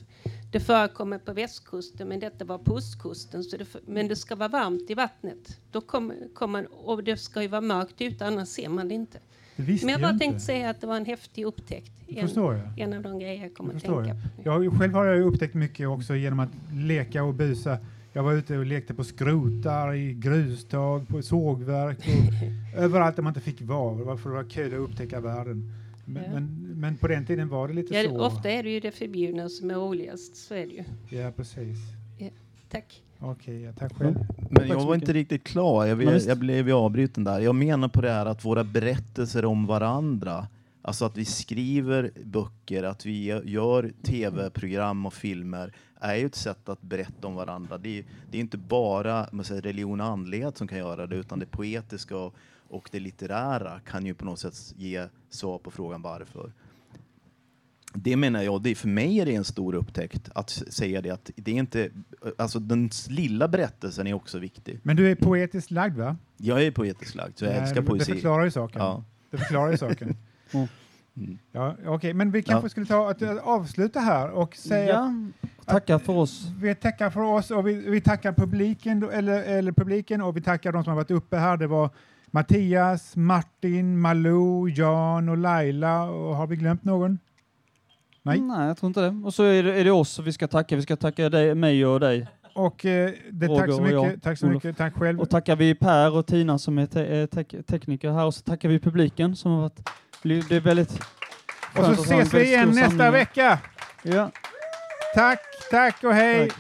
det 0.52 0.60
förekommer 0.60 1.18
på 1.18 1.34
västkusten 1.34 2.08
men 2.08 2.20
detta 2.20 2.46
var 2.46 2.58
på 2.58 2.74
ostkusten. 2.74 3.44
Så 3.44 3.58
det, 3.58 3.66
men 3.86 4.08
det 4.08 4.16
ska 4.16 4.36
vara 4.36 4.50
varmt 4.50 4.90
i 4.90 4.94
vattnet. 4.94 5.60
Då 5.72 5.82
kommer, 5.82 6.16
kommer, 6.34 6.68
och 6.72 7.04
det 7.04 7.18
ska 7.18 7.42
ju 7.42 7.48
vara 7.48 7.62
mörkt 7.62 8.02
ute 8.02 8.26
annars 8.26 8.48
ser 8.48 8.70
man 8.70 8.88
det 8.88 8.94
inte. 8.94 9.20
Det 9.56 9.84
men 9.84 9.90
jag 9.90 10.02
bara 10.02 10.18
tänkte 10.18 10.40
säga 10.40 10.70
att 10.70 10.82
det 10.82 10.88
var 10.88 10.98
en 10.98 11.06
häftig 11.06 11.46
upptäckt. 11.46 11.92
En, 12.08 12.30
en 12.78 12.94
av 12.94 13.02
de 13.02 13.20
grejer 13.20 13.42
jag 13.42 13.54
kommer 13.54 13.76
att 13.76 13.82
tänka 13.82 14.14
på. 14.14 14.42
Jag, 14.44 14.80
själv 14.80 14.94
har 14.94 15.06
jag 15.06 15.22
upptäckt 15.22 15.54
mycket 15.54 15.88
också 15.88 16.16
genom 16.16 16.40
att 16.40 16.50
leka 16.74 17.24
och 17.24 17.34
busa. 17.34 17.78
Jag 18.14 18.24
var 18.24 18.34
ute 18.34 18.58
och 18.58 18.66
lekte 18.66 18.94
på 18.94 19.04
skrotar, 19.04 19.94
i 19.94 20.14
grustag, 20.14 21.08
på 21.08 21.22
sågverk 21.22 21.98
och 21.98 22.80
överallt 22.84 23.16
där 23.16 23.24
man 23.24 23.30
inte 23.30 23.42
fick 23.42 23.62
vara. 23.62 24.04
Varför 24.04 24.30
det 24.30 24.36
var 24.36 24.50
kul 24.50 24.74
att 24.74 24.90
upptäcka 24.90 25.20
världen. 25.20 25.74
Men, 26.06 26.24
Ja. 26.24 26.30
men, 26.34 26.74
men 26.80 26.98
på 26.98 27.08
den 27.08 27.26
tiden 27.26 27.50
var 27.50 27.68
det 27.68 27.74
lite 27.74 27.96
Ja, 27.96 28.10
så. 28.10 28.20
ofta 28.20 28.50
är 28.50 28.64
det 28.64 28.70
ju 28.70 28.80
det 28.80 28.92
förbjudna 28.92 29.50
som 29.50 29.70
är 29.72 29.76
roligast. 29.76 30.36
Så 30.36 30.54
är 30.54 30.68
det 30.68 30.74
ju. 30.74 30.84
Ja, 31.20 31.32
precis. 31.32 31.78
Ja, 32.18 32.30
tack. 32.70 33.04
Okej, 33.20 33.62
ja, 33.62 33.74
tack 33.74 33.96
själv. 33.96 34.16
Men 34.50 34.68
jag 34.68 34.86
var 34.86 34.96
inte 34.96 35.14
riktigt 35.14 35.44
klar. 35.44 35.86
Jag, 35.86 35.96
visst. 35.96 36.28
jag 36.28 36.38
blev 36.38 36.68
ju 36.68 36.74
avbruten 36.74 37.24
där. 37.24 37.40
Jag 37.40 37.56
menar 37.56 37.88
på 37.88 38.02
det 38.02 38.12
här 38.12 38.26
att 38.26 38.46
våra 38.46 38.64
berättelser 38.64 39.46
om 39.46 39.66
varandra, 39.66 40.48
alltså 40.82 41.06
att 41.06 41.18
vi 41.18 41.26
skriver 41.26 42.12
böcker, 42.26 42.84
att 42.84 43.06
vi 43.06 43.26
gör 43.46 43.92
tv-program 44.04 45.06
och 45.06 45.14
filmer, 45.14 45.74
är 46.00 46.16
ju 46.16 46.26
ett 46.26 46.36
sätt 46.36 46.70
att 46.70 46.82
berätta 46.82 47.28
om 47.28 47.36
varandra. 47.36 47.78
Det 47.78 48.00
är, 48.00 48.06
det 48.32 48.38
är 48.38 48.42
inte 48.42 48.58
bara 48.58 49.28
man 49.32 49.46
säger, 49.46 49.62
religion 49.62 50.02
och 50.02 50.08
andlighet 50.08 50.58
som 50.58 50.68
kan 50.68 50.78
göra 50.78 51.08
det, 51.08 51.16
utan 51.16 51.40
det 51.40 51.46
poetiska 51.46 52.18
och, 52.18 52.36
och 52.72 52.90
det 52.92 53.00
litterära 53.00 53.80
kan 53.80 54.06
ju 54.06 54.14
på 54.14 54.26
något 54.26 54.40
sätt 54.40 54.74
ge 54.78 55.08
svar 55.30 55.58
på 55.58 55.72
frågan 55.72 56.02
varför. 56.02 56.52
Det 57.94 58.16
menar 58.18 58.42
jag, 58.42 58.62
det 58.62 58.70
är, 58.72 58.76
för 58.76 58.88
mig 58.88 59.20
är 59.20 59.26
det 59.26 59.36
en 59.36 59.44
stor 59.44 59.76
upptäckt 59.76 60.30
att 60.36 60.50
säga 60.50 61.02
det 61.02 61.10
att 61.10 61.32
det 61.36 61.52
är 61.52 61.56
inte, 61.56 61.90
alltså 62.38 62.60
den 62.60 62.90
lilla 63.10 63.48
berättelsen 63.48 64.08
är 64.08 64.14
också 64.14 64.40
viktig. 64.40 64.80
Men 64.84 64.96
du 64.96 65.12
är 65.12 65.16
poetiskt 65.16 65.72
lagd 65.72 65.98
va? 65.98 66.18
Jag 66.38 66.64
är 66.64 66.72
poetiskt 66.72 67.16
lagd, 67.16 67.38
så 67.38 67.46
jag 67.46 67.52
Nej, 67.52 67.62
älskar 67.62 67.82
det- 67.82 67.88
poesi. 67.88 68.12
Det 68.12 68.16
förklarar 68.16 68.44
ju 68.44 68.52
saken. 68.52 68.82
Ja. 68.82 69.04
Det 69.32 69.38
förklarar 69.38 69.72
ju 69.72 69.78
saken. 69.78 70.18
Mm. 71.16 71.38
Ja, 71.52 71.76
Okej, 71.86 72.14
men 72.14 72.32
vi 72.32 72.44
kanske 72.44 72.66
Ja. 72.66 72.70
skulle 72.70 72.86
ta 72.86 73.10
att 73.10 73.22
eh, 73.22 73.36
avsluta 73.38 74.00
här 74.00 74.30
och 74.30 74.56
säga 74.56 74.88
Ja, 75.42 75.48
tacka 75.66 76.00
för 76.00 76.14
oss. 76.14 76.48
Vi 76.62 76.76
tackar 76.76 77.10
för 77.10 77.22
oss 77.22 77.52
och 77.52 77.68
vi, 77.68 77.74
vi 77.74 78.02
tackar 78.02 78.34
publiken, 78.34 79.10
eller, 79.14 79.44
eller 79.44 79.72
publiken 79.72 80.22
och 80.22 80.38
vi 80.38 80.42
tackar 80.42 80.72
de 80.72 80.84
som 80.84 80.92
har 80.92 80.96
varit 80.96 81.12
uppe 81.12 81.38
här. 81.38 81.58
Det 81.58 81.68
var 81.68 81.90
Mattias, 82.32 83.16
Martin, 83.16 84.00
Malou, 84.00 84.70
Jan 84.70 85.30
och 85.30 85.38
Laila. 85.38 86.04
Och 86.04 86.36
har 86.36 86.48
vi 86.48 86.56
glömt 86.56 86.84
någon? 86.84 87.20
Nej. 88.24 88.42
Nej, 88.42 88.68
jag 88.68 88.78
tror 88.78 88.88
inte 88.88 89.02
det. 89.02 89.22
Och 89.26 89.34
så 89.34 89.44
är 89.44 89.64
det, 89.64 89.74
är 89.80 89.84
det 89.84 89.92
oss 89.92 90.20
vi 90.20 90.34
ska 90.34 90.48
tacka. 90.48 90.76
Vi 90.76 90.82
ska 90.82 90.96
tacka 90.96 91.30
dig, 91.30 91.56
mig 91.56 91.86
och 91.86 92.00
dig. 92.00 92.28
Och 92.56 92.86
eh, 92.86 93.12
det, 93.32 93.48
tack 93.48 93.68
Roger 93.68 93.72
så 93.72 93.82
och 93.82 93.90
jag, 93.90 94.06
mycket. 94.06 94.24
Tack 94.24 94.38
så 94.40 94.46
Olof. 94.48 94.64
mycket. 94.64 94.78
Tack 94.78 94.94
själv. 94.94 95.20
Och 95.22 95.30
tackar 95.30 95.56
vi 95.56 95.76
Per 95.76 96.16
och 96.18 96.28
Tina 96.28 96.58
som 96.60 96.78
är 96.78 96.86
te 96.86 97.28
tek 97.28 97.56
tekniker 97.68 98.12
här 98.12 98.26
och 98.26 98.34
så 98.34 98.42
tackar 98.42 98.70
vi 98.70 98.80
publiken 98.80 99.36
som 99.36 99.52
har 99.52 99.62
varit... 99.62 99.90
Det 100.24 100.52
är 100.52 100.60
väldigt 100.60 101.02
Och 101.78 101.86
så 101.86 101.92
ses 101.92 102.34
vi 102.34 102.44
igen 102.46 102.70
nästa 102.70 102.90
samling. 102.90 103.12
vecka. 103.12 103.60
Ja. 104.04 104.32
Tack, 105.16 105.40
tack 105.72 106.04
och 106.04 106.14
hej. 106.14 106.50
Tack. 106.50 106.58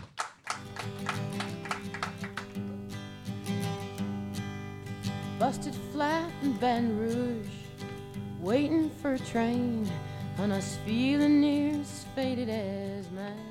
Busted 5.42 5.74
flat 5.92 6.32
in 6.44 6.54
Baton 6.58 7.00
Rouge, 7.00 7.48
waiting 8.42 8.92
for 9.02 9.16
a 9.16 9.20
train, 9.20 9.90
and 10.38 10.54
us 10.54 10.78
feeling 10.86 11.42
near 11.42 11.82
as 11.82 12.06
faded 12.14 12.48
as 12.48 13.08
jeans. 13.08 13.51